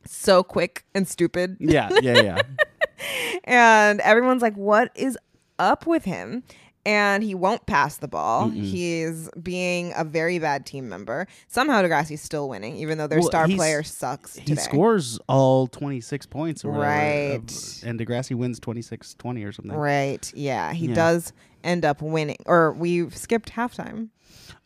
so 0.07 0.43
quick 0.43 0.87
and 0.95 1.07
stupid. 1.07 1.59
yeah, 1.61 1.91
yeah, 2.01 2.23
yeah. 2.23 2.43
And 3.45 4.01
everyone's 4.01 4.41
like 4.43 4.57
what 4.57 4.91
is 4.95 5.19
up 5.59 5.87
with 5.87 6.05
him? 6.05 6.45
And 6.89 7.23
he 7.23 7.35
won't 7.35 7.67
pass 7.67 7.99
the 7.99 8.09
ball. 8.09 8.49
Mm-mm. 8.49 8.63
He's 8.63 9.29
being 9.43 9.93
a 9.95 10.05
very 10.05 10.39
bad 10.39 10.65
team 10.65 10.89
member. 10.89 11.27
Somehow 11.47 11.83
Degrassi's 11.83 12.23
still 12.23 12.49
winning, 12.49 12.77
even 12.77 12.97
though 12.97 13.07
their 13.07 13.19
Well, 13.19 13.29
star 13.29 13.47
player 13.47 13.83
sucks 13.83 14.37
he 14.37 14.55
scores 14.57 15.19
all 15.29 15.67
26 15.67 16.25
points 16.27 16.65
or 16.65 16.71
whatever. 16.73 16.87
of- 16.87 17.43
Right. 17.43 17.83
and 17.85 18.01
Degrassi 18.01 18.35
wins 18.35 18.59
26 18.59 19.13
20 19.15 19.45
or 19.45 19.53
something. 19.53 19.77
Right. 19.77 20.33
Yeah. 20.35 20.73
He 20.73 20.87
Yeah. 20.87 20.95
does 20.95 21.35
end 21.63 21.85
up 21.85 22.01
winning. 22.01 22.39
Or 22.47 22.73
we've 22.73 23.15
skipped 23.15 23.53
halftime. 23.53 24.09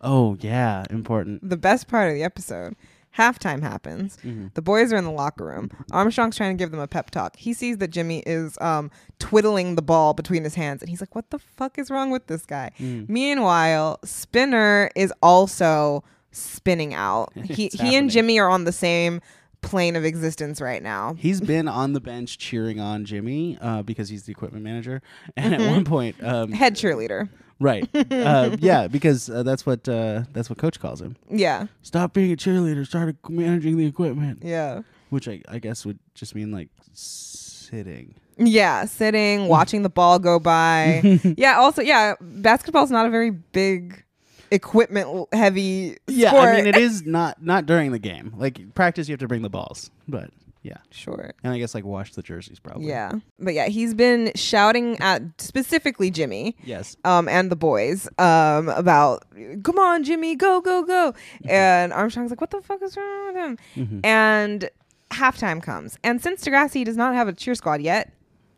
Oh, 0.00 0.36
yeah. 0.40 0.84
Important. 0.90 1.48
The 1.48 1.56
best 1.56 1.88
part 1.88 2.08
of 2.08 2.14
the 2.14 2.22
episode. 2.22 2.76
Halftime 3.18 3.60
happens. 3.62 4.16
Mhm. 4.24 4.54
The 4.54 4.62
boys 4.62 4.92
are 4.92 4.96
in 4.96 5.04
the 5.04 5.10
locker 5.10 5.44
room. 5.44 5.70
Armstrong's 5.90 6.36
trying 6.36 6.56
to 6.56 6.62
give 6.62 6.70
them 6.70 6.80
a 6.80 6.86
pep 6.88 7.10
talk. 7.10 7.36
He 7.36 7.52
sees 7.52 7.78
that 7.78 7.88
Jimmy 7.88 8.22
is 8.26 8.56
um, 8.60 8.90
twiddling 9.18 9.74
the 9.76 9.82
ball 9.82 10.14
between 10.14 10.44
his 10.44 10.54
hands, 10.54 10.82
and 10.82 10.88
he's 10.88 11.00
like, 11.02 11.14
"What 11.14 11.30
the 11.30 11.38
fuck 11.38 11.78
is 11.78 11.90
wrong 11.90 12.10
with 12.10 12.26
this 12.26 12.46
guy?" 12.46 12.70
Mm. 12.80 13.08
Meanwhile, 13.08 13.98
Spinner 14.04 14.90
is 14.96 15.12
also 15.22 16.02
spinning 16.30 16.94
out. 16.94 17.32
He 17.44 17.52
he 17.52 17.70
happening. 17.76 17.94
and 17.96 18.10
Jimmy 18.10 18.38
are 18.38 18.48
on 18.48 18.64
the 18.64 18.72
same 18.72 19.20
plane 19.60 19.94
of 19.94 20.04
existence 20.04 20.60
right 20.60 20.82
now. 20.82 21.14
He's 21.18 21.40
been 21.40 21.68
on 21.68 21.92
the 21.92 22.00
bench 22.00 22.36
cheering 22.38 22.80
on 22.80 23.04
Jimmy 23.04 23.56
uh, 23.60 23.82
because 23.82 24.08
he's 24.08 24.24
the 24.24 24.32
equipment 24.32 24.64
manager. 24.64 25.02
And 25.36 25.52
Mm-hmm. 25.54 25.62
at 25.62 25.70
one 25.70 25.84
point, 25.84 26.16
um, 26.24 26.50
Head 26.52 26.74
cheerleader. 26.74 27.28
Right, 27.62 27.88
uh, 28.10 28.56
yeah, 28.60 28.88
because 28.88 29.30
uh, 29.30 29.42
that's 29.42 29.64
what 29.64 29.88
uh, 29.88 30.24
that's 30.32 30.50
what 30.50 30.58
coach 30.58 30.78
calls 30.80 31.00
him. 31.00 31.16
Yeah, 31.30 31.66
Stop 31.82 32.12
being 32.12 32.32
a 32.32 32.36
cheerleader. 32.36 32.86
Start 32.86 33.16
managing 33.28 33.76
the 33.78 33.86
equipment, 33.86 34.40
yeah, 34.42 34.82
which 35.10 35.28
I, 35.28 35.40
I 35.48 35.58
guess 35.58 35.86
would 35.86 35.98
just 36.14 36.34
mean 36.34 36.50
like 36.52 36.68
sitting. 36.92 38.14
yeah. 38.36 38.84
Sitting, 38.84 39.48
watching 39.56 39.82
the 39.82 39.90
ball 39.90 40.18
go 40.18 40.38
by. 40.38 41.00
yeah. 41.36 41.56
Also, 41.58 41.82
yeah. 41.82 42.14
Basketball's 42.20 42.90
not 42.90 43.06
a 43.06 43.10
very 43.10 43.30
big 43.30 44.04
equipment 44.50 45.28
heavy 45.32 45.96
Yeah, 46.06 46.28
sport. 46.30 46.48
I 46.48 46.56
mean 46.56 46.66
it 46.66 46.76
is 46.76 47.06
not 47.06 47.42
not 47.42 47.64
during 47.66 47.92
the 47.92 47.98
game. 47.98 48.34
Like 48.36 48.74
practice, 48.74 49.08
you 49.08 49.12
have 49.14 49.20
to 49.20 49.28
bring 49.28 49.42
the 49.42 49.48
balls, 49.50 49.90
but 50.06 50.30
yeah, 50.62 50.78
sure. 50.90 51.32
and 51.42 51.52
I 51.52 51.58
guess 51.58 51.74
like 51.74 51.84
wash 51.84 52.12
the 52.14 52.22
jerseys 52.22 52.58
probably. 52.60 52.86
Yeah. 52.88 53.12
But 53.38 53.54
yeah, 53.54 53.66
he's 53.68 53.94
been 53.94 54.32
shouting 54.34 54.98
at 55.00 55.22
specifically 55.38 56.10
Jimmy 56.10 56.56
Yes. 56.64 56.96
um, 57.04 57.28
and 57.28 57.50
the 57.50 57.56
boys 57.56 58.08
um, 58.18 58.68
about, 58.68 59.24
come 59.64 59.78
on, 59.78 60.04
Jimmy, 60.04 60.36
go, 60.36 60.60
go, 60.60 60.82
go. 60.84 61.14
And 61.48 61.92
Armstrong's 61.92 62.30
like, 62.30 62.40
what 62.40 62.50
the 62.50 62.62
fuck 62.62 62.80
is 62.82 62.96
wrong 62.96 63.26
with 63.26 63.36
him? 63.36 63.58
Mhm. 63.76 64.06
And 64.06 64.70
halftime 65.10 65.62
comes, 65.62 65.98
and 66.04 66.22
since 66.22 66.42
Degrassi 66.44 66.84
does 66.84 66.96
not 66.96 67.14
have 67.14 67.28
a 67.28 67.32
cheer 67.32 67.54
squad 67.54 67.82
yet, 67.82 68.12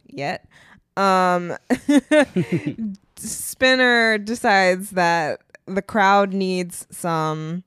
yet, 0.07 0.47
um, 0.97 1.57
Spinner 3.17 4.19
decides 4.19 4.91
that 4.91 5.41
the 5.67 5.83
crowd 5.83 6.33
needs 6.35 6.87
some 6.91 7.65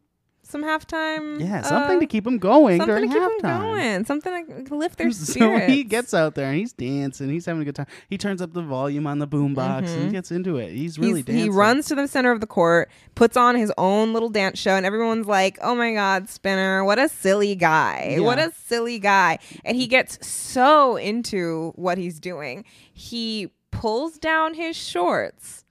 some 0.49 0.63
halftime. 0.63 1.39
Yeah, 1.39 1.61
something 1.61 1.97
uh, 1.97 1.99
to 2.01 2.05
keep 2.07 2.23
them 2.23 2.37
going 2.37 2.79
something 2.79 2.95
during 2.95 3.09
to 3.11 3.13
keep 3.13 3.43
halftime. 3.43 3.61
going, 3.61 4.05
something 4.05 4.65
to 4.65 4.75
lift 4.75 4.97
their 4.97 5.11
spirits. 5.11 5.37
So 5.67 5.71
he 5.71 5.83
gets 5.83 6.13
out 6.13 6.35
there 6.35 6.47
and 6.49 6.57
he's 6.57 6.73
dancing. 6.73 7.29
He's 7.29 7.45
having 7.45 7.61
a 7.61 7.65
good 7.65 7.75
time. 7.75 7.87
He 8.09 8.17
turns 8.17 8.41
up 8.41 8.53
the 8.53 8.61
volume 8.61 9.05
on 9.07 9.19
the 9.19 9.27
boombox 9.27 9.87
and 9.89 10.05
he 10.05 10.09
gets 10.09 10.31
into 10.31 10.57
it. 10.57 10.71
He's 10.71 10.97
really 10.97 11.15
He's- 11.21 11.25
dancing. 11.25 11.43
He 11.43 11.49
runs 11.49 11.85
to 11.87 11.95
the 11.95 12.07
center 12.07 12.31
of 12.31 12.41
the 12.41 12.47
court, 12.47 12.89
puts 13.15 13.37
on 13.37 13.55
his 13.55 13.71
own 13.77 14.13
little 14.13 14.29
dance 14.29 14.59
show, 14.59 14.71
and 14.71 14.85
everyone's 14.85 15.27
like, 15.27 15.57
"Oh 15.61 15.75
my 15.75 15.93
God, 15.93 16.29
Spinner! 16.29 16.83
What 16.83 16.99
a 16.99 17.09
silly 17.09 17.55
guy! 17.55 18.17
What 18.19 18.39
a 18.39 18.51
silly 18.65 18.99
guy!" 18.99 19.39
And 19.65 19.75
he 19.77 19.87
gets 19.87 20.25
so 20.25 20.95
into 20.97 21.71
what 21.75 21.97
he's 21.97 22.19
doing, 22.19 22.63
he 22.91 23.51
pulls 23.71 24.17
down 24.17 24.53
his 24.55 24.75
shorts 24.75 25.65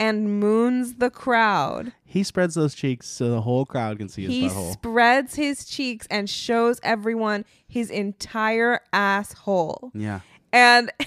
and 0.00 0.38
moons 0.40 0.94
the 0.94 1.10
crowd. 1.10 1.92
He 2.04 2.22
spreads 2.22 2.54
those 2.54 2.74
cheeks 2.74 3.06
so 3.08 3.30
the 3.30 3.40
whole 3.42 3.66
crowd 3.66 3.98
can 3.98 4.08
see 4.08 4.22
his 4.22 4.30
He 4.32 4.48
butthole. 4.48 4.72
spreads 4.72 5.34
his 5.34 5.64
cheeks 5.64 6.06
and 6.10 6.28
shows 6.30 6.80
everyone 6.82 7.44
his 7.66 7.90
entire 7.90 8.80
asshole. 8.92 9.90
yeah. 9.94 10.20
And 10.52 10.90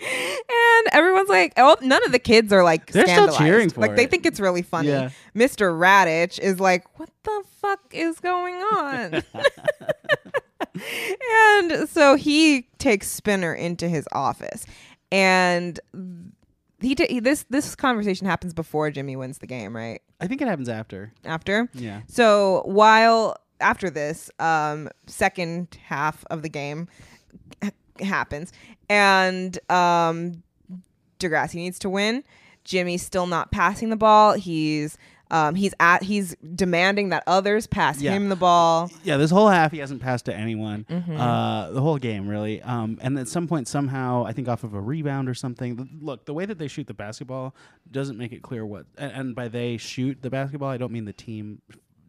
and 0.00 0.86
everyone's 0.92 1.28
like, 1.28 1.52
oh, 1.56 1.76
none 1.80 2.04
of 2.04 2.12
the 2.12 2.18
kids 2.18 2.52
are 2.52 2.64
like 2.64 2.90
They're 2.90 3.04
still 3.04 3.14
scandalized. 3.28 3.38
cheering 3.38 3.70
for 3.70 3.80
like 3.82 3.94
they 3.96 4.04
it. 4.04 4.10
think 4.10 4.26
it's 4.26 4.40
really 4.40 4.62
funny. 4.62 4.88
Yeah. 4.88 5.10
Mr. 5.34 5.70
Raditch 5.78 6.38
is 6.40 6.58
like, 6.60 6.98
what 6.98 7.08
the 7.22 7.42
fuck 7.60 7.80
is 7.92 8.18
going 8.20 8.54
on? 8.56 9.22
and 11.60 11.88
so 11.88 12.14
he 12.16 12.68
takes 12.78 13.08
Spinner 13.08 13.54
into 13.54 13.88
his 13.88 14.06
office, 14.12 14.66
and 15.10 15.78
he, 16.86 16.96
he 17.08 17.20
this 17.20 17.44
this 17.50 17.74
conversation 17.74 18.26
happens 18.26 18.54
before 18.54 18.90
Jimmy 18.90 19.16
wins 19.16 19.38
the 19.38 19.46
game, 19.46 19.74
right? 19.74 20.00
I 20.20 20.26
think 20.26 20.40
it 20.40 20.48
happens 20.48 20.68
after. 20.68 21.12
After. 21.24 21.68
Yeah. 21.74 22.02
So 22.06 22.62
while 22.64 23.36
after 23.60 23.90
this, 23.90 24.30
um, 24.38 24.88
second 25.06 25.78
half 25.84 26.24
of 26.30 26.42
the 26.42 26.48
game 26.48 26.88
happens, 28.00 28.52
and 28.88 29.58
um, 29.70 30.42
Degrassi 31.18 31.56
needs 31.56 31.78
to 31.80 31.90
win. 31.90 32.22
Jimmy's 32.64 33.02
still 33.02 33.26
not 33.26 33.50
passing 33.50 33.90
the 33.90 33.96
ball. 33.96 34.34
He's 34.34 34.98
um, 35.30 35.54
he's 35.54 35.74
at 35.80 36.02
he's 36.02 36.36
demanding 36.54 37.08
that 37.10 37.22
others 37.26 37.66
pass 37.66 38.00
Yeah. 38.00 38.12
him 38.12 38.28
the 38.28 38.36
ball. 38.36 38.90
Yeah, 39.04 39.16
this 39.16 39.30
whole 39.30 39.48
half 39.48 39.72
he 39.72 39.78
hasn't 39.78 40.00
passed 40.02 40.24
to 40.26 40.34
anyone. 40.34 40.86
Mm-hmm. 40.88 41.16
Uh, 41.16 41.70
the 41.70 41.80
whole 41.80 41.98
game, 41.98 42.28
really. 42.28 42.62
Um, 42.62 42.98
and 43.02 43.18
at 43.18 43.28
some 43.28 43.48
point, 43.48 43.68
somehow, 43.68 44.24
I 44.24 44.32
think 44.32 44.48
off 44.48 44.62
of 44.64 44.74
a 44.74 44.80
rebound 44.80 45.28
or 45.28 45.34
something. 45.34 45.76
th- 45.76 45.88
Look, 46.00 46.26
the 46.26 46.34
way 46.34 46.46
that 46.46 46.58
they 46.58 46.68
shoot 46.68 46.86
the 46.86 46.94
basketball 46.94 47.54
doesn't 47.90 48.16
make 48.18 48.32
it 48.32 48.42
clear 48.42 48.64
what. 48.64 48.86
And, 48.96 49.12
and 49.12 49.34
by 49.34 49.48
they 49.48 49.76
shoot 49.76 50.22
the 50.22 50.30
basketball, 50.30 50.68
I 50.68 50.76
don't 50.76 50.92
mean 50.92 51.04
the 51.06 51.12
team. 51.12 51.60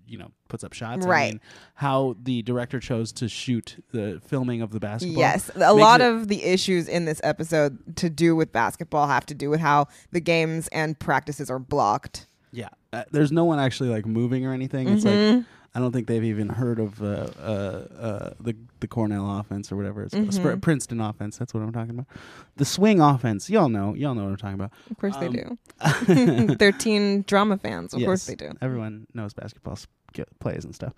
You 0.10 0.18
know, 0.18 0.32
puts 0.48 0.64
up 0.64 0.72
shots. 0.72 1.06
I 1.06 1.10
Right. 1.10 1.34
mean 1.34 1.42
how 1.74 2.16
the 2.24 2.42
director 2.44 2.80
chose 2.80 3.12
to 3.14 3.28
shoot 3.28 3.84
the 3.92 4.22
filming 4.26 4.62
of 4.62 4.72
the 4.72 4.80
basketball. 4.80 5.20
Yes, 5.20 5.52
a 5.54 5.74
lot 5.74 6.00
of 6.00 6.30
the 6.30 6.44
issues 6.46 6.88
in 6.88 7.04
this 7.04 7.20
episode 7.26 7.98
to 7.98 8.10
do 8.10 8.34
with 8.34 8.54
basketball 8.54 9.08
have 9.10 9.26
to 9.26 9.34
do 9.36 9.50
with 9.50 9.60
how 9.60 9.88
the 10.14 10.22
games 10.22 10.70
and 10.70 10.98
practices 10.98 11.50
are 11.50 11.60
blocked. 11.60 12.26
Yeah, 12.54 12.70
uh, 12.98 13.04
there's 13.12 13.32
no 13.32 13.46
one 13.46 13.60
actually 13.60 13.90
like 13.90 14.06
moving 14.06 14.46
or 14.46 14.54
anything. 14.54 14.88
It's 14.90 15.04
Mm-hmm. 15.06 15.38
like 15.38 15.46
I 15.76 15.80
don't 15.80 15.92
think 15.92 16.08
they've 16.08 16.24
even 16.24 16.50
heard 16.50 16.80
of 16.80 17.02
uh, 17.04 17.28
uh, 17.40 17.88
uh, 18.00 18.34
the 18.40 18.56
the 18.80 18.88
Cornell 18.88 19.40
offense 19.40 19.72
or 19.72 19.76
whatever 19.76 20.02
it's 20.04 20.14
called. 20.14 20.28
Mm-hmm. 20.30 20.48
Spr- 20.48 20.62
Princeton 20.62 21.00
offense. 21.02 21.38
That's 21.38 21.54
what 21.54 21.62
I'm 21.62 21.72
talking 21.72 21.92
about. 21.92 22.08
The 22.56 22.66
swing 22.66 23.00
offense. 23.00 23.50
Y'all 23.50 23.70
know. 23.70 23.94
Y'all 23.94 24.16
know 24.16 24.24
what 24.24 24.30
I'm 24.32 24.38
talking 24.38 24.56
about. 24.56 24.72
Of 24.90 24.98
course 24.98 25.16
Um, 25.16 25.22
they 25.22 25.44
do. 25.44 26.56
They're 26.56 26.72
teen 26.72 27.24
drama 27.28 27.58
fans. 27.58 27.94
Of 27.94 28.02
course 28.02 28.28
Yes, 28.28 28.38
they 28.38 28.48
do. 28.48 28.54
Everyone 28.62 29.06
knows 29.14 29.34
basketball 29.34 29.74
s- 29.74 29.86
get- 30.14 30.40
plays 30.40 30.66
and 30.66 30.74
stuff. 30.74 30.94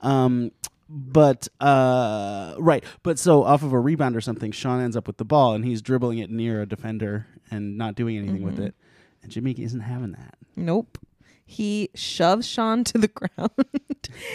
Um, 0.00 0.50
but 0.88 1.46
uh, 1.60 2.54
right. 2.58 2.82
But 3.04 3.18
so 3.20 3.44
off 3.44 3.62
of 3.62 3.72
a 3.72 3.78
rebound 3.78 4.16
or 4.16 4.20
something, 4.20 4.50
Sean 4.50 4.80
ends 4.80 4.96
up 4.96 5.06
with 5.06 5.18
the 5.18 5.24
ball 5.24 5.54
and 5.54 5.64
he's 5.64 5.80
dribbling 5.80 6.18
it 6.18 6.30
near 6.30 6.62
a 6.62 6.66
defender 6.66 7.26
and 7.50 7.78
not 7.78 7.94
doing 7.94 8.16
anything 8.18 8.42
with 8.42 8.54
Mm-hmm. 8.54 8.64
it. 8.64 8.74
And 9.22 9.30
Jimmy 9.30 9.52
isn't 9.52 9.80
having 9.80 10.12
that. 10.12 10.34
Nope. 10.56 10.98
He 11.44 11.90
shoves 11.94 12.46
Sean 12.46 12.84
to 12.84 12.98
the 12.98 13.08
ground, 13.14 13.50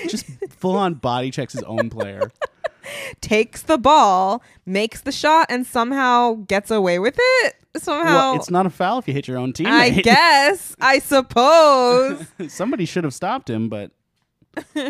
Just 0.08 0.26
full 0.50 0.76
on 0.76 0.96
body 0.96 1.32
checks 1.32 1.54
his 1.54 1.64
own 1.64 1.90
player. 1.90 2.32
takes 3.22 3.62
the 3.64 3.78
ball, 3.78 4.42
makes 4.66 5.02
the 5.02 5.12
shot, 5.12 5.48
and 5.50 5.66
somehow 5.66 6.34
gets 6.48 6.72
away 6.72 7.00
with 7.00 7.16
it. 7.20 7.56
Somehow, 7.78 8.04
Well, 8.32 8.36
it's 8.36 8.50
not 8.50 8.66
a 8.66 8.70
foul 8.70 9.00
if 9.00 9.08
you 9.08 9.14
hit 9.14 9.28
your 9.28 9.38
own 9.38 9.54
teammate. 9.54 9.68
I 9.68 9.90
guess. 9.90 10.76
I 10.82 11.00
suppose. 11.00 12.26
Somebody 12.48 12.86
should 12.86 13.04
have 13.04 13.14
stopped 13.14 13.50
him, 13.50 13.70
but 13.70 13.92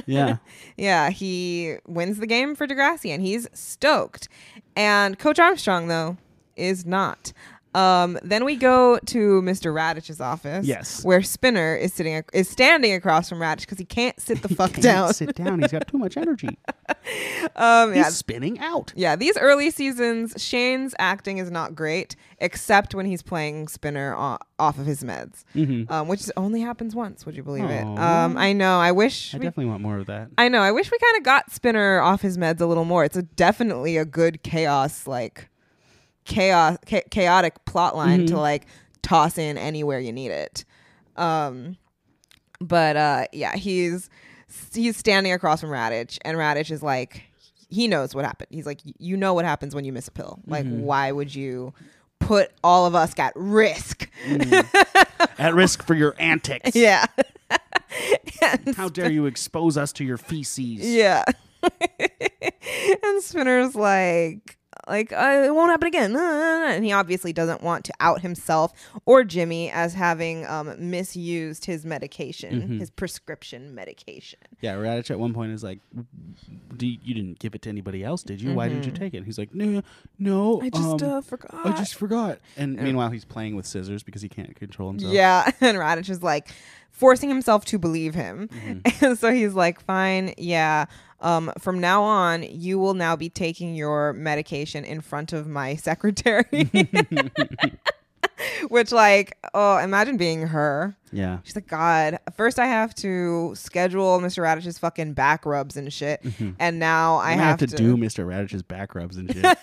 yeah. 0.05 0.37
yeah, 0.77 1.09
he 1.09 1.75
wins 1.87 2.19
the 2.19 2.27
game 2.27 2.55
for 2.55 2.65
Degrassi, 2.67 3.09
and 3.13 3.21
he's 3.21 3.47
stoked. 3.53 4.29
And 4.75 5.19
Coach 5.19 5.39
Armstrong, 5.39 5.87
though, 5.87 6.17
is 6.55 6.85
not. 6.85 7.33
Um, 7.75 8.17
then 8.23 8.45
we 8.45 8.55
go 8.55 8.97
to 9.07 9.41
Mr. 9.43 9.73
Raditch's 9.73 10.19
office. 10.19 10.65
Yes. 10.65 11.03
where 11.05 11.21
Spinner 11.21 11.75
is 11.75 11.93
sitting 11.93 12.15
ac- 12.15 12.25
is 12.33 12.49
standing 12.49 12.93
across 12.93 13.29
from 13.29 13.39
Raditch 13.39 13.61
because 13.61 13.77
he 13.77 13.85
can't 13.85 14.19
sit 14.19 14.41
the 14.41 14.49
fuck 14.55 14.71
Can't 14.71 14.83
down. 14.83 15.13
Sit 15.13 15.35
down. 15.35 15.59
He's 15.61 15.71
got 15.71 15.87
too 15.87 15.97
much 15.97 16.17
energy. 16.17 16.57
Um, 17.55 17.93
yeah, 17.93 18.05
He's 18.05 18.15
spinning 18.17 18.59
out. 18.59 18.93
Yeah, 18.95 19.15
these 19.15 19.37
early 19.37 19.71
seasons, 19.71 20.33
Shane's 20.37 20.93
acting 20.99 21.37
is 21.37 21.49
not 21.49 21.73
great, 21.75 22.15
except 22.39 22.93
when 22.93 23.05
he's 23.05 23.21
playing 23.21 23.67
Spinner 23.67 24.15
o- 24.15 24.37
off 24.59 24.77
of 24.77 24.85
his 24.85 25.03
meds, 25.03 25.43
um, 25.91 26.07
which 26.07 26.29
only 26.37 26.61
happens 26.61 26.95
once. 26.95 27.25
Would 27.25 27.35
you 27.35 27.43
believe 27.43 27.69
it? 27.69 27.83
Aw. 27.85 28.25
Um, 28.25 28.37
I 28.37 28.53
know. 28.53 28.79
I 28.79 28.91
wish. 28.91 29.33
I 29.33 29.37
we- 29.37 29.43
definitely 29.45 29.69
want 29.71 29.81
more 29.81 29.97
of 29.97 30.05
that. 30.07 30.29
I 30.37 30.49
know. 30.49 30.61
I 30.61 30.71
wish 30.71 30.91
we 30.91 30.97
kind 30.99 31.17
of 31.17 31.23
got 31.23 31.51
Spinner 31.51 31.99
off 31.99 32.21
his 32.21 32.37
meds 32.37 32.61
a 32.61 32.65
little 32.65 32.85
more. 32.85 33.03
It's 33.03 33.17
a 33.17 33.23
definitely 33.23 33.97
a 33.97 34.05
good 34.05 34.43
chaos, 34.43 35.07
like 35.07 35.48
chaos, 36.29 36.77
cha- 36.85 37.01
chaotic 37.11 37.65
plot 37.65 37.97
line 37.97 38.27
to 38.27 38.37
like 38.39 38.67
toss 39.01 39.37
in 39.37 39.57
anywhere 39.57 39.99
you 39.99 40.13
need 40.13 40.31
it. 40.31 40.63
Um, 41.17 41.75
but 42.61 42.95
uh, 42.95 43.25
yeah, 43.33 43.57
he's 43.57 44.09
he's 44.73 44.95
standing 44.95 45.33
across 45.33 45.59
from 45.59 45.69
Raditch, 45.71 46.17
and 46.23 46.37
Raditch 46.37 46.71
is 46.71 46.81
like, 46.81 47.23
he 47.69 47.87
knows 47.87 48.15
what 48.15 48.23
happened. 48.23 48.47
He's 48.51 48.65
like, 48.65 48.79
you 48.83 49.17
know 49.17 49.33
what 49.33 49.43
happens 49.45 49.75
when 49.75 49.83
you 49.83 49.91
miss 49.91 50.07
a 50.07 50.11
pill. 50.11 50.39
Like, 50.47 50.65
why 50.65 51.11
would 51.11 51.33
you 51.35 51.73
put 52.19 52.51
all 52.63 52.85
of 52.85 52.95
us 52.95 53.17
at 53.19 53.33
risk? 53.35 54.09
At 55.37 55.53
risk 55.53 55.85
for 55.85 55.93
your 55.95 56.15
antics. 56.19 56.75
yeah. 56.75 57.05
How 58.75 58.89
dare 58.89 59.11
you 59.11 59.25
expose 59.25 59.77
us 59.77 59.91
to 59.93 60.03
your 60.05 60.17
feces? 60.17 60.85
Yeah. 60.87 61.23
and 63.03 63.23
Spinner's 63.23 63.75
like, 63.75 64.58
like 64.89 65.13
uh, 65.13 65.43
it 65.45 65.53
won't 65.53 65.71
happen 65.71 65.87
again, 65.87 66.15
and 66.15 66.83
he 66.83 66.91
obviously 66.91 67.31
doesn't 67.31 67.61
want 67.61 67.85
to 67.85 67.93
out 67.99 68.21
himself 68.21 68.73
or 69.05 69.23
Jimmy 69.23 69.69
as 69.69 69.93
having 69.93 70.45
um, 70.47 70.75
misused 70.89 71.65
his 71.65 71.85
medication, 71.85 72.79
his 72.79 72.89
prescription 72.89 73.75
medication. 73.75 74.39
Yeah, 74.61 74.75
Raditch 74.75 75.11
at 75.11 75.19
one 75.19 75.33
point 75.33 75.51
is 75.51 75.63
like, 75.63 75.79
Do 76.75 76.87
you, 76.87 77.13
didn't 77.13 77.39
give 77.39 77.55
it 77.55 77.61
to 77.63 77.69
anybody 77.69 78.03
else, 78.03 78.23
did 78.23 78.41
you? 78.41 78.53
Why 78.53 78.67
didn't 78.67 78.85
you 78.85 78.91
take 78.91 79.13
it? 79.13 79.23
He's 79.23 79.37
like, 79.37 79.53
No, 79.53 79.81
no. 80.17 80.57
Mm-hmm. 80.57 80.65
I 80.65 80.69
just 80.69 81.03
um, 81.03 81.13
uh, 81.13 81.21
forgot. 81.21 81.65
I 81.65 81.71
just 81.73 81.95
forgot. 81.95 82.39
And 82.57 82.75
meanwhile, 82.77 83.09
he's 83.09 83.25
playing 83.25 83.55
with 83.55 83.65
scissors 83.65 84.03
because 84.03 84.21
he 84.21 84.29
can't 84.29 84.55
control 84.55 84.89
himself. 84.89 85.13
Yeah, 85.13 85.51
and 85.61 85.77
Raditch 85.77 86.09
is 86.09 86.23
like 86.23 86.49
forcing 86.99 87.29
himself 87.29 87.63
to 87.65 87.79
believe 87.79 88.13
him. 88.13 88.49
And 89.01 89.17
so 89.17 89.31
he's 89.31 89.53
like, 89.53 89.81
fine, 89.81 90.33
yeah. 90.37 90.85
Um, 91.21 91.51
from 91.57 91.79
now 91.79 92.03
on, 92.03 92.43
you 92.43 92.77
will 92.77 92.93
now 92.93 93.15
be 93.15 93.29
taking 93.29 93.73
your 93.75 94.13
medication 94.13 94.83
in 94.83 94.99
front 95.01 95.31
of 95.33 95.47
my 95.47 95.75
secretary. 95.75 96.69
Which, 98.69 98.91
like, 98.91 99.37
oh, 99.53 99.77
imagine 99.77 100.17
being 100.17 100.47
her. 100.47 100.95
Yeah. 101.11 101.39
She's 101.43 101.55
like, 101.55 101.67
God, 101.67 102.19
first 102.35 102.59
I 102.59 102.67
have 102.67 102.93
to 102.95 103.53
schedule 103.55 104.19
Mr. 104.19 104.43
Radish's 104.43 104.77
fucking 104.77 105.13
back 105.13 105.45
rubs 105.45 105.75
and 105.77 105.91
shit. 105.91 106.21
And 106.59 106.79
now 106.79 107.17
I 107.17 107.29
I 107.29 107.31
have, 107.33 107.59
have 107.59 107.69
to, 107.69 107.75
do 107.75 107.97
Mr. 107.97 108.25
Radish's 108.27 108.61
back 108.63 108.95
rubs 108.95 109.17
and 109.17 109.33
shit. 109.33 109.57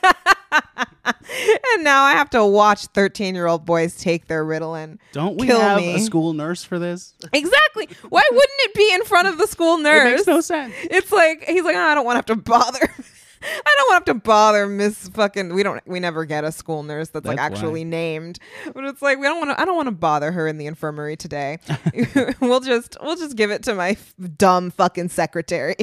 and 1.74 1.84
now 1.84 2.02
I 2.04 2.12
have 2.12 2.30
to 2.30 2.44
watch 2.44 2.86
13 2.86 3.34
year 3.34 3.46
old 3.46 3.64
boys 3.64 3.96
take 3.96 4.26
their 4.26 4.44
Ritalin. 4.44 4.98
Don't 5.12 5.38
we 5.38 5.46
Kill 5.46 5.60
have 5.60 5.78
me. 5.78 5.94
a 5.94 5.98
school 6.00 6.32
nurse 6.32 6.64
for 6.64 6.78
this? 6.78 7.14
Exactly. 7.32 7.88
Why 8.08 8.22
wouldn't 8.30 8.60
it 8.60 8.74
be 8.74 8.92
in 8.94 9.04
front 9.04 9.28
of 9.28 9.38
the 9.38 9.46
school 9.46 9.78
nurse? 9.78 10.08
It 10.08 10.14
makes 10.16 10.26
no 10.26 10.40
sense. 10.40 10.74
It's 10.84 11.12
like 11.12 11.44
he's 11.44 11.64
like, 11.64 11.76
"Oh, 11.76 11.80
I 11.80 11.94
don't 11.94 12.04
want 12.04 12.14
to 12.26 12.32
have 12.32 12.38
to 12.38 12.42
bother. 12.42 12.80
I 13.42 13.74
don't 13.76 13.88
want 13.90 14.06
to 14.06 14.10
have 14.12 14.16
to 14.18 14.24
bother 14.26 14.66
Miss 14.66 15.08
fucking. 15.08 15.54
We 15.54 15.62
don't. 15.62 15.86
We 15.86 16.00
never 16.00 16.24
get 16.24 16.42
a 16.44 16.50
school 16.50 16.82
nurse 16.82 17.10
that's, 17.10 17.26
like 17.26 17.38
actually 17.38 17.84
why. 17.84 17.90
named. 17.90 18.38
But 18.74 18.84
it's 18.84 19.02
like 19.02 19.18
we 19.18 19.24
don't 19.24 19.38
want 19.38 19.56
to. 19.56 19.60
I 19.60 19.64
don't 19.64 19.76
want 19.76 19.86
to 19.88 19.92
bother 19.92 20.32
her 20.32 20.48
in 20.48 20.58
the 20.58 20.66
infirmary 20.66 21.16
today. 21.16 21.58
we'll 22.40 22.60
just 22.60 22.96
we'll 23.00 23.16
just 23.16 23.36
give 23.36 23.50
it 23.50 23.62
to 23.64 23.74
my 23.74 23.90
f- 23.90 24.14
dumb 24.36 24.70
fucking 24.70 25.10
secretary. 25.10 25.76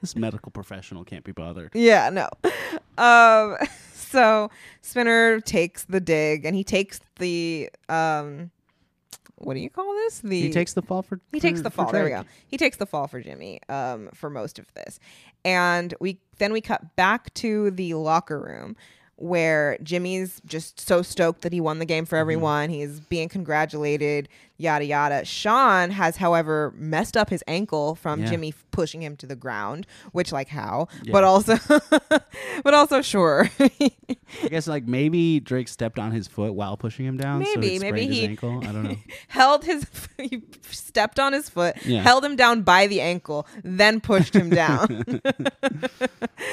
this 0.00 0.16
medical 0.16 0.50
professional 0.50 1.04
can't 1.04 1.24
be 1.24 1.32
bothered. 1.32 1.70
Yeah, 1.74 2.10
no. 2.10 2.28
Um, 2.98 3.56
so 4.10 4.50
Spinner 4.82 5.40
takes 5.40 5.84
the 5.84 6.00
dig 6.00 6.44
and 6.44 6.54
he 6.56 6.64
takes 6.64 7.00
the 7.18 7.70
um, 7.88 8.50
what 9.36 9.54
do 9.54 9.60
you 9.60 9.70
call 9.70 9.92
this? 9.94 10.18
The 10.20 10.40
He 10.40 10.50
takes 10.50 10.72
the 10.72 10.82
fall 10.82 11.02
for. 11.02 11.20
he 11.32 11.38
takes 11.40 11.60
for- 11.60 11.64
the 11.64 11.70
fall. 11.70 11.92
There 11.92 12.04
we 12.04 12.10
go. 12.10 12.24
He 12.48 12.56
takes 12.56 12.76
the 12.76 12.86
fall 12.86 13.06
for 13.06 13.20
Jimmy 13.20 13.60
um, 13.68 14.08
for 14.14 14.30
most 14.30 14.58
of 14.58 14.66
this, 14.74 14.98
and 15.44 15.94
we 16.00 16.18
then 16.38 16.52
we 16.52 16.60
cut 16.60 16.96
back 16.96 17.32
to 17.34 17.70
the 17.70 17.94
locker 17.94 18.40
room 18.40 18.76
where 19.16 19.76
Jimmy's 19.82 20.40
just 20.46 20.78
so 20.78 21.02
stoked 21.02 21.42
that 21.42 21.52
he 21.52 21.60
won 21.60 21.78
the 21.80 21.84
game 21.84 22.04
Mm-hmm. 22.04 22.08
for 22.10 22.16
everyone. 22.16 22.70
He's 22.70 23.00
being 23.00 23.28
congratulated, 23.28 24.28
yada 24.58 24.84
yada. 24.84 25.24
Sean 25.24 25.90
has, 25.90 26.16
however, 26.16 26.74
messed 26.76 27.16
up 27.16 27.30
his 27.30 27.42
ankle 27.48 27.94
from 27.94 28.20
Yeah. 28.20 28.30
Jimmy 28.30 28.54
pushing 28.70 29.02
him 29.02 29.16
to 29.16 29.26
the 29.26 29.36
ground, 29.36 29.86
which 30.12 30.30
like 30.32 30.48
how, 30.48 30.88
Yeah. 31.02 31.12
but 31.12 31.24
also, 31.24 31.56
but 32.64 32.74
also 32.74 33.00
sure. 33.02 33.48
I 33.60 34.48
guess 34.48 34.66
like 34.68 34.86
maybe 34.86 35.40
Drake 35.40 35.68
stepped 35.68 35.98
on 35.98 36.12
his 36.12 36.26
foot 36.28 36.54
while 36.54 36.76
pushing 36.76 37.06
him 37.06 37.16
down. 37.16 37.44
so 37.44 37.50
Maybe, 37.54 37.76
it 37.76 37.80
maybe 37.82 38.06
he- 38.06 38.24
ankle. 38.24 38.60
I 38.62 38.72
don't 38.72 38.82
know. 38.82 38.96
held 39.28 39.64
his 39.64 39.86
he 40.18 40.42
stepped 40.70 41.18
on 41.18 41.32
his 41.32 41.48
foot 41.48 41.76
Yeah. 41.86 42.02
held 42.02 42.24
him 42.24 42.36
down 42.36 42.62
by 42.62 42.86
the 42.88 43.00
ankle 43.00 43.46
then 43.62 44.00
pushed 44.00 44.34
him 44.34 44.50
down 44.50 45.20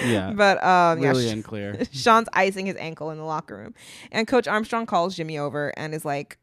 Yeah, 0.06 0.32
but 0.36 0.64
um 0.64 1.02
yeah 1.02 1.10
really 1.10 1.28
Sh- 1.30 1.34
unclear. 1.34 1.80
Sean's 1.92 2.28
icing 2.34 2.66
his 2.68 2.76
ankle 2.78 3.10
in 3.12 3.18
the 3.18 3.24
locker 3.24 3.56
room 3.58 3.74
and 4.12 4.28
coach 4.28 4.48
Armstrong 4.48 4.86
calls 4.86 5.16
Jimmy 5.16 5.38
over 5.38 5.74
and 5.78 5.94
is 5.94 6.06
like 6.06 6.38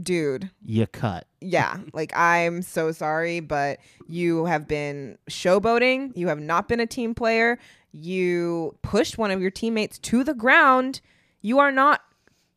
dude 0.00 0.50
You 0.64 0.86
cut. 0.86 1.26
yeah 1.40 1.78
like 1.92 2.16
I'm 2.16 2.62
so 2.62 2.92
sorry 2.92 3.40
but 3.40 3.78
you 4.06 4.46
have 4.46 4.66
been 4.66 5.18
showboating 5.28 6.16
you 6.16 6.28
have 6.28 6.40
not 6.40 6.68
been 6.68 6.80
a 6.80 6.86
team 6.86 7.14
player 7.14 7.58
you 7.92 8.76
pushed 8.82 9.18
one 9.18 9.30
of 9.30 9.40
your 9.40 9.50
teammates 9.50 9.98
to 9.98 10.24
the 10.24 10.34
ground 10.34 11.00
you 11.40 11.58
are 11.58 11.72
not 11.72 12.00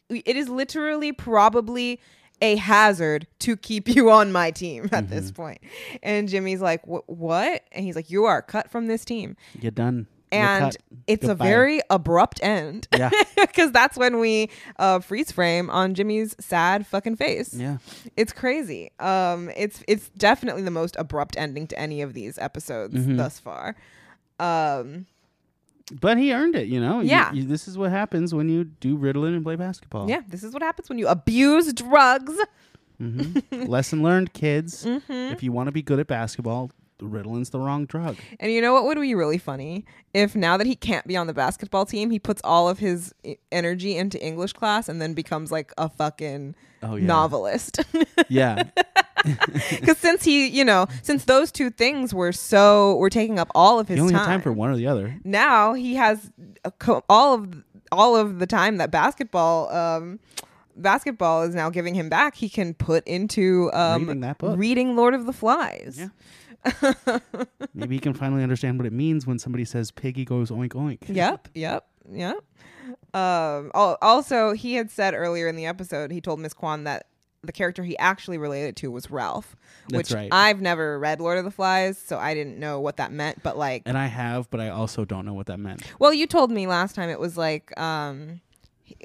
it 0.10 0.36
is 0.36 0.50
literally 0.50 1.12
probably 1.12 2.00
a 2.42 2.56
hazard 2.56 3.28
to 3.40 3.56
keep 3.56 3.88
you 3.88 4.10
on 4.10 4.32
my 4.32 4.52
team 4.52 4.90
at 4.92 5.10
this 5.10 5.32
mm-hmm. 5.32 5.42
point. 5.42 5.62
And 6.04 6.28
Jimmy's 6.28 6.62
like, 6.62 6.82
"What?" 6.86 7.64
And 7.72 7.86
he's 7.86 7.96
like, 7.96 8.10
"You 8.10 8.26
are 8.26 8.42
cut 8.42 8.70
from 8.70 8.88
this 8.88 9.06
team." 9.06 9.36
You're 9.60 9.72
done. 9.72 10.08
You 10.32 10.38
And 10.40 10.78
it's 11.08 11.26
Goodbye. 11.26 11.46
a 11.46 11.50
very 11.50 11.82
abrupt 11.90 12.40
end. 12.44 12.88
Yeah. 12.98 13.10
Because 13.36 13.72
that's 13.72 13.98
when 13.98 14.20
we 14.20 14.50
uh, 14.80 15.00
freeze 15.00 15.32
frame 15.32 15.70
on 15.70 15.94
Jimmy's 15.94 16.36
sad 16.40 16.86
fucking 16.86 17.16
face. 17.16 17.54
yeah. 17.54 17.78
It's 18.18 18.34
crazy. 18.34 18.92
Um, 19.00 19.50
it's 19.56 19.82
it's 19.88 20.10
definitely 20.18 20.64
the 20.64 20.72
most 20.72 20.96
abrupt 21.00 21.36
ending 21.38 21.68
to 21.68 21.80
any 21.80 22.02
of 22.02 22.14
these 22.14 22.38
episodes 22.38 22.96
Mhm. 22.96 23.16
thus 23.18 23.40
far. 23.40 23.76
Um, 24.40 25.06
But 26.02 26.18
he 26.18 26.34
earned 26.34 26.56
it, 26.56 26.68
you 26.68 26.80
know. 26.82 27.00
Yeah. 27.02 27.32
you- 27.32 27.44
this 27.46 27.68
is 27.68 27.78
what 27.78 27.92
happens 27.92 28.34
when 28.34 28.50
you 28.50 28.64
do 28.66 28.98
Ritalin 28.98 29.36
and 29.36 29.44
play 29.44 29.56
basketball. 29.56 30.10
yeah, 30.10 30.22
this 30.28 30.44
is 30.44 30.52
what 30.54 30.62
happens 30.64 30.90
when 30.90 30.98
you 30.98 31.08
abuse 31.08 31.72
drugs. 31.74 32.34
hmm 32.98 33.40
Lesson 33.52 34.02
learned, 34.04 34.34
kids. 34.34 34.84
Mm-hmm. 34.86 35.34
If 35.34 35.44
you 35.44 35.52
want 35.52 35.68
to 35.68 35.72
be 35.72 35.82
good 35.82 36.00
at 36.00 36.08
basketball, 36.08 36.72
Ritalin's 37.00 37.50
the 37.50 37.60
wrong 37.60 37.86
drug. 37.86 38.16
And 38.40 38.52
you 38.52 38.62
know 38.62 38.74
what 38.74 38.86
would 38.86 39.00
be 39.00 39.14
really 39.16 39.38
funny? 39.38 39.86
If 40.14 40.36
now 40.36 40.56
that 40.58 40.66
he 40.68 40.76
can't 40.76 41.06
be 41.06 41.18
on 41.18 41.28
the 41.28 41.34
basketball 41.34 41.86
team, 41.86 42.10
he 42.10 42.20
puts 42.20 42.42
all 42.44 42.70
of 42.70 42.80
his 42.80 43.14
energy 43.52 43.98
into 43.98 44.24
English 44.26 44.54
class 44.54 44.88
and 44.88 45.02
then 45.02 45.14
becomes 45.14 45.52
like 45.52 45.74
a 45.78 45.90
fucking 45.90 46.56
Oh 46.84 46.96
yeah. 46.96 47.06
novelist. 47.06 47.80
Yeah. 48.30 48.64
Because 49.72 49.98
since 49.98 50.24
he, 50.24 50.48
you 50.48 50.64
know, 50.64 50.86
since 51.02 51.26
those 51.26 51.52
two 51.52 51.72
things 51.72 52.14
were 52.14 52.32
so 52.32 52.96
were 52.98 53.10
taking 53.10 53.40
up 53.40 53.50
all 53.56 53.80
of 53.80 53.88
his 53.88 53.98
you 53.98 54.02
only 54.04 54.14
time, 54.14 54.26
time 54.26 54.42
for 54.42 54.52
one 54.52 54.70
or 54.70 54.76
the 54.76 54.86
other. 54.86 55.20
now 55.24 55.74
he 55.74 55.96
has 55.96 56.32
a 56.64 56.70
co- 56.72 57.04
all 57.10 57.34
of 57.34 57.64
all 57.92 58.16
of 58.16 58.38
the 58.38 58.46
time 58.46 58.78
that 58.78 58.92
basketball 58.92 59.72
um 59.74 60.20
basketball 60.76 61.42
is 61.44 61.56
now 61.56 61.70
giving 61.72 61.96
him 61.96 62.08
back 62.10 62.36
he 62.36 62.50
can 62.50 62.74
put 62.76 63.08
into 63.08 63.72
um 63.74 64.02
Reading 64.06 64.20
that 64.22 64.38
book. 64.38 64.60
reading 64.60 64.96
lord 64.96 65.14
of 65.16 65.26
the 65.26 65.34
flies 65.34 65.96
Yeah. 65.98 66.10
Maybe 67.74 67.96
he 67.96 68.00
can 68.00 68.14
finally 68.14 68.44
understand 68.44 68.78
what 68.78 68.86
it 68.86 68.94
means 68.94 69.26
when 69.28 69.40
somebody 69.40 69.66
says 69.66 69.92
piggy 69.92 70.26
goes 70.26 70.50
oink 70.52 70.70
oink. 70.74 71.00
yep 71.08 71.48
yep 71.54 71.88
yep 72.12 72.38
um 73.14 73.72
also 73.74 74.54
he 74.54 74.76
had 74.76 74.90
said 74.92 75.14
earlier 75.14 75.48
in 75.48 75.56
the 75.56 75.66
episode 75.66 76.12
he 76.12 76.22
told 76.22 76.40
miss 76.40 76.54
kwan 76.54 76.84
that 76.84 77.08
the 77.44 77.52
character 77.52 77.84
he 77.84 77.98
actually 78.00 78.38
related 78.38 78.76
to 78.76 78.90
was 78.92 79.10
ralph 79.12 79.56
That's 79.90 80.10
which 80.10 80.16
right. 80.16 80.30
i've 80.32 80.62
never 80.62 80.98
read 81.00 81.20
lord 81.20 81.38
of 81.38 81.46
the 81.46 81.52
flies 81.52 81.98
so 81.98 82.18
i 82.18 82.34
didn't 82.34 82.60
know 82.60 82.80
what 82.80 82.98
that 82.98 83.12
meant 83.12 83.42
but 83.44 83.58
like 83.58 83.84
And 83.86 83.98
I 83.98 84.08
have, 84.08 84.50
but 84.50 84.60
I 84.60 84.70
also 84.70 85.06
don't 85.06 85.26
know 85.26 85.34
what 85.34 85.46
that 85.48 85.60
meant. 85.60 85.82
well 86.00 86.14
you 86.14 86.26
told 86.28 86.52
me 86.52 86.68
last 86.68 86.96
time 86.96 87.10
it 87.10 87.20
was 87.20 87.38
like 87.38 87.78
um 87.80 88.42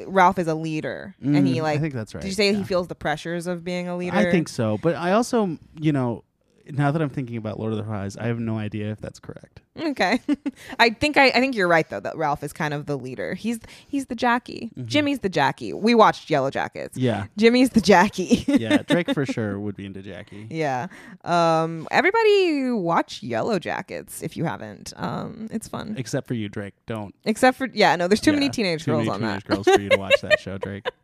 ralph 0.06 0.38
is 0.38 0.46
a 0.46 0.54
leader 0.54 1.14
and 1.22 1.46
he 1.46 1.56
Mm, 1.58 1.62
like 1.62 1.78
I 1.78 1.80
think 1.80 1.94
that's 1.94 2.14
right. 2.14 2.20
Did 2.22 2.28
you 2.28 2.34
say 2.34 2.50
yeah. 2.50 2.58
he 2.58 2.64
feels 2.64 2.88
the 2.88 2.94
pressures 2.94 3.46
of 3.46 3.64
being 3.64 3.88
a 3.88 3.96
leader? 3.96 4.16
I 4.16 4.30
think 4.30 4.48
so, 4.48 4.78
but 4.82 4.94
I 4.94 5.12
also, 5.12 5.58
you 5.80 5.92
know, 5.92 6.22
now 6.72 6.90
that 6.90 7.00
I'm 7.02 7.08
thinking 7.10 7.36
about 7.36 7.58
Lord 7.58 7.72
of 7.72 7.78
the 7.78 7.84
Flies, 7.84 8.16
I 8.16 8.26
have 8.26 8.38
no 8.38 8.58
idea 8.58 8.90
if 8.90 9.00
that's 9.00 9.18
correct. 9.18 9.60
Okay. 9.78 10.20
I 10.78 10.90
think 10.90 11.16
I, 11.16 11.26
I 11.28 11.32
think 11.40 11.54
you're 11.54 11.68
right 11.68 11.88
though 11.88 12.00
that 12.00 12.16
Ralph 12.16 12.42
is 12.42 12.52
kind 12.52 12.74
of 12.74 12.86
the 12.86 12.98
leader. 12.98 13.34
He's 13.34 13.60
he's 13.88 14.06
the 14.06 14.14
Jackie. 14.14 14.70
Jimmy's 14.84 15.20
the 15.20 15.28
Jackie. 15.28 15.72
We 15.72 15.94
watched 15.94 16.28
Yellowjackets. 16.28 16.90
Mm-hmm. 16.90 17.00
Yeah, 17.00 17.26
Jimmy's 17.38 17.70
the 17.70 17.80
Jackie. 17.80 18.44
yeah. 18.46 18.82
Drake 18.88 19.12
for 19.14 19.24
sure 19.24 19.58
would 19.58 19.76
be 19.76 19.86
into 19.86 20.02
Jackie. 20.02 20.46
yeah. 20.50 20.88
Um 21.24 21.88
everybody 21.90 22.70
watch 22.72 23.22
Yellowjackets 23.22 24.22
if 24.22 24.36
you 24.36 24.44
haven't. 24.44 24.92
Um 24.96 25.48
it's 25.50 25.68
fun. 25.68 25.94
Except 25.96 26.26
for 26.26 26.34
you, 26.34 26.48
Drake. 26.48 26.74
Don't. 26.86 27.14
Except 27.24 27.56
for 27.56 27.68
yeah, 27.72 27.96
no, 27.96 28.08
there's 28.08 28.20
too 28.20 28.32
many 28.32 28.46
Yeah, 28.46 28.52
teenage 28.52 28.84
too 28.84 28.90
girls 28.92 29.06
many 29.06 29.10
on 29.10 29.20
teenage 29.20 29.44
that. 29.44 29.54
girls 29.54 29.66
for 29.68 29.80
you 29.80 29.88
to 29.90 29.98
watch 29.98 30.20
that 30.22 30.40
show, 30.40 30.58
Drake. 30.58 30.86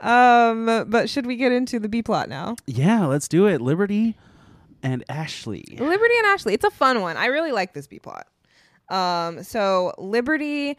Um 0.00 0.86
but 0.88 1.10
should 1.10 1.26
we 1.26 1.36
get 1.36 1.52
into 1.52 1.78
the 1.78 1.88
B 1.88 2.02
plot 2.02 2.28
now? 2.28 2.56
Yeah, 2.66 3.06
let's 3.06 3.28
do 3.28 3.46
it. 3.46 3.60
Liberty 3.60 4.16
and 4.82 5.04
Ashley. 5.08 5.64
Liberty 5.78 6.14
and 6.18 6.26
Ashley. 6.26 6.54
It's 6.54 6.64
a 6.64 6.70
fun 6.70 7.00
one. 7.00 7.16
I 7.16 7.26
really 7.26 7.52
like 7.52 7.74
this 7.74 7.86
B 7.86 7.98
plot. 7.98 8.26
Um, 8.88 9.42
so 9.42 9.92
Liberty, 9.98 10.78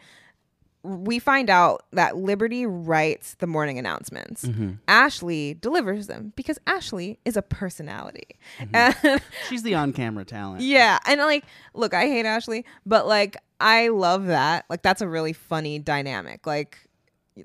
we 0.82 1.18
find 1.18 1.50
out 1.50 1.84
that 1.92 2.16
Liberty 2.16 2.64
writes 2.64 3.34
the 3.34 3.46
morning 3.46 3.78
announcements. 3.78 4.44
Mm-hmm. 4.46 4.72
Ashley 4.88 5.54
delivers 5.54 6.06
them 6.06 6.32
because 6.34 6.58
Ashley 6.66 7.18
is 7.26 7.36
a 7.36 7.42
personality. 7.42 8.38
Mm-hmm. 8.58 8.74
And 9.04 9.20
She's 9.48 9.62
the 9.62 9.74
on-camera 9.74 10.24
talent. 10.24 10.62
yeah, 10.62 10.98
and 11.06 11.20
like, 11.20 11.44
look, 11.74 11.92
I 11.92 12.06
hate 12.06 12.24
Ashley, 12.24 12.64
but 12.86 13.06
like, 13.06 13.36
I 13.60 13.88
love 13.88 14.26
that. 14.26 14.64
Like, 14.70 14.80
that's 14.82 15.02
a 15.02 15.08
really 15.08 15.34
funny 15.34 15.78
dynamic. 15.78 16.46
Like, 16.46 16.78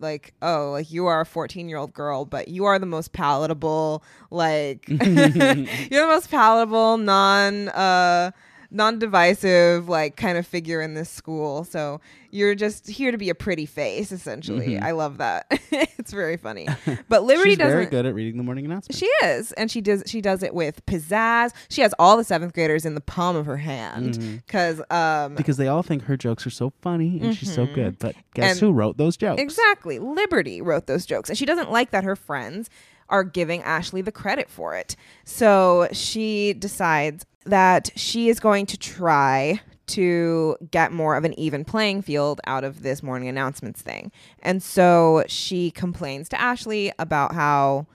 like 0.01 0.33
oh 0.41 0.71
like 0.71 0.91
you 0.91 1.05
are 1.05 1.21
a 1.21 1.25
14 1.25 1.67
year 1.69 1.77
old 1.77 1.93
girl 1.93 2.25
but 2.25 2.47
you 2.47 2.65
are 2.65 2.79
the 2.79 2.85
most 2.85 3.13
palatable 3.13 4.03
like 4.31 4.87
you're 4.89 4.99
the 4.99 6.07
most 6.07 6.29
palatable 6.29 6.97
non 6.97 7.69
uh 7.69 8.31
non-divisive 8.75 9.87
like 9.89 10.15
kind 10.17 10.37
of 10.37 10.45
figure 10.45 10.81
in 10.81 10.93
this 10.93 11.09
school 11.09 11.63
so 11.63 11.99
you're 12.31 12.55
just 12.55 12.87
here 12.87 13.11
to 13.11 13.17
be 13.17 13.29
a 13.29 13.35
pretty 13.35 13.65
face 13.65 14.11
essentially 14.11 14.77
i 14.77 14.91
love 14.91 15.17
that 15.19 15.45
it's 15.71 16.11
very 16.11 16.35
funny 16.37 16.67
but 17.09 17.23
liberty 17.23 17.51
She's 17.51 17.57
doesn't 17.59 17.71
very 17.71 17.85
good 17.85 18.05
at 18.05 18.13
reading 18.13 18.37
the 18.37 18.43
morning 18.43 18.65
announcement. 18.65 18.97
she 18.99 19.05
is, 19.25 19.51
and 19.53 19.71
she 19.71 19.79
does. 19.81 20.03
She 20.07 20.19
does 20.21 20.43
it 20.43 20.53
with 20.53 20.85
pizzazz. 20.85 21.51
She 21.69 21.81
has 21.81 21.93
all 21.99 22.17
the 22.17 22.23
seventh 22.23 22.53
graders 22.53 22.85
in 22.85 22.95
the 22.95 23.01
palm 23.01 23.35
of 23.35 23.45
her 23.45 23.57
hand 23.57 24.41
because, 24.45 24.81
um, 24.89 25.35
because 25.35 25.57
they 25.57 25.67
all 25.67 25.81
think 25.83 26.03
her 26.03 26.17
jokes 26.17 26.45
are 26.45 26.49
so 26.51 26.71
funny 26.81 27.19
and 27.21 27.35
she's 27.35 27.53
so 27.53 27.65
good. 27.65 27.97
But 27.99 28.15
guess 28.33 28.45
Mm-hmm. 28.45 28.51
And- 28.51 28.59
who 28.59 28.71
wrote 28.73 28.97
those 28.97 29.15
jokes? 29.17 29.41
exactly, 29.41 29.99
Liberty 29.99 30.61
wrote 30.61 30.87
those 30.87 31.05
jokes, 31.05 31.29
and 31.29 31.37
she 31.37 31.45
doesn't 31.45 31.71
like 31.71 31.91
that 31.91 32.03
her 32.03 32.15
friends 32.15 32.69
are 33.09 33.23
giving 33.23 33.61
Ashley 33.63 34.01
the 34.01 34.11
credit 34.11 34.49
for 34.49 34.75
it. 34.75 34.95
So 35.23 35.87
she 35.91 36.53
decides 36.53 37.25
that 37.45 37.91
she 37.95 38.29
is 38.29 38.39
going 38.39 38.65
to 38.67 38.77
try 38.77 39.61
to 39.87 40.57
get 40.71 40.91
more 40.91 41.15
of 41.15 41.23
an 41.25 41.37
even 41.39 41.63
playing 41.63 42.01
field 42.01 42.41
out 42.47 42.63
of 42.63 42.81
this 42.81 43.03
morning 43.03 43.29
announcements 43.29 43.81
thing. 43.81 44.11
And 44.41 44.63
so 44.63 45.23
she 45.27 45.69
complains 45.71 46.27
to 46.29 46.41
Ashley 46.41 46.91
about 46.97 47.33
how 47.33 47.85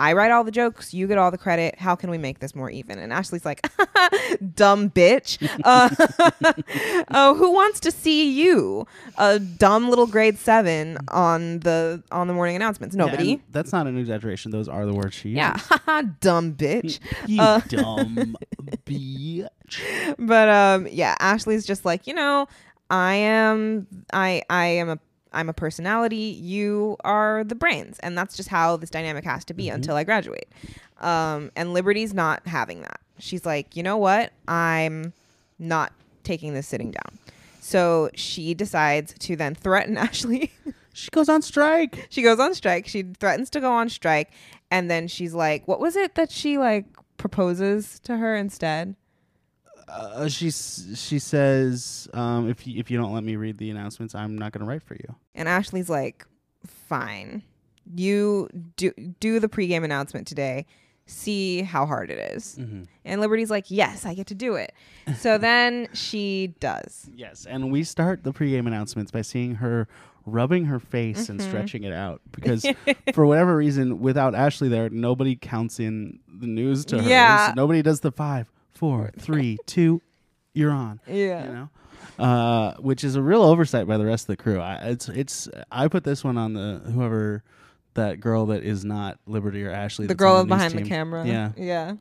I 0.00 0.14
write 0.14 0.30
all 0.30 0.44
the 0.44 0.50
jokes, 0.50 0.94
you 0.94 1.06
get 1.06 1.18
all 1.18 1.30
the 1.30 1.36
credit. 1.38 1.78
How 1.78 1.94
can 1.94 2.08
we 2.10 2.16
make 2.18 2.38
this 2.38 2.54
more 2.54 2.70
even? 2.70 2.98
And 2.98 3.12
Ashley's 3.12 3.44
like, 3.44 3.60
dumb 4.54 4.88
bitch. 4.90 5.36
Uh, 5.62 5.90
oh, 7.10 7.34
who 7.38 7.52
wants 7.52 7.80
to 7.80 7.90
see 7.90 8.30
you, 8.30 8.86
a 9.18 9.38
dumb 9.38 9.90
little 9.90 10.06
grade 10.06 10.38
seven, 10.38 10.96
on 11.08 11.60
the 11.60 12.02
on 12.10 12.26
the 12.28 12.32
morning 12.34 12.56
announcements? 12.56 12.96
Nobody. 12.96 13.32
and 13.34 13.42
that's 13.50 13.72
not 13.72 13.86
an 13.86 13.98
exaggeration. 13.98 14.50
Those 14.52 14.68
are 14.68 14.86
the 14.86 14.94
words 14.94 15.14
she 15.14 15.30
Yeah, 15.30 15.54
uses. 15.54 16.06
dumb 16.20 16.54
bitch. 16.54 16.98
You 17.26 17.42
Uh, 17.42 17.60
dumb 17.68 18.34
bitch. 18.86 19.48
but 20.18 20.48
um 20.48 20.88
yeah 20.90 21.14
ashley's 21.20 21.64
just 21.64 21.84
like 21.84 22.06
you 22.06 22.14
know 22.14 22.46
i 22.90 23.14
am 23.14 23.86
i 24.12 24.42
i 24.50 24.66
am 24.66 24.88
a 24.88 24.98
i'm 25.32 25.48
a 25.48 25.52
personality 25.52 26.16
you 26.16 26.96
are 27.04 27.44
the 27.44 27.54
brains 27.54 27.98
and 28.00 28.16
that's 28.16 28.36
just 28.36 28.48
how 28.48 28.76
this 28.76 28.90
dynamic 28.90 29.24
has 29.24 29.44
to 29.44 29.54
be 29.54 29.68
until 29.68 29.96
i 29.96 30.04
graduate 30.04 30.48
um 31.00 31.50
and 31.56 31.72
liberty's 31.72 32.12
not 32.14 32.46
having 32.46 32.80
that 32.82 33.00
she's 33.20 33.46
like, 33.46 33.76
you 33.76 33.82
know 33.82 33.96
what? 33.96 34.32
I'm 34.48 35.12
not 35.58 35.92
taking 36.24 36.54
this 36.54 36.66
sitting 36.66 36.90
down. 36.90 37.18
So 37.60 38.10
she 38.14 38.54
decides 38.54 39.14
to 39.20 39.36
then 39.36 39.54
threaten 39.54 39.96
Ashley. 39.96 40.52
She 40.92 41.10
goes 41.10 41.28
on 41.28 41.42
strike. 41.42 42.06
she 42.10 42.22
goes 42.22 42.40
on 42.40 42.54
strike. 42.54 42.86
She 42.86 43.02
threatens 43.02 43.50
to 43.50 43.60
go 43.60 43.72
on 43.72 43.88
strike. 43.88 44.30
And 44.70 44.90
then 44.90 45.08
she's 45.08 45.34
like, 45.34 45.66
what 45.68 45.80
was 45.80 45.96
it 45.96 46.14
that 46.14 46.30
she 46.30 46.58
like 46.58 46.86
proposes 47.16 48.00
to 48.00 48.16
her 48.16 48.34
instead? 48.34 48.96
Uh, 49.90 50.28
she 50.28 50.50
she 50.50 51.18
says, 51.18 52.08
um, 52.14 52.48
"If 52.48 52.66
you, 52.66 52.78
if 52.78 52.90
you 52.90 52.98
don't 52.98 53.12
let 53.12 53.24
me 53.24 53.36
read 53.36 53.58
the 53.58 53.70
announcements, 53.70 54.14
I'm 54.14 54.36
not 54.36 54.52
going 54.52 54.64
to 54.64 54.66
write 54.66 54.82
for 54.82 54.94
you." 54.94 55.14
And 55.34 55.48
Ashley's 55.48 55.90
like, 55.90 56.26
fine. 56.66 57.42
You 57.94 58.48
do 58.76 58.92
do 59.20 59.40
the 59.40 59.48
pregame 59.48 59.84
announcement 59.84 60.26
today. 60.26 60.66
See 61.06 61.62
how 61.62 61.86
hard 61.86 62.10
it 62.10 62.32
is." 62.34 62.56
Mm-hmm. 62.56 62.82
And 63.04 63.20
Liberty's 63.20 63.50
like, 63.50 63.70
yes, 63.70 64.06
I 64.06 64.14
get 64.14 64.28
to 64.28 64.34
do 64.34 64.54
it. 64.54 64.72
So 65.16 65.38
then 65.38 65.88
she 65.92 66.54
does. 66.60 67.08
Yes, 67.14 67.46
and 67.46 67.72
we 67.72 67.82
start 67.82 68.22
the 68.22 68.32
pregame 68.32 68.66
announcements 68.66 69.10
by 69.10 69.22
seeing 69.22 69.56
her 69.56 69.88
rubbing 70.26 70.66
her 70.66 70.78
face 70.78 71.28
and 71.28 71.40
stretching 71.40 71.82
it 71.84 71.92
out 71.92 72.20
because 72.30 72.66
for 73.14 73.26
whatever 73.26 73.56
reason, 73.56 74.00
without 74.00 74.34
Ashley 74.34 74.68
there, 74.68 74.88
nobody 74.90 75.36
counts 75.36 75.80
in 75.80 76.20
the 76.28 76.46
news 76.46 76.84
to 76.86 77.02
her. 77.02 77.08
Yeah. 77.08 77.48
So 77.48 77.54
nobody 77.54 77.82
does 77.82 78.00
the 78.00 78.12
five, 78.12 78.50
four, 78.80 79.10
three, 79.18 79.58
two, 79.66 80.00
you're 80.54 80.72
on. 80.72 80.98
Yeah. 81.06 81.44
You 81.44 81.52
know, 81.52 81.68
uh, 82.24 82.74
which 82.78 83.04
is 83.04 83.14
a 83.14 83.22
real 83.22 83.42
oversight 83.42 83.86
by 83.86 83.96
the 83.98 84.04
rest 84.06 84.24
of 84.24 84.36
the 84.36 84.42
crew. 84.42 84.58
I, 84.58 84.74
it's 84.88 85.08
it's 85.08 85.48
I 85.70 85.86
put 85.88 86.02
this 86.02 86.24
one 86.24 86.36
on 86.36 86.54
the 86.54 86.80
whoever 86.92 87.44
that 87.94 88.18
girl 88.20 88.46
that 88.46 88.64
is 88.64 88.84
not 88.84 89.18
Liberty 89.26 89.62
or 89.64 89.70
Ashley. 89.70 90.06
the 90.06 90.14
girl 90.14 90.38
news 90.38 90.48
behind 90.48 90.72
the 90.74 90.82
camera. 90.82 91.26
Yeah. 91.26 91.52
Yeah. 91.56 91.94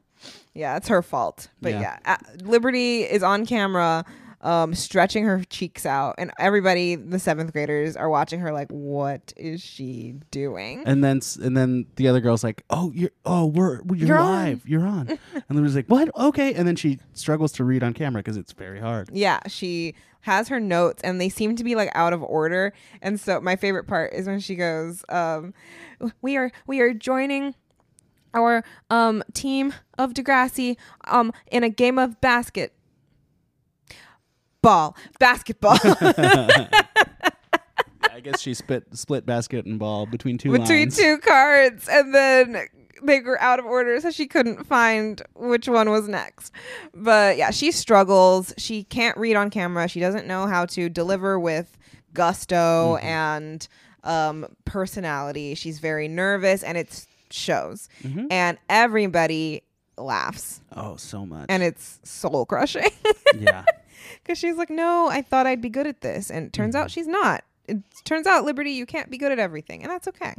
Yeah, 0.53 0.77
it's 0.77 0.87
her 0.87 1.01
fault. 1.01 1.49
But 1.61 1.73
Yeah. 1.73 1.81
yeah, 2.05 2.17
A- 2.17 2.43
Liberty 2.43 3.01
is 3.03 3.23
on 3.23 3.45
camera 3.45 4.03
um 4.41 4.73
stretching 4.73 5.25
her 5.25 5.43
cheeks 5.49 5.85
out 5.85 6.15
and 6.17 6.31
everybody 6.39 6.95
the 6.95 7.17
7th 7.17 7.51
graders 7.51 7.97
are 7.97 8.09
watching 8.09 8.39
her 8.39 8.53
like 8.53 8.69
what 8.69 9.33
is 9.35 9.61
she 9.61 10.15
doing? 10.31 10.83
And 10.85 11.03
then 11.03 11.19
and 11.41 11.57
then 11.57 11.87
the 11.95 12.07
other 12.07 12.21
girl's 12.21 12.43
like, 12.43 12.63
"Oh, 12.69 12.91
you're 12.95 13.11
oh 13.25 13.47
we're 13.47 13.81
you're, 13.93 14.07
You're 14.07 14.17
on. 14.19 14.31
live, 14.31 14.67
you're 14.67 14.87
on." 14.87 15.09
and 15.33 15.43
Liberty's 15.49 15.75
like, 15.75 15.87
"What? 15.87 16.09
Okay." 16.15 16.53
And 16.53 16.67
then 16.67 16.75
she 16.77 16.99
struggles 17.13 17.51
to 17.53 17.63
read 17.65 17.83
on 17.83 17.93
camera 17.93 18.21
because 18.21 18.37
it's 18.37 18.53
very 18.53 18.79
hard. 18.79 19.09
yeah, 19.13 19.39
she 19.47 19.93
has 20.21 20.49
her 20.49 20.59
notes 20.59 21.01
and 21.03 21.19
they 21.19 21.29
seem 21.29 21.55
to 21.55 21.63
be 21.63 21.75
like 21.75 21.89
out 21.95 22.13
of 22.13 22.21
order. 22.23 22.73
And 23.01 23.19
so 23.19 23.39
my 23.41 23.55
favorite 23.55 23.87
part 23.87 24.13
is 24.13 24.27
when 24.27 24.39
she 24.39 24.55
goes, 24.55 25.03
um, 25.09 25.53
we 26.21 26.37
are 26.37 26.51
we 26.67 26.79
are 26.81 26.93
joining 26.93 27.55
our 28.33 28.63
um 28.89 29.23
team 29.33 29.73
of 29.97 30.13
Degrassi 30.13 30.77
um 31.07 31.33
in 31.51 31.63
a 31.63 31.69
game 31.69 31.97
of 31.97 32.21
basket 32.21 32.73
ball 34.61 34.95
basketball 35.19 35.77
I 38.11 38.21
guess 38.21 38.39
she 38.41 38.53
split 38.53 38.85
split 38.97 39.25
basket 39.25 39.65
and 39.65 39.79
ball 39.79 40.05
between 40.05 40.37
two 40.37 40.51
between 40.51 40.79
lines. 40.89 40.97
two 40.97 41.17
cards 41.19 41.87
and 41.89 42.13
then 42.13 42.65
they 43.01 43.21
were 43.21 43.39
out 43.41 43.59
of 43.59 43.65
order 43.65 43.99
so 44.01 44.11
she 44.11 44.27
couldn't 44.27 44.65
find 44.65 45.21
which 45.35 45.67
one 45.69 45.89
was 45.89 46.07
next 46.09 46.51
but 46.93 47.37
yeah 47.37 47.49
she 47.51 47.71
struggles 47.71 48.53
she 48.57 48.83
can't 48.83 49.17
read 49.17 49.35
on 49.37 49.49
camera 49.49 49.87
she 49.87 49.99
doesn't 50.01 50.27
know 50.27 50.47
how 50.47 50.65
to 50.65 50.89
deliver 50.89 51.39
with 51.39 51.77
gusto 52.13 52.97
Mm-hmm. 52.97 53.05
and 53.05 53.67
um, 54.03 54.45
personality 54.65 55.55
she's 55.55 55.79
very 55.79 56.07
nervous 56.07 56.63
and 56.63 56.77
it 56.77 57.05
shows 57.31 57.87
Mhm. 58.03 58.27
and 58.31 58.57
everybody 58.69 59.61
laughs 59.97 60.61
Oh, 60.75 60.95
so 60.95 61.25
much. 61.25 61.45
and 61.49 61.61
it's 61.63 61.99
soul 62.03 62.45
crushing 62.45 62.89
yeah. 63.37 63.65
because 64.23 64.37
she's 64.37 64.55
like 64.55 64.69
no 64.69 65.07
i 65.09 65.21
thought 65.21 65.45
i'd 65.47 65.61
be 65.61 65.69
good 65.69 65.87
at 65.87 66.01
this 66.01 66.29
and 66.29 66.47
it 66.47 66.53
turns 66.53 66.75
Mm-hmm. 66.75 66.83
out 66.83 66.91
she's 66.91 67.07
not 67.07 67.43
it 67.67 67.77
turns 68.05 68.25
out 68.27 68.45
liberty 68.45 68.71
you 68.71 68.85
can't 68.85 69.09
be 69.09 69.17
good 69.17 69.31
at 69.31 69.39
everything 69.39 69.83
and 69.83 69.91
that's 69.91 70.07
okay 70.07 70.33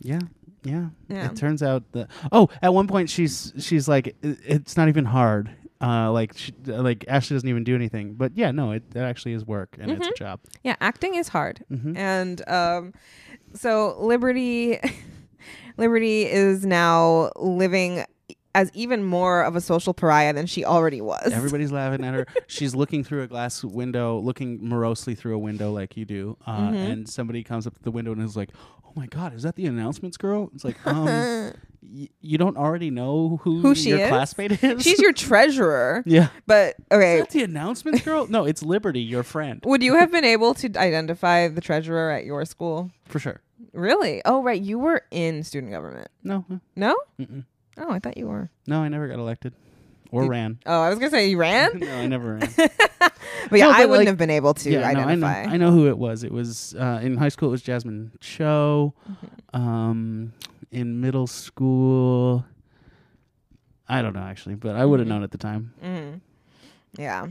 Yeah. 0.00 0.20
Yeah. 0.64 0.88
Yeah. 1.08 1.26
It 1.26 1.36
turns 1.36 1.62
out 1.62 1.82
that 1.92 2.08
Oh, 2.32 2.48
at 2.62 2.72
one 2.72 2.86
point 2.88 3.10
she's 3.10 3.52
she's 3.58 3.86
like 3.86 4.16
"I- 4.24 4.36
it's 4.46 4.76
not 4.78 4.88
even 4.88 5.04
hard. 5.04 5.50
Uh 5.80 6.10
like 6.10 6.32
she, 6.38 6.52
like 6.64 7.04
Ashley 7.06 7.34
doesn't 7.36 7.48
even 7.48 7.64
do 7.64 7.74
anything. 7.74 8.14
But 8.14 8.32
yeah, 8.34 8.50
no, 8.50 8.72
it 8.72 8.90
that 8.92 9.04
actually 9.04 9.34
is 9.34 9.44
work 9.46 9.76
and 9.78 9.90
it's 9.92 10.06
a 10.06 10.12
job. 10.12 10.40
Yeah, 10.62 10.76
acting 10.80 11.16
is 11.16 11.28
hard. 11.28 11.62
Mhm. 11.70 11.96
And 11.98 12.48
um 12.48 12.94
so 13.52 13.94
Liberty 14.00 14.80
Liberty 15.76 16.24
is 16.24 16.64
now 16.64 17.30
living 17.36 18.04
as 18.54 18.70
even 18.74 19.02
more 19.04 19.42
of 19.42 19.56
a 19.56 19.60
social 19.60 19.92
pariah 19.94 20.32
than 20.32 20.46
she 20.46 20.64
already 20.64 21.00
was. 21.00 21.32
Everybody's 21.32 21.72
laughing 21.80 22.04
at 22.04 22.14
her. 22.14 22.26
She's 22.46 22.74
looking 22.74 23.02
through 23.04 23.22
a 23.22 23.26
glass 23.26 23.64
window, 23.64 24.18
looking 24.18 24.66
morosely 24.68 25.14
through 25.14 25.34
a 25.34 25.38
window 25.38 25.72
like 25.72 25.96
you 25.96 26.04
do. 26.04 26.36
Uh, 26.46 26.58
Mm-hmm. 26.64 26.74
And 26.76 27.08
somebody 27.08 27.42
comes 27.42 27.66
up 27.66 27.74
to 27.74 27.82
the 27.82 27.90
window 27.90 28.12
and 28.12 28.22
is 28.22 28.36
like, 28.36 28.50
"Oh 28.86 28.92
my 28.94 29.06
God, 29.06 29.34
is 29.34 29.42
that 29.42 29.56
the 29.56 29.66
announcements 29.66 30.16
girl?" 30.16 30.50
It's 30.54 30.64
like, 30.64 30.76
um, 30.86 31.06
y- 31.82 32.08
you 32.20 32.38
don't 32.38 32.56
already 32.56 32.90
know 32.90 33.38
who, 33.42 33.60
Who 33.60 33.74
she 33.74 33.90
your 33.90 33.98
is? 33.98 34.08
classmate 34.08 34.62
is. 34.62 34.82
She's 34.84 34.98
your 35.00 35.12
treasurer. 35.12 36.02
yeah. 36.06 36.28
But 36.46 36.76
okay. 36.92 37.16
Is 37.16 37.20
that 37.24 37.30
the 37.30 37.42
announcements 37.42 38.02
girl? 38.02 38.26
No, 38.28 38.44
it's 38.44 38.62
Liberty, 38.62 39.00
your 39.00 39.22
friend, 39.24 39.60
would 39.66 39.82
you 39.82 39.96
have 39.96 40.10
been 40.12 40.24
able 40.24 40.54
to 40.54 40.70
identify 40.78 41.48
the 41.48 41.60
treasurer 41.60 42.10
at 42.10 42.24
your 42.24 42.44
school? 42.44 42.90
for 43.06 43.18
sure. 43.18 43.40
Really? 43.72 44.22
Oh, 44.24 44.42
right. 44.42 44.60
You 44.60 44.78
were 44.78 45.02
in 45.10 45.42
student 45.42 45.72
government. 45.72 46.08
No, 46.22 46.44
No? 46.76 46.96
mm-mm. 47.20 47.44
Oh, 47.78 47.90
I 47.90 47.98
thought 47.98 48.16
you 48.16 48.26
were. 48.28 48.50
no, 48.66 48.80
I 48.80 48.88
never 48.88 49.08
got 49.08 49.18
elected 49.18 49.52
or 50.10 50.22
Did- 50.22 50.30
ran. 50.30 50.58
Oh, 50.66 50.80
I 50.82 50.90
was 50.90 50.98
gonna 50.98 51.10
say 51.10 51.28
you 51.28 51.38
ran, 51.38 51.78
no, 51.78 51.92
I 51.96 52.06
never 52.06 52.34
ran. 52.34 52.52
but 52.56 53.58
yeah, 53.58 53.66
No, 53.66 53.70
I 53.72 53.80
wouldn't 53.86 53.90
like- 54.00 54.06
have 54.08 54.16
been 54.18 54.30
able 54.30 54.54
to 54.54 54.70
yeah, 54.70 54.80
no, 54.80 54.86
I 54.86 54.92
know. 54.94 55.00
identify. 55.26 55.42
I 55.44 55.56
know 55.56 55.70
who 55.72 55.88
it 55.88 55.98
was. 55.98 56.22
It 56.24 56.32
was 56.32 56.74
uh, 56.78 57.00
in 57.02 57.16
high 57.16 57.28
school. 57.30 57.48
It 57.48 57.52
was 57.52 57.62
Jasmine 57.62 58.12
Cho. 58.20 58.94
Mm-hmm. 59.10 59.60
Um, 59.60 60.32
in 60.70 61.00
middle 61.00 61.26
school, 61.26 62.44
I 63.88 64.02
don't 64.02 64.14
know 64.14 64.22
actually, 64.22 64.54
but 64.56 64.76
I 64.76 64.84
would 64.84 64.98
have 65.00 65.06
Mhm. 65.06 65.10
known 65.10 65.22
at 65.22 65.30
the 65.30 65.38
time. 65.38 65.72
hmm 65.82 66.14
Yeah. 67.00 67.26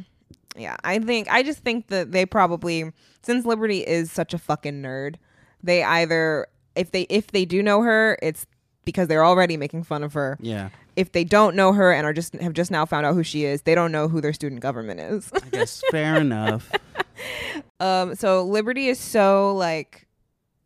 Yeah. 0.55 0.77
I 0.83 0.99
think, 0.99 1.27
I 1.31 1.41
just 1.43 1.59
think 1.59 1.87
that 1.87 2.11
they 2.11 2.25
probably, 2.25 2.91
since 3.23 3.45
Liberty 3.45 3.79
is 3.79 4.11
such 4.11 4.33
a 4.33 4.37
fucking 4.37 4.81
nerd, 4.81 5.15
they 5.63 5.83
either, 5.83 6.47
if 6.75 6.91
they, 6.91 7.01
if 7.03 7.27
they 7.27 7.45
do 7.45 7.63
know 7.63 7.81
her, 7.81 8.17
it's 8.21 8.45
because 8.85 9.07
they're 9.07 9.25
already 9.25 9.57
making 9.57 9.83
fun 9.83 10.03
of 10.03 10.13
her. 10.13 10.37
Yeah, 10.41 10.69
If 10.95 11.11
they 11.11 11.23
don't 11.23 11.55
know 11.55 11.73
her 11.73 11.91
and 11.91 12.05
are 12.05 12.13
just, 12.13 12.33
have 12.35 12.53
just 12.53 12.71
now 12.71 12.85
found 12.85 13.05
out 13.05 13.13
who 13.13 13.23
she 13.23 13.45
is, 13.45 13.61
they 13.63 13.75
don't 13.75 13.91
know 13.91 14.07
who 14.07 14.21
their 14.21 14.33
student 14.33 14.61
government 14.61 14.99
is. 14.99 15.29
I 15.33 15.49
guess 15.51 15.81
fair 15.91 16.15
enough. 16.21 16.71
um, 17.79 18.15
so 18.15 18.43
Liberty 18.43 18.87
is 18.87 18.99
so 18.99 19.53
like, 19.55 20.07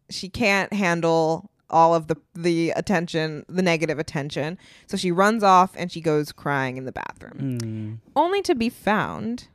she 0.10 0.30
can't 0.30 0.72
handle 0.74 1.50
all 1.70 1.94
of 1.94 2.08
the 2.08 2.16
the 2.34 2.70
attention, 2.72 3.46
the 3.50 3.62
negative 3.62 4.00
attention. 4.00 4.58
So 4.86 4.96
she 4.96 5.12
runs 5.12 5.44
off 5.44 5.72
and 5.76 5.92
she 5.92 6.00
goes 6.00 6.32
crying 6.32 6.78
in 6.78 6.86
the 6.86 6.94
bathroom, 6.94 7.58
Mm, 7.62 7.98
only 8.16 8.42
to 8.44 8.56
be 8.56 8.70
found 8.70 9.50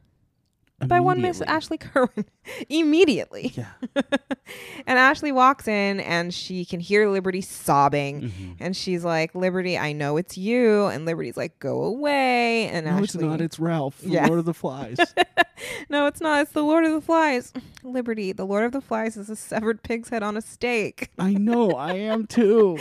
by 0.89 1.01
one 1.01 1.21
Miss. 1.21 1.41
Ashley 1.43 1.79
Kerwin 1.79 2.25
immediately. 2.69 3.53
Yeah. 3.55 3.67
And 4.87 4.99
Ashley 4.99 5.33
walks 5.33 5.67
in 5.69 6.01
and 6.01 6.35
she 6.35 6.65
can 6.65 6.81
hear 6.81 7.09
Liberty 7.09 7.41
sobbing. 7.41 8.23
Mhm. 8.23 8.57
And 8.61 8.77
she's 8.77 9.05
like, 9.05 9.35
Liberty, 9.35 9.79
I 9.79 9.93
know 9.93 10.17
it's 10.19 10.37
you. 10.37 10.87
And 10.87 11.07
Liberty's 11.07 11.37
like, 11.37 11.59
go 11.61 11.85
away. 11.85 12.67
And 12.69 12.85
No, 12.85 12.99
it's 12.99 13.15
not. 13.15 13.41
It's 13.41 13.59
Ralph 13.61 14.01
Yeah. 14.05 14.27
Lord 14.27 14.41
of 14.41 14.45
the 14.45 14.53
Flies. 14.53 14.99
no, 15.89 16.07
it's 16.07 16.21
not. 16.21 16.43
It's 16.43 16.53
the 16.53 16.65
Lord 16.65 16.85
of 16.85 16.93
the 16.93 17.01
Flies. 17.01 17.53
Liberty, 17.85 18.33
the 18.33 18.45
Lord 18.45 18.65
of 18.65 18.73
the 18.73 18.81
Flies 18.81 19.17
is 19.17 19.31
a 19.31 19.37
severed 19.37 19.83
pig's 19.85 20.09
head 20.11 20.23
on 20.25 20.37
a 20.37 20.43
stake. 20.43 21.11
I 21.19 21.33
know. 21.35 21.71
I 21.71 21.93
am 21.95 22.27
too. 22.27 22.77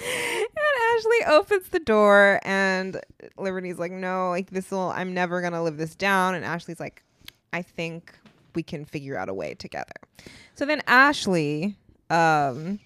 And 0.00 0.96
Ashley 0.96 1.24
opens 1.26 1.68
the 1.68 1.80
door, 1.80 2.40
and 2.42 3.00
Liberty's 3.36 3.78
like, 3.78 3.92
"No, 3.92 4.30
like 4.30 4.50
this 4.50 4.70
will. 4.70 4.90
I'm 4.90 5.14
never 5.14 5.40
gonna 5.40 5.62
live 5.62 5.76
this 5.76 5.94
down." 5.94 6.34
And 6.34 6.44
Ashley's 6.44 6.80
like, 6.80 7.02
"I 7.52 7.62
think 7.62 8.12
we 8.54 8.62
can 8.62 8.84
figure 8.84 9.16
out 9.16 9.28
a 9.28 9.34
way 9.34 9.54
together." 9.54 9.94
So 10.54 10.66
then 10.66 10.82
Ashley 10.86 11.76
um, 12.10 12.80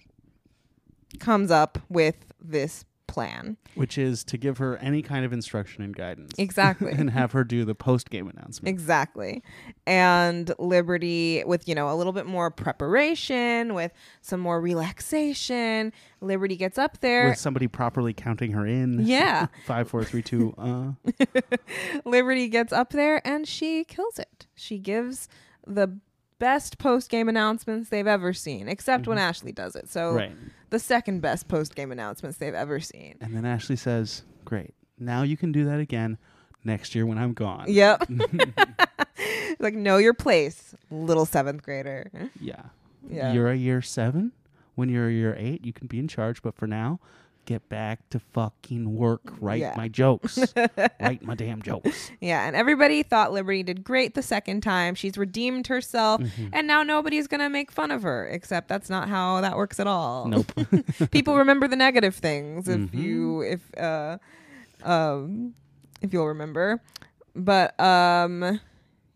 comes 1.19 1.51
up 1.51 1.79
with 1.89 2.15
this 2.41 2.85
plan. 3.13 3.57
Which 3.75 3.97
is 3.97 4.23
to 4.25 4.37
give 4.37 4.57
her 4.57 4.77
any 4.77 5.03
kind 5.03 5.23
of 5.23 5.31
instruction 5.31 5.83
and 5.83 5.95
guidance. 5.95 6.33
Exactly. 6.39 6.91
and 6.97 7.11
have 7.11 7.31
her 7.33 7.43
do 7.43 7.63
the 7.63 7.75
post 7.75 8.09
game 8.09 8.27
announcement. 8.27 8.67
Exactly. 8.73 9.43
And 9.85 10.51
Liberty, 10.57 11.43
with, 11.45 11.67
you 11.67 11.75
know, 11.75 11.89
a 11.91 11.95
little 11.95 12.11
bit 12.11 12.25
more 12.25 12.49
preparation, 12.49 13.75
with 13.75 13.91
some 14.21 14.39
more 14.39 14.59
relaxation, 14.59 15.93
Liberty 16.21 16.55
gets 16.55 16.79
up 16.79 16.99
there. 17.01 17.29
With 17.29 17.37
somebody 17.37 17.67
properly 17.67 18.13
counting 18.13 18.51
her 18.53 18.65
in. 18.65 19.05
Yeah. 19.05 19.47
Five, 19.65 19.87
four, 19.89 20.03
three, 20.03 20.23
two. 20.23 20.55
Uh. 20.57 20.93
Liberty 22.05 22.47
gets 22.47 22.73
up 22.73 22.89
there 22.89 23.25
and 23.25 23.47
she 23.47 23.83
kills 23.83 24.17
it. 24.17 24.47
She 24.55 24.79
gives 24.79 25.29
the 25.67 25.99
best 26.39 26.77
post 26.79 27.09
game 27.09 27.29
announcements 27.29 27.89
they've 27.89 28.07
ever 28.07 28.33
seen, 28.33 28.67
except 28.67 29.07
when 29.07 29.17
Ashley 29.17 29.51
does 29.51 29.75
it. 29.75 29.87
So 29.89 30.13
Right. 30.13 30.31
The 30.73 30.79
second 30.79 31.21
best 31.21 31.47
post 31.47 31.75
game 31.75 31.91
announcements 31.91 32.39
they've 32.39 32.55
ever 32.55 32.79
seen. 32.79 33.15
And 33.21 33.35
then 33.35 33.45
Ashley 33.45 33.75
says, 33.75 34.23
"Great, 34.43 34.73
now 34.97 35.21
you 35.21 35.37
can 35.37 35.51
do 35.51 35.65
that 35.65 35.79
again 35.79 36.17
next 36.63 36.95
year 36.95 37.05
when 37.05 37.19
I'm 37.19 37.33
gone." 37.33 37.65
Yep. 37.67 38.09
like 39.59 39.75
know 39.75 39.97
your 39.97 40.15
place, 40.15 40.73
little 40.89 41.27
seventh 41.27 41.61
grader. 41.61 42.09
Yeah. 42.39 42.63
Yeah. 43.07 43.33
You're 43.33 43.51
a 43.51 43.55
year 43.55 43.83
seven. 43.83 44.31
When 44.73 44.89
you're 44.89 45.09
a 45.09 45.11
year 45.11 45.35
eight, 45.37 45.63
you 45.63 45.73
can 45.73 45.85
be 45.85 45.99
in 45.99 46.07
charge. 46.07 46.41
But 46.41 46.55
for 46.55 46.65
now, 46.65 46.99
get 47.45 47.67
back 47.69 48.07
to 48.09 48.19
fucking 48.19 48.95
work. 48.95 49.21
Write 49.39 49.59
Yeah. 49.61 49.73
my 49.75 49.87
jokes. 49.87 50.39
Write 50.99 51.23
my 51.23 51.35
damn 51.35 51.61
jokes. 51.61 52.11
Yeah, 52.21 52.47
and 52.47 52.55
everybody 52.55 53.03
thought 53.03 53.33
Liberty 53.33 53.63
did 53.63 53.83
great 53.83 54.13
the 54.15 54.21
second 54.21 54.61
time. 54.61 54.95
She's 54.95 55.17
redeemed 55.17 55.67
herself, 55.67 56.21
Mm-hmm. 56.21 56.47
and 56.53 56.67
now 56.67 56.83
nobody's 56.83 57.27
gonna 57.27 57.49
make 57.49 57.71
fun 57.71 57.91
of 57.91 58.03
her. 58.03 58.27
Except 58.27 58.67
that's 58.67 58.89
not 58.89 59.09
how 59.09 59.41
that 59.41 59.57
works 59.57 59.79
at 59.79 59.87
all. 59.87 60.27
Nope. 60.27 60.51
People 61.11 61.37
remember 61.37 61.67
the 61.67 61.75
negative 61.75 62.15
things 62.15 62.67
if 62.67 62.79
Mhm. 62.79 62.93
you 62.93 63.41
if 63.41 63.77
uh 63.77 64.17
um 64.83 65.53
if 66.01 66.13
you'll 66.13 66.27
remember. 66.27 66.81
But 67.35 67.79
um 67.79 68.59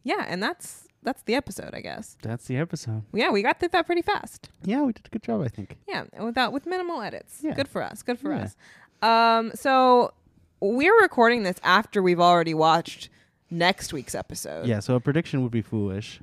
yeah, 0.03 0.25
and 0.27 0.41
that's 0.41 0.86
that's 1.07 1.23
the 1.23 1.35
episode, 1.35 1.73
I 1.73 1.79
guess. 1.79 2.17
That's 2.21 2.45
the 2.47 2.57
episode. 2.57 3.03
Yeah, 3.13 3.31
we 3.31 3.41
got 3.41 3.59
through 3.61 3.69
that 3.69 3.85
pretty 3.85 4.01
fast. 4.01 4.49
Yeah, 4.63 4.81
we 4.83 4.91
did 4.91 5.05
a 5.05 5.09
good 5.09 5.23
job, 5.23 5.41
I 5.41 5.47
think. 5.47 5.77
Yeah, 5.87 6.03
and 6.11 6.25
without 6.25 6.51
with 6.51 6.65
minimal 6.65 7.01
edits. 7.01 7.39
Yeah. 7.41 7.53
Good 7.53 7.69
for 7.69 7.81
us. 7.81 8.03
Good 8.03 8.19
for 8.19 8.33
Yeah. 8.33 8.43
us. 8.43 8.55
Um, 9.01 9.51
so 9.55 10.13
we're 10.59 10.99
recording 11.01 11.43
this 11.43 11.55
after 11.63 12.03
we've 12.03 12.19
already 12.19 12.53
watched 12.53 13.07
next 13.49 13.93
week's 13.93 14.13
episode. 14.15 14.67
Yeah, 14.67 14.79
so 14.81 14.95
a 14.95 14.99
prediction 14.99 15.41
would 15.43 15.51
be 15.51 15.61
foolish. 15.61 16.19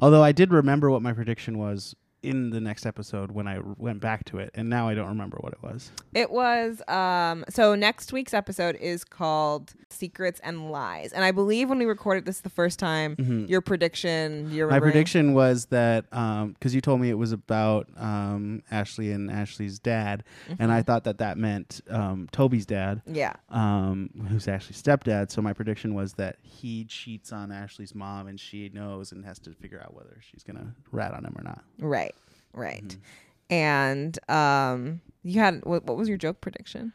Although 0.00 0.22
I 0.22 0.30
did 0.30 0.52
remember 0.52 0.88
what 0.88 1.02
my 1.02 1.12
prediction 1.12 1.58
was 1.58 1.96
in 2.22 2.50
the 2.50 2.60
next 2.60 2.86
episode 2.86 3.32
when 3.32 3.46
I 3.48 3.56
r- 3.56 3.62
went 3.78 4.00
back 4.00 4.24
to 4.26 4.38
it, 4.38 4.50
and 4.54 4.68
now 4.68 4.88
I 4.88 4.94
don't 4.94 5.08
remember 5.08 5.38
what 5.40 5.52
it 5.52 5.62
was. 5.62 5.90
It 6.14 6.30
was 6.30 6.80
um 6.88 7.44
so 7.48 7.74
next 7.74 8.12
week's 8.12 8.34
episode 8.34 8.76
is 8.76 9.04
called 9.04 9.74
Secrets 9.90 10.40
and 10.44 10.70
Lies. 10.70 11.12
And 11.12 11.24
I 11.24 11.32
believe 11.32 11.68
when 11.68 11.78
we 11.78 11.84
recorded 11.84 12.24
this 12.24 12.40
the 12.40 12.48
first 12.50 12.78
time, 12.78 13.16
Mhm. 13.16 13.48
your 13.48 13.60
prediction, 13.60 14.50
your 14.50 14.70
My 14.70 14.80
prediction 14.80 15.34
was 15.34 15.66
that 15.66 16.08
because 16.10 16.74
you 16.74 16.80
told 16.80 17.00
me 17.00 17.10
it 17.10 17.18
was 17.18 17.32
about 17.32 17.88
um, 17.96 18.62
Ashley 18.70 19.12
and 19.12 19.30
Ashley's 19.30 19.78
dad, 19.78 20.24
and 20.58 20.72
I 20.72 20.82
thought 20.82 21.04
that 21.04 21.18
that 21.18 21.38
meant 21.38 21.80
um, 21.90 22.28
Toby's 22.32 22.66
dad, 22.66 23.02
Yeah. 23.06 23.34
um, 23.50 24.10
who's 24.28 24.48
Ashley's 24.48 24.80
stepdad. 24.82 25.30
So 25.30 25.42
my 25.42 25.52
prediction 25.52 25.94
was 25.94 26.14
that 26.14 26.36
he 26.42 26.84
cheats 26.84 27.32
on 27.32 27.50
Ashley's 27.52 27.94
mom, 27.94 28.26
and 28.28 28.38
she 28.40 28.68
knows 28.70 29.12
and 29.12 29.24
has 29.24 29.38
to 29.40 29.52
figure 29.54 29.80
out 29.82 29.94
whether 29.94 30.16
she's 30.20 30.42
gonna 30.42 30.74
rat 30.90 31.12
on 31.12 31.24
him 31.24 31.34
or 31.36 31.42
not. 31.44 31.62
Right. 31.78 32.11
Right. 32.54 32.86
Mm-hmm. 32.88 33.54
And 33.54 34.18
um 34.28 35.00
you 35.22 35.40
had 35.40 35.64
what, 35.64 35.84
what 35.84 35.96
was 35.96 36.08
your 36.08 36.18
joke 36.18 36.40
prediction? 36.40 36.92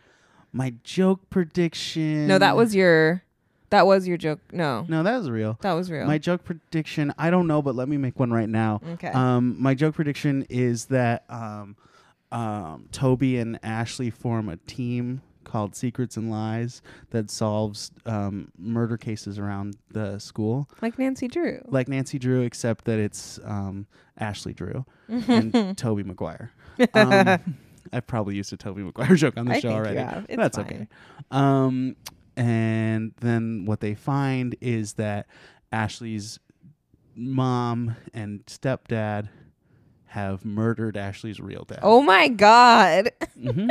My 0.51 0.73
joke 0.83 1.29
prediction. 1.29 2.27
No, 2.27 2.37
that 2.37 2.55
was 2.55 2.75
your 2.75 3.23
that 3.69 3.85
was 3.85 4.07
your 4.07 4.17
joke. 4.17 4.39
No. 4.51 4.85
no, 4.87 5.03
that 5.03 5.17
was 5.17 5.29
real. 5.29 5.57
That 5.61 5.73
was 5.73 5.91
real. 5.91 6.05
My 6.05 6.17
joke 6.17 6.45
prediction, 6.45 7.13
I 7.17 7.29
don't 7.29 7.47
know, 7.47 7.61
but 7.61 7.75
let 7.75 7.89
me 7.89 7.97
make 7.97 8.17
one 8.17 8.31
right 8.31 8.47
now. 8.47 8.79
Okay. 8.93 9.09
Um, 9.09 9.61
my 9.61 9.73
joke 9.73 9.95
prediction 9.95 10.45
is 10.49 10.85
that 10.85 11.25
um, 11.29 11.75
um, 12.31 12.87
Toby 12.93 13.37
and 13.37 13.59
Ashley 13.63 14.09
form 14.09 14.47
a 14.47 14.55
team 14.55 15.21
called 15.47 15.75
Secrets 15.75 16.17
and 16.17 16.29
Lies 16.29 16.81
that 17.09 17.31
solves 17.31 17.91
um, 18.05 18.51
murder 18.57 18.97
cases 18.97 19.39
around 19.39 19.77
the 19.91 20.19
school, 20.19 20.69
like 20.81 20.99
Nancy 20.99 21.27
Drew. 21.27 21.61
like 21.67 21.87
Nancy 21.87 22.19
Drew, 22.19 22.41
except 22.41 22.85
that 22.85 22.99
it's 22.99 23.39
um, 23.43 23.87
Ashley 24.19 24.53
Drew 24.53 24.85
and 25.07 25.75
Tobey 25.77 26.03
Maguire. 26.03 26.51
Um, 26.93 27.39
I've 27.91 28.05
probably 28.05 28.35
used 28.35 28.53
a 28.53 28.57
Tobey 28.57 28.83
Maguire 28.83 29.15
joke 29.23 29.35
on 29.37 29.45
the 29.47 29.55
I 29.55 29.59
show 29.61 29.69
already. 29.69 29.95
That's 30.35 30.57
fine. 30.57 30.65
okay. 30.65 30.87
Um, 31.31 31.95
and 32.35 33.13
then 33.21 33.63
what 33.65 33.79
they 33.79 33.95
find 33.95 34.55
is 34.61 34.93
that 34.93 35.25
Ashley's 35.71 36.39
mom 37.15 37.95
and 38.13 38.45
stepdad 38.45 39.29
have 40.07 40.45
murdered 40.45 40.97
Ashley's 40.97 41.39
real 41.39 41.65
dad. 41.67 41.79
Oh 41.81 42.01
my 42.03 42.27
god. 42.27 43.11
hmm 43.41 43.69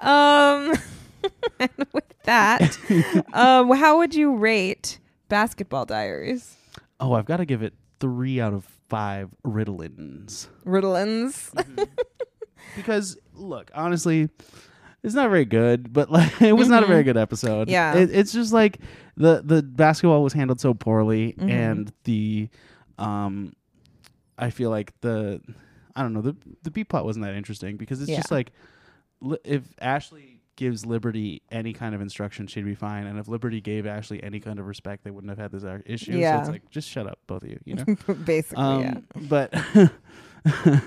Um 0.00 0.74
and 1.60 1.86
with 1.92 2.04
that, 2.24 2.76
um 3.32 3.70
how 3.72 3.98
would 3.98 4.14
you 4.14 4.34
rate 4.34 4.98
Basketball 5.28 5.84
Diaries? 5.86 6.56
oh, 7.00 7.14
I've 7.14 7.24
got 7.26 7.38
to 7.38 7.44
give 7.44 7.62
it 7.64 7.74
three 7.98 8.40
out 8.40 8.52
of 8.54 8.64
five 8.88 9.30
Ritalins 9.44 10.46
Ritalins. 10.64 11.50
because 12.76 13.16
look, 13.34 13.70
honestly. 13.74 14.28
It's 15.04 15.14
not 15.16 15.30
very 15.30 15.44
good, 15.44 15.92
but 15.92 16.12
like 16.12 16.30
it 16.40 16.52
was 16.52 16.68
not 16.68 16.84
a 16.84 16.86
very 16.86 17.02
good 17.02 17.16
episode. 17.16 17.62
Mm-hmm. 17.62 17.70
Yeah. 17.72 17.94
it, 17.96 18.10
it's 18.14 18.30
just 18.32 18.52
like 18.52 18.78
the 19.16 19.42
the 19.44 19.60
basketball 19.60 20.22
was 20.22 20.32
handled 20.32 20.60
so 20.60 20.74
poorly, 20.74 21.32
Mhm. 21.36 21.50
and 21.50 21.92
the 22.04 22.48
um, 22.98 23.52
I 24.38 24.50
feel 24.50 24.70
like 24.70 24.92
the 25.00 25.40
I 25.96 26.02
don't 26.02 26.12
know 26.12 26.20
the 26.22 26.36
the 26.62 26.70
B 26.70 26.84
plot 26.84 27.04
wasn't 27.04 27.24
that 27.24 27.34
interesting 27.34 27.76
because 27.76 28.00
it's 28.00 28.12
just 28.12 28.30
like 28.30 28.50
li- 28.50 28.54
if 29.44 29.62
Ashley 29.80 30.40
gives 30.56 30.84
Liberty 30.84 31.42
any 31.50 31.72
kind 31.72 31.94
of 31.94 32.00
instruction, 32.00 32.46
she'd 32.46 32.64
be 32.64 32.74
fine, 32.74 33.06
and 33.06 33.18
if 33.18 33.28
Liberty 33.28 33.60
gave 33.60 33.86
Ashley 33.86 34.22
any 34.22 34.40
kind 34.40 34.58
of 34.58 34.66
respect, 34.66 35.04
they 35.04 35.10
wouldn't 35.10 35.30
have 35.30 35.38
had 35.38 35.52
this 35.52 35.64
uh, 35.64 35.78
issue. 35.86 36.12
So 36.12 36.40
it's 36.40 36.48
like 36.50 36.70
just 36.70 36.88
shut 36.88 37.06
up, 37.06 37.18
both 37.26 37.42
of 37.42 37.48
you. 37.50 37.58
You 37.64 37.74
know. 37.76 37.84
Basically, 38.24 38.62
yeah. 38.62 38.94
Um, 38.94 39.28
But, 39.28 39.54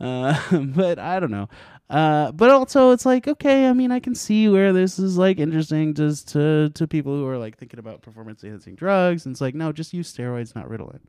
uh, 0.00 0.40
but 0.58 0.98
I 0.98 1.20
don't 1.20 1.30
know. 1.30 1.48
Uh, 1.90 2.32
but 2.32 2.50
also 2.50 2.90
it's 2.92 3.04
like 3.04 3.28
okay. 3.28 3.68
I 3.68 3.72
mean, 3.74 3.92
I 3.92 4.00
can 4.00 4.14
see 4.14 4.48
where 4.48 4.72
this 4.72 4.98
is 4.98 5.18
like 5.18 5.38
interesting 5.38 5.92
just 5.94 6.28
to 6.28 6.70
to 6.70 6.88
people 6.88 7.14
who 7.14 7.26
are 7.26 7.38
like 7.38 7.58
thinking 7.58 7.78
about 7.78 8.00
performance 8.02 8.42
enhancing 8.42 8.74
drugs. 8.74 9.26
And 9.26 9.34
it's 9.34 9.40
like 9.40 9.54
no, 9.54 9.70
just 9.70 9.92
use 9.92 10.12
steroids, 10.12 10.54
not 10.54 10.66
Ritalin. 10.68 11.00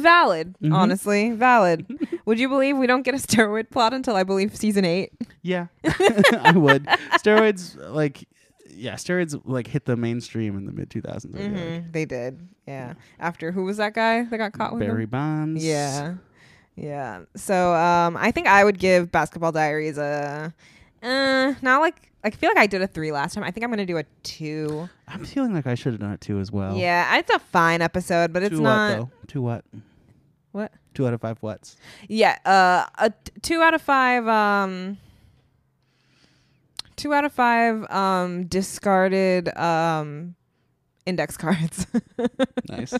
Valid, 0.00 0.56
Mhm. 0.62 0.74
honestly, 0.74 1.30
valid. 1.32 1.86
Would 2.26 2.38
you 2.38 2.48
believe 2.48 2.76
we 2.76 2.86
don't 2.86 3.02
get 3.02 3.14
a 3.14 3.18
steroid 3.18 3.70
plot 3.70 3.92
until 3.94 4.16
I 4.16 4.22
believe 4.24 4.54
season 4.56 4.84
eight? 4.84 5.12
Yeah, 5.42 5.66
I 5.84 6.52
would. 6.56 6.84
Steroids 7.18 7.76
like 7.92 8.26
yeah, 8.68 8.94
steroids 8.94 9.40
like 9.44 9.66
hit 9.66 9.84
the 9.86 9.96
mainstream 9.96 10.56
in 10.58 10.66
the 10.66 10.72
mid 10.72 10.90
two 10.90 11.00
thousands. 11.00 11.36
Mm-hmm. 11.36 11.92
They 11.92 12.04
did, 12.04 12.46
yeah. 12.66 12.94
After 13.18 13.52
who 13.52 13.64
was 13.64 13.76
that 13.78 13.94
guy 13.94 14.24
that 14.24 14.36
got 14.38 14.52
caught 14.52 14.72
with 14.72 14.80
them? 14.80 14.90
Barry 14.90 15.06
Bonds. 15.06 15.64
Yeah. 15.64 16.14
Yeah. 16.74 17.22
So 17.36 17.74
um 17.74 18.16
I 18.18 18.30
think 18.32 18.46
I 18.48 18.64
would 18.64 18.78
give 18.78 19.10
Basketball 19.10 19.52
Diaries 19.52 19.96
a 19.98 20.52
uh 21.02 21.54
not 21.62 21.80
like 21.80 22.12
I 22.26 22.30
feel 22.30 22.50
like 22.50 22.58
I 22.58 22.66
did 22.66 22.82
a 22.82 22.88
three 22.88 23.12
last 23.12 23.34
time. 23.34 23.44
I 23.44 23.52
think 23.52 23.62
I'm 23.62 23.70
gonna 23.70 23.86
do 23.86 23.98
a 23.98 24.04
two. 24.24 24.88
I'm 25.06 25.24
feeling 25.24 25.54
like 25.54 25.68
I 25.68 25.76
should 25.76 25.92
have 25.92 26.00
done 26.00 26.10
it 26.10 26.20
two 26.20 26.40
as 26.40 26.50
well. 26.50 26.76
Yeah, 26.76 27.16
it's 27.18 27.30
a 27.30 27.38
fine 27.38 27.80
episode, 27.82 28.32
but 28.32 28.42
it's 28.42 28.56
Two 28.56 28.62
not 28.62 28.90
what 28.90 28.98
though? 28.98 29.10
Two 29.28 29.42
what? 29.42 29.64
what? 30.50 30.72
Two 30.92 31.06
out 31.06 31.14
of 31.14 31.20
five 31.20 31.38
whats? 31.38 31.76
Yeah, 32.08 32.36
uh 32.44 32.86
a 32.98 33.10
t- 33.10 33.32
two 33.42 33.62
out 33.62 33.74
of 33.74 33.80
five 33.80 34.26
um 34.26 34.98
two 36.96 37.14
out 37.14 37.24
of 37.24 37.32
five 37.32 37.88
um 37.92 38.46
discarded 38.46 39.56
um 39.56 40.34
index 41.04 41.36
cards. 41.36 41.86
Nice. 42.68 42.92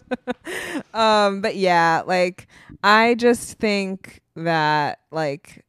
um 0.95 1.41
but 1.41 1.57
yeah 1.57 2.03
like 2.07 2.47
i 2.85 3.15
just 3.15 3.59
think 3.59 4.21
that 4.37 5.01
like 5.11 5.65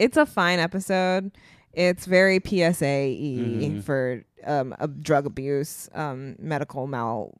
it's 0.00 0.16
a 0.16 0.26
fine 0.26 0.58
episode 0.58 1.30
it's 1.76 2.04
very 2.06 2.40
psa 2.44 2.72
Mhm. 2.74 3.82
for 3.84 4.24
um 4.44 4.74
a 4.80 4.88
drug 4.88 5.26
abuse 5.26 5.88
um 5.94 6.34
medical 6.40 6.86
mal 6.88 7.32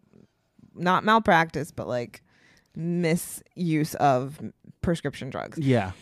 not 0.74 1.03
malpractice 1.05 1.72
but 1.72 1.89
like 1.89 2.22
misuse 2.76 3.95
of 3.97 4.41
prescription 4.82 5.30
drugs 5.30 5.59
yeah. 5.59 5.93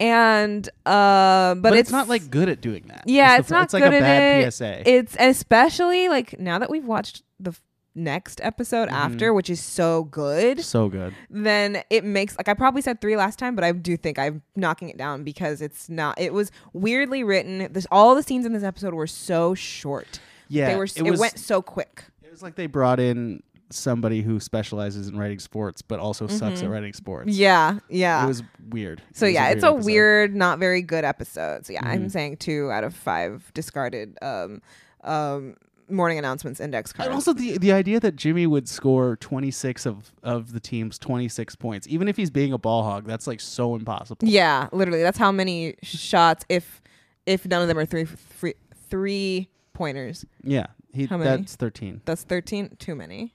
and 0.00 0.68
uh 0.84 1.54
but, 1.54 1.70
but, 1.70 1.76
it's, 1.78 1.90
not 1.90 2.08
like 2.08 2.28
good 2.30 2.48
at 2.48 2.60
doing 2.60 2.84
that. 2.88 3.04
Yeah, 3.06 3.38
it's 3.38 3.48
fr- 3.48 3.54
not 3.54 3.64
It's 3.64 3.72
like 3.74 3.82
good 3.84 3.92
a 3.94 3.96
at 3.96 4.00
bad 4.00 4.44
it. 4.44 4.52
PSA. 4.52 4.82
it's 4.90 5.16
especially 5.18 6.08
like 6.08 6.38
now 6.38 6.58
that 6.58 6.68
we've 6.68 6.84
watched 6.84 7.22
the 7.40 7.54
next 7.96 8.40
episode 8.44 8.88
Mhm. 8.88 8.92
after 8.92 9.32
which 9.34 9.48
is 9.50 9.58
so 9.60 10.04
good 10.04 10.60
so 10.62 10.88
good. 10.88 11.14
then 11.30 11.82
it 11.90 12.04
makes 12.04 12.36
like 12.36 12.46
I 12.48 12.54
probably 12.54 12.82
said 12.82 13.00
three 13.00 13.16
last 13.16 13.38
time, 13.38 13.54
but 13.54 13.64
I 13.64 13.72
do 13.72 13.96
think 13.96 14.18
I'm 14.18 14.42
knocking 14.54 14.88
it 14.90 14.96
down 14.98 15.24
because 15.24 15.60
it's 15.62 15.88
not. 15.88 16.20
It 16.20 16.32
was 16.34 16.52
weirdly 16.74 17.24
written. 17.24 17.72
This 17.72 17.86
all 17.90 18.14
the 18.14 18.22
scenes 18.22 18.44
in 18.46 18.52
this 18.52 18.62
episode 18.62 18.92
were 18.94 19.06
so 19.06 19.54
short. 19.54 20.20
Yeah, 20.48 20.68
they 20.70 20.76
were. 20.76 20.84
it 20.84 20.96
It, 20.98 21.10
was- 21.10 21.18
went 21.18 21.38
so 21.38 21.62
quick. 21.62 22.04
It 22.22 22.30
was 22.30 22.42
like 22.42 22.54
they 22.54 22.66
brought 22.66 23.00
in 23.00 23.42
somebody 23.70 24.22
who 24.22 24.38
specializes 24.38 25.08
in 25.08 25.18
writing 25.18 25.40
sports, 25.40 25.82
but 25.82 25.98
also 25.98 26.28
sucks 26.28 26.62
at 26.62 26.70
writing 26.70 26.92
sports. 26.92 27.30
Mm-hmm. 27.30 27.40
Yeah, 27.40 27.78
yeah. 27.88 28.24
It 28.24 28.28
was 28.28 28.42
weird. 28.68 29.02
so 29.12 29.26
It 29.26 29.30
was 29.30 29.34
yeah, 29.34 29.48
it's 29.48 29.64
a 29.64 29.68
episode. 29.68 29.84
weird, 29.86 30.36
not 30.36 30.58
very 30.60 30.82
good 30.82 31.04
episode. 31.04 31.66
So 31.66 31.72
yeah, 31.72 31.80
I'm 31.82 32.04
Mhm. 32.04 32.10
saying 32.12 32.36
two 32.36 32.70
out 32.70 32.84
of 32.84 32.94
five 32.94 33.50
discarded 33.54 34.16
um, 34.22 34.62
um, 35.02 35.56
morning 35.88 36.18
announcements 36.18 36.60
index 36.60 36.92
card. 36.92 37.06
And 37.06 37.14
also 37.14 37.32
the 37.32 37.58
the 37.58 37.72
idea 37.72 38.00
that 38.00 38.16
Jimmy 38.16 38.46
would 38.46 38.68
score 38.68 39.16
26 39.16 39.86
of 39.86 40.12
of 40.22 40.52
the 40.52 40.60
team's 40.60 40.98
26 40.98 41.56
points, 41.56 41.86
even 41.88 42.08
if 42.08 42.16
he's 42.16 42.30
being 42.30 42.52
a 42.52 42.58
ball 42.58 42.82
hog, 42.82 43.06
that's 43.06 43.26
like 43.26 43.40
so 43.40 43.74
impossible. 43.74 44.26
yeah, 44.28 44.68
literally, 44.72 45.02
that's 45.02 45.18
how 45.18 45.30
many 45.32 45.74
shots 45.82 46.44
if 46.48 46.82
if 47.26 47.46
none 47.46 47.62
of 47.62 47.68
them 47.68 47.78
are 47.78 47.86
three 47.86 48.04
three 48.04 48.54
three 48.88 49.48
pointers. 49.72 50.24
Yeah, 50.42 50.66
he 50.92 51.06
How 51.06 51.16
many? 51.18 51.42
that's 51.42 51.56
13. 51.56 52.02
That's 52.04 52.22
thirteen. 52.22 52.76
Too 52.78 52.94
many. 52.94 53.34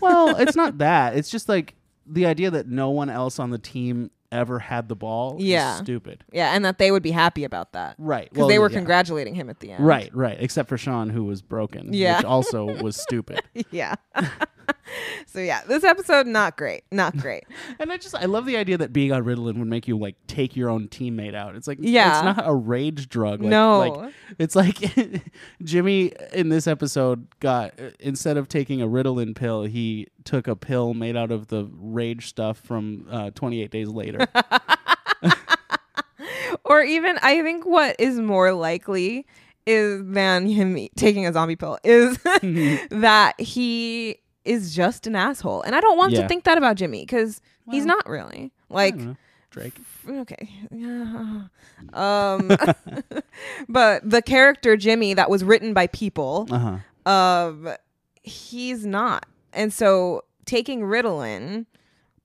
Well, 0.00 0.36
it's 0.36 0.56
not 0.56 0.78
that. 0.78 1.16
It's 1.16 1.30
just 1.30 1.48
like 1.48 1.74
the 2.06 2.26
idea 2.26 2.50
that 2.50 2.68
no 2.68 2.90
one 2.90 3.08
else 3.10 3.38
on 3.38 3.50
the 3.50 3.58
team 3.58 4.10
ever 4.36 4.58
had 4.58 4.88
the 4.88 4.94
ball. 4.96 5.36
Yeah. 5.40 5.72
is 5.74 5.78
stupid. 5.78 6.24
Yeah, 6.32 6.52
and 6.54 6.64
that 6.64 6.78
they 6.78 6.90
would 6.90 7.02
be 7.02 7.10
happy 7.10 7.44
about 7.44 7.72
that 7.72 7.96
Right. 7.98 8.24
because 8.28 8.38
Well, 8.38 8.48
they 8.48 8.58
were 8.58 8.70
yeah. 8.70 8.76
congratulating 8.78 9.34
him 9.34 9.50
at 9.50 9.60
the 9.60 9.72
end. 9.72 9.84
Right, 9.84 10.14
right. 10.14 10.36
Except 10.38 10.68
for 10.68 10.76
Sean, 10.78 11.10
who 11.10 11.24
was 11.24 11.42
broken. 11.42 11.92
Yeah. 11.92 12.18
Which 12.18 12.26
also 12.26 12.80
was 12.82 12.96
stupid. 12.96 13.40
yeah. 13.70 13.94
so 15.26 15.40
yeah, 15.40 15.62
this 15.66 15.84
episode 15.84 16.26
not 16.26 16.56
great. 16.56 16.84
Not 16.90 17.16
great. 17.18 17.44
And 17.78 17.90
I 17.92 17.96
just 17.96 18.14
I 18.14 18.24
love 18.26 18.46
the 18.46 18.56
idea 18.56 18.78
that 18.78 18.92
being 18.92 19.12
on 19.12 19.24
Ritalin 19.24 19.58
would 19.58 19.68
make 19.68 19.86
you 19.88 19.98
like 19.98 20.16
take 20.26 20.56
your 20.56 20.68
own 20.70 20.88
teammate 20.88 21.34
out. 21.34 21.54
It's 21.56 21.66
like 21.68 21.78
Yeah. 21.80 22.30
it's 22.30 22.38
not 22.38 22.48
a 22.48 22.54
rage 22.54 23.08
drug. 23.08 23.40
Like, 23.42 23.50
No. 23.50 23.78
like, 23.80 24.14
it's 24.38 24.56
like 24.56 24.78
Jimmy 25.62 26.12
in 26.32 26.48
this 26.48 26.66
episode 26.66 27.26
got 27.40 27.78
uh, 27.80 27.90
instead 28.00 28.36
of 28.36 28.48
taking 28.48 28.80
a 28.82 28.86
Ritalin 28.86 29.34
pill, 29.36 29.64
he 29.64 30.08
took 30.24 30.48
a 30.48 30.56
pill 30.56 30.94
made 30.94 31.16
out 31.16 31.30
of 31.30 31.48
the 31.48 31.68
rage 31.78 32.28
stuff 32.28 32.58
from 32.58 33.06
uh, 33.10 33.30
28 33.30 33.70
Days 33.70 33.88
Later. 33.88 34.26
or 36.64 36.82
even 36.82 37.18
I 37.22 37.42
think 37.42 37.64
what 37.64 37.96
is 37.98 38.18
more 38.18 38.52
likely 38.52 39.26
is 39.66 40.02
than 40.04 40.46
him 40.46 40.88
taking 40.96 41.26
a 41.26 41.32
zombie 41.32 41.56
pill 41.56 41.78
is 41.84 42.18
that 42.22 43.34
he 43.38 44.18
is 44.46 44.74
just 44.74 45.06
an 45.06 45.16
asshole. 45.16 45.62
And 45.62 45.74
I 45.74 45.80
don't 45.80 45.96
want 45.98 46.12
Yeah. 46.12 46.22
to 46.22 46.28
think 46.28 46.44
that 46.44 46.56
about 46.58 46.76
Jimmy 46.76 47.00
because 47.02 47.40
he's 47.70 47.84
not 47.84 48.08
really. 48.08 48.52
Like. 48.70 48.96
Drake. 49.50 49.74
okay. 50.08 50.50
Yeah. 50.70 51.44
Um 51.94 52.56
but 53.68 54.08
the 54.08 54.22
character 54.22 54.76
Jimmy 54.76 55.14
that 55.14 55.28
was 55.30 55.44
written 55.44 55.72
by 55.74 55.86
people 55.88 56.46
Uh 56.50 56.78
huh. 57.06 57.10
um 57.10 57.68
he's 58.22 58.84
not 58.86 59.26
and 59.52 59.72
so 59.72 60.24
taking 60.46 60.80
ritalin 60.80 61.66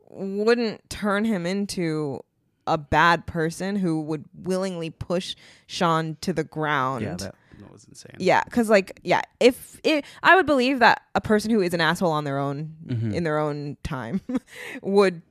wouldn't 0.10 0.90
turn 0.90 1.26
him 1.26 1.46
into 1.46 2.22
a 2.68 2.78
bad 2.78 3.26
person 3.26 3.76
who 3.76 4.02
would 4.02 4.26
willingly 4.36 4.90
push 4.90 5.36
sean 5.68 6.18
to 6.22 6.32
the 6.34 6.44
ground 6.44 7.04
Yeah, 7.04 7.16
that 7.16 7.36
was 7.72 7.86
insane. 7.86 8.16
yeah 8.20 8.44
because 8.46 8.70
like 8.70 9.00
yeah 9.04 9.22
if 9.40 9.80
it 9.84 10.06
i 10.24 10.36
would 10.36 10.46
believe 10.46 10.80
that 10.80 11.02
a 11.16 11.22
person 11.22 11.50
who 11.52 11.62
is 11.62 11.74
an 11.74 11.82
asshole 11.82 12.12
on 12.12 12.24
their 12.24 12.38
own 12.38 12.76
Mhm. 12.86 13.14
in 13.14 13.24
their 13.24 13.38
own 13.40 13.78
time 13.84 14.22
would 14.82 15.22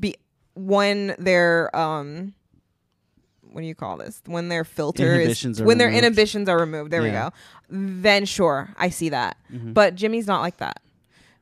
be 0.00 0.16
when 0.54 1.14
their 1.18 1.74
um 1.76 2.34
what 3.52 3.60
do 3.60 3.66
you 3.66 3.74
call 3.74 3.96
this 3.96 4.20
when 4.26 4.48
their 4.48 4.64
filter 4.64 5.20
is 5.20 5.42
when 5.60 5.78
their 5.78 5.88
removed. 5.88 6.04
inhibitions 6.04 6.48
are 6.48 6.58
removed 6.58 6.90
there 6.90 7.06
Yeah. 7.06 7.30
we 7.68 7.76
go 7.76 7.92
then 8.02 8.24
sure 8.24 8.70
i 8.78 8.88
see 8.88 9.10
that 9.10 9.36
Mhm. 9.52 9.74
but 9.74 9.94
jimmy's 9.94 10.26
not 10.26 10.40
like 10.40 10.56
that 10.58 10.80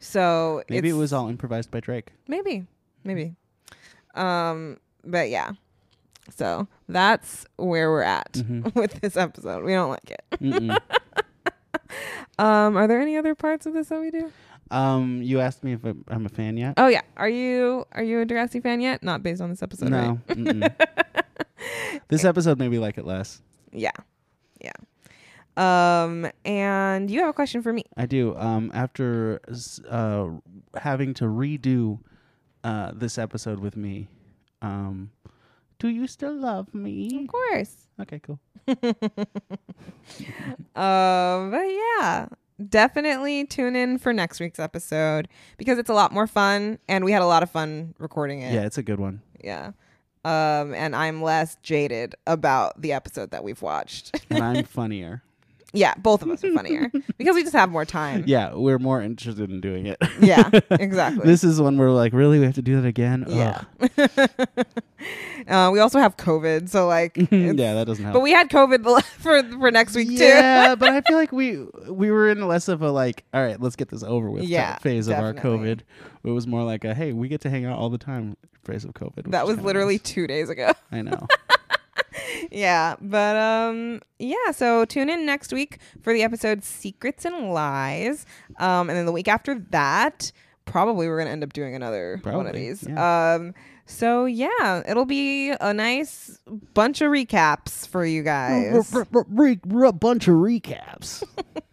so 0.00 0.62
Maybe 0.68 0.88
it 0.88 0.94
was 0.94 1.12
all 1.12 1.28
improvised 1.28 1.70
by 1.70 1.78
Drake. 1.80 2.10
maybe 2.26 2.66
maybe 3.04 3.34
um 4.14 4.78
but 5.04 5.30
yeah 5.30 5.52
so 6.30 6.66
that's 6.88 7.44
where 7.56 7.90
we're 7.90 8.02
at 8.02 8.32
Mhm. 8.32 8.74
with 8.80 9.00
this 9.00 9.16
episode 9.16 9.64
we 9.64 9.72
don't 9.72 9.90
like 9.90 10.10
it 10.10 10.24
um 12.38 12.76
are 12.76 12.86
there 12.88 13.00
any 13.00 13.16
other 13.16 13.34
parts 13.34 13.66
of 13.66 13.74
this 13.74 13.88
that 13.88 14.00
we 14.00 14.10
do 14.10 14.30
um, 14.70 15.20
you 15.22 15.38
asked 15.40 15.62
me 15.64 15.74
if 15.74 15.84
I'm- 15.84 16.02
I'm 16.08 16.24
a 16.24 16.30
fan 16.30 16.56
yet. 16.56 16.74
oh 16.78 16.86
yeah 16.88 17.02
are 17.18 17.28
you 17.28 17.84
are 17.92 18.02
you 18.02 18.20
a 18.20 18.26
Degrassi 18.26 18.62
fan 18.62 18.80
yet 18.80 19.02
not 19.02 19.22
based 19.22 19.42
on 19.42 19.50
this 19.50 19.62
episode 19.62 19.90
no. 19.90 20.18
right 20.28 20.72
this 22.08 22.24
episode 22.24 22.58
made 22.58 22.70
me 22.70 22.78
like 22.78 22.96
it 22.96 23.04
less. 23.04 23.42
yeah 23.72 23.90
yeah 24.62 24.72
um 25.58 26.26
and 26.46 27.10
you 27.10 27.20
have 27.20 27.28
a 27.28 27.32
question 27.34 27.60
for 27.62 27.72
me 27.74 27.84
I 27.98 28.06
do. 28.06 28.34
Um, 28.36 28.70
after 28.72 29.40
uh, 29.90 30.28
having 30.78 31.12
to 31.14 31.24
redo 31.24 31.98
uh, 32.64 32.92
this 32.94 33.18
episode 33.18 33.60
with 33.60 33.76
me, 33.76 34.08
um, 34.62 35.10
do 35.82 35.88
you 35.88 36.06
still 36.06 36.32
love 36.34 36.72
me? 36.74 37.24
of 37.24 37.28
course 37.28 37.76
Okay, 38.00 38.20
cool. 38.20 38.38
Um, 40.74 41.50
but 41.50 41.62
yeah, 41.66 42.26
definitely 42.68 43.44
tune 43.46 43.76
in 43.76 43.98
for 43.98 44.12
next 44.12 44.40
week's 44.40 44.58
episode 44.58 45.28
because 45.58 45.78
it's 45.78 45.90
a 45.90 45.94
lot 45.94 46.12
more 46.12 46.26
fun, 46.26 46.78
and 46.88 47.04
we 47.04 47.12
had 47.12 47.22
a 47.22 47.26
lot 47.26 47.42
of 47.42 47.50
fun 47.50 47.94
recording 47.98 48.40
it. 48.42 48.54
Yeah, 48.54 48.62
it's 48.62 48.78
a 48.78 48.82
good 48.82 49.00
one. 49.00 49.20
yeah. 49.42 49.72
Um, 50.24 50.72
and 50.74 50.94
I'm 50.94 51.20
less 51.20 51.56
jaded 51.64 52.14
about 52.28 52.80
the 52.80 52.92
episode 52.92 53.32
that 53.32 53.42
we've 53.42 53.60
watched. 53.60 54.24
And 54.30 54.42
I'm 54.42 54.64
funnier. 54.78 55.22
Yeah, 55.72 55.94
both 55.96 56.22
of 56.22 56.30
us 56.30 56.44
are 56.44 56.52
funnier 56.52 56.90
because 57.18 57.34
we 57.34 57.42
just 57.42 57.54
have 57.54 57.70
more 57.70 57.84
time. 57.84 58.24
Yeah, 58.26 58.54
we're 58.54 58.78
more 58.78 59.00
interested 59.02 59.50
in 59.50 59.60
doing 59.60 59.86
it. 59.86 59.98
Yeah, 60.20 60.50
exactly. 60.70 61.26
this 61.26 61.44
is 61.44 61.60
when 61.60 61.76
we're 61.78 61.90
like, 61.90 62.12
really, 62.12 62.38
we 62.38 62.44
have 62.44 62.54
to 62.56 62.62
do 62.62 62.80
that 62.80 62.86
again? 62.86 63.24
yeah. 63.28 63.62
Uh, 65.48 65.70
we 65.72 65.80
also 65.80 65.98
have 65.98 66.16
COVID, 66.16 66.68
so 66.68 66.86
like, 66.86 67.16
yeah, 67.32 67.52
that 67.74 67.84
doesn't 67.88 68.04
help. 68.04 68.14
but 68.14 68.20
we 68.20 68.30
had 68.30 68.48
COVID 68.48 68.84
for 69.18 69.42
for 69.58 69.70
next 69.72 69.96
week 69.96 70.06
too. 70.06 70.14
yeah, 70.24 70.76
but 70.76 70.90
I 70.90 71.00
feel 71.00 71.16
like 71.16 71.32
we 71.32 71.58
we 71.88 72.12
were 72.12 72.30
in 72.30 72.46
less 72.46 72.68
of 72.68 72.82
a 72.82 72.92
like, 72.92 73.24
all 73.34 73.42
right, 73.42 73.60
let's 73.60 73.74
get 73.74 73.88
this 73.88 74.04
over 74.04 74.30
with 74.30 74.44
Yeah, 74.44 74.74
type 74.74 74.82
phase 74.82 75.08
of 75.08 75.18
our. 75.18 75.34
COVID. 75.34 75.80
It 76.22 76.30
was 76.30 76.46
more 76.46 76.62
like 76.62 76.84
a 76.84 76.94
hey, 76.94 77.12
we 77.12 77.26
get 77.26 77.40
to 77.40 77.50
hang 77.50 77.64
out 77.64 77.76
all 77.76 77.90
the 77.90 77.98
time 77.98 78.36
phase 78.64 78.84
of 78.84 78.92
COVID. 78.92 79.32
That 79.32 79.44
was 79.44 79.58
literally 79.58 79.94
nice. 79.94 80.02
two 80.02 80.28
days 80.28 80.48
ago. 80.48 80.72
I 80.92 81.02
know. 81.02 81.26
Yeah 82.52 82.96
but 83.00 83.36
um 83.36 84.00
yeah 84.18 84.50
so 84.52 84.84
tune 84.84 85.08
in 85.08 85.24
next 85.24 85.52
week 85.52 85.78
for 86.02 86.12
the 86.12 86.22
episode 86.22 86.62
secrets 86.62 87.24
and 87.24 87.52
lies 87.52 88.26
um 88.58 88.88
and 88.88 88.98
then 88.98 89.06
the 89.06 89.12
week 89.12 89.28
after 89.28 89.58
that 89.70 90.32
probably 90.64 91.08
we're 91.08 91.18
gonna 91.18 91.30
end 91.30 91.42
up 91.42 91.52
doing 91.52 91.74
another 91.74 92.20
one 92.22 92.46
of 92.46 92.52
these 92.52 92.84
yeah. 92.88 93.34
um 93.34 93.54
so 93.86 94.24
yeah 94.26 94.82
it'll 94.86 95.04
be 95.04 95.50
a 95.50 95.74
nice 95.74 96.38
bunch 96.74 97.00
of 97.00 97.10
recaps 97.10 97.86
for 97.86 98.04
you 98.04 98.22
guys 98.22 98.94
A 98.94 99.92
bunch 99.92 100.28
of 100.28 100.34
recaps. 100.34 101.24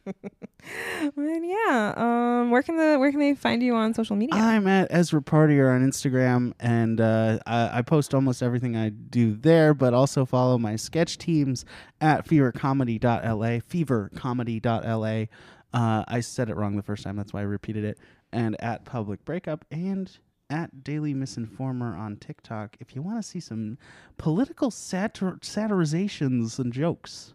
and 1.16 1.46
yeah 1.46 1.94
um 1.96 2.52
where 2.52 2.62
can 2.62 2.78
the 2.78 2.98
where 2.98 3.12
can 3.12 3.20
they 3.20 3.34
find 3.34 3.62
you 3.62 3.76
on 3.76 3.94
social 3.94 4.16
media 4.16 4.40
I'm 4.40 4.68
at 4.68 4.88
Ezra 4.90 5.22
Partier 5.22 5.74
on 5.74 5.88
Instagram, 5.88 6.54
and 6.60 7.00
uh, 7.00 7.40
I, 7.46 7.80
I 7.80 7.82
post 7.82 8.14
almost 8.14 8.42
everything 8.42 8.76
I 8.76 8.90
do 8.90 9.36
there, 9.36 9.74
but 9.74 9.94
also 9.94 10.26
follow 10.26 10.58
my 10.58 10.76
sketch 10.76 11.18
teams 11.18 11.66
at 12.02 12.26
fevercomedy.la, 12.28 13.60
fevercomedy.la. 13.70 15.26
Uh, 15.72 16.04
I 16.08 16.20
said 16.22 16.50
it 16.50 16.56
wrong 16.56 16.76
the 16.76 16.84
first 16.84 17.04
time, 17.04 17.16
that's 17.16 17.34
why 17.34 17.42
I 17.42 17.44
repeated 17.44 17.84
it. 17.84 18.00
And 18.32 18.62
at 18.62 18.86
Public 18.86 19.24
Breakup 19.26 19.66
and 19.72 20.18
at 20.50 20.84
Daily 20.84 21.14
Misinformer 21.14 21.98
on 21.98 22.18
TikTok 22.18 22.76
if 22.80 22.96
you 22.96 23.04
want 23.04 23.22
to 23.22 23.28
see 23.28 23.40
some 23.40 23.78
political 24.18 24.72
satir- 24.72 25.40
satirizations 25.42 26.58
and 26.58 26.74
jokes. 26.74 27.34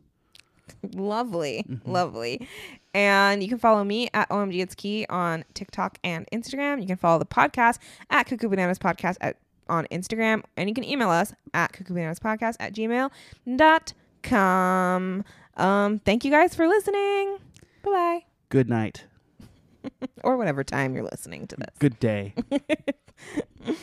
Lovely, 0.94 1.64
Mm-hmm. 1.68 1.90
lovely. 1.90 2.48
And 2.94 3.42
you 3.42 3.48
can 3.48 3.58
follow 3.58 3.82
me 3.84 4.08
at 4.14 4.28
OMG 4.28 4.62
It's 4.62 4.74
Key 4.74 5.04
on 5.10 5.44
TikTok 5.54 5.98
and 6.04 6.26
Instagram. 6.32 6.80
You 6.80 6.86
can 6.86 6.96
follow 6.96 7.18
the 7.18 7.26
podcast 7.26 7.78
at 8.10 8.26
Cuckoo 8.26 8.48
Bananas 8.48 8.78
Podcast 8.78 9.16
at, 9.20 9.36
on 9.68 9.86
Instagram. 9.90 10.42
And 10.56 10.68
you 10.68 10.74
can 10.74 10.84
email 10.84 11.10
us 11.10 11.32
at 11.52 11.72
Cuckoo 11.72 11.94
Bananas 11.94 12.20
Podcast 12.20 12.54
at 12.60 12.72
gmail.com. 12.74 13.10
Um, 15.56 15.98
thank 16.00 16.24
you 16.24 16.30
guys 16.30 16.54
for 16.54 16.68
listening. 16.68 17.38
Bye 17.82 17.90
bye. 17.90 18.24
Good 18.48 18.68
night. 18.68 19.04
Or 20.22 20.38
whatever 20.38 20.64
time 20.64 20.94
you're 20.94 21.04
listening 21.04 21.46
to 21.48 21.56
this. 21.56 21.74
Good 21.78 22.00
day. 22.00 22.32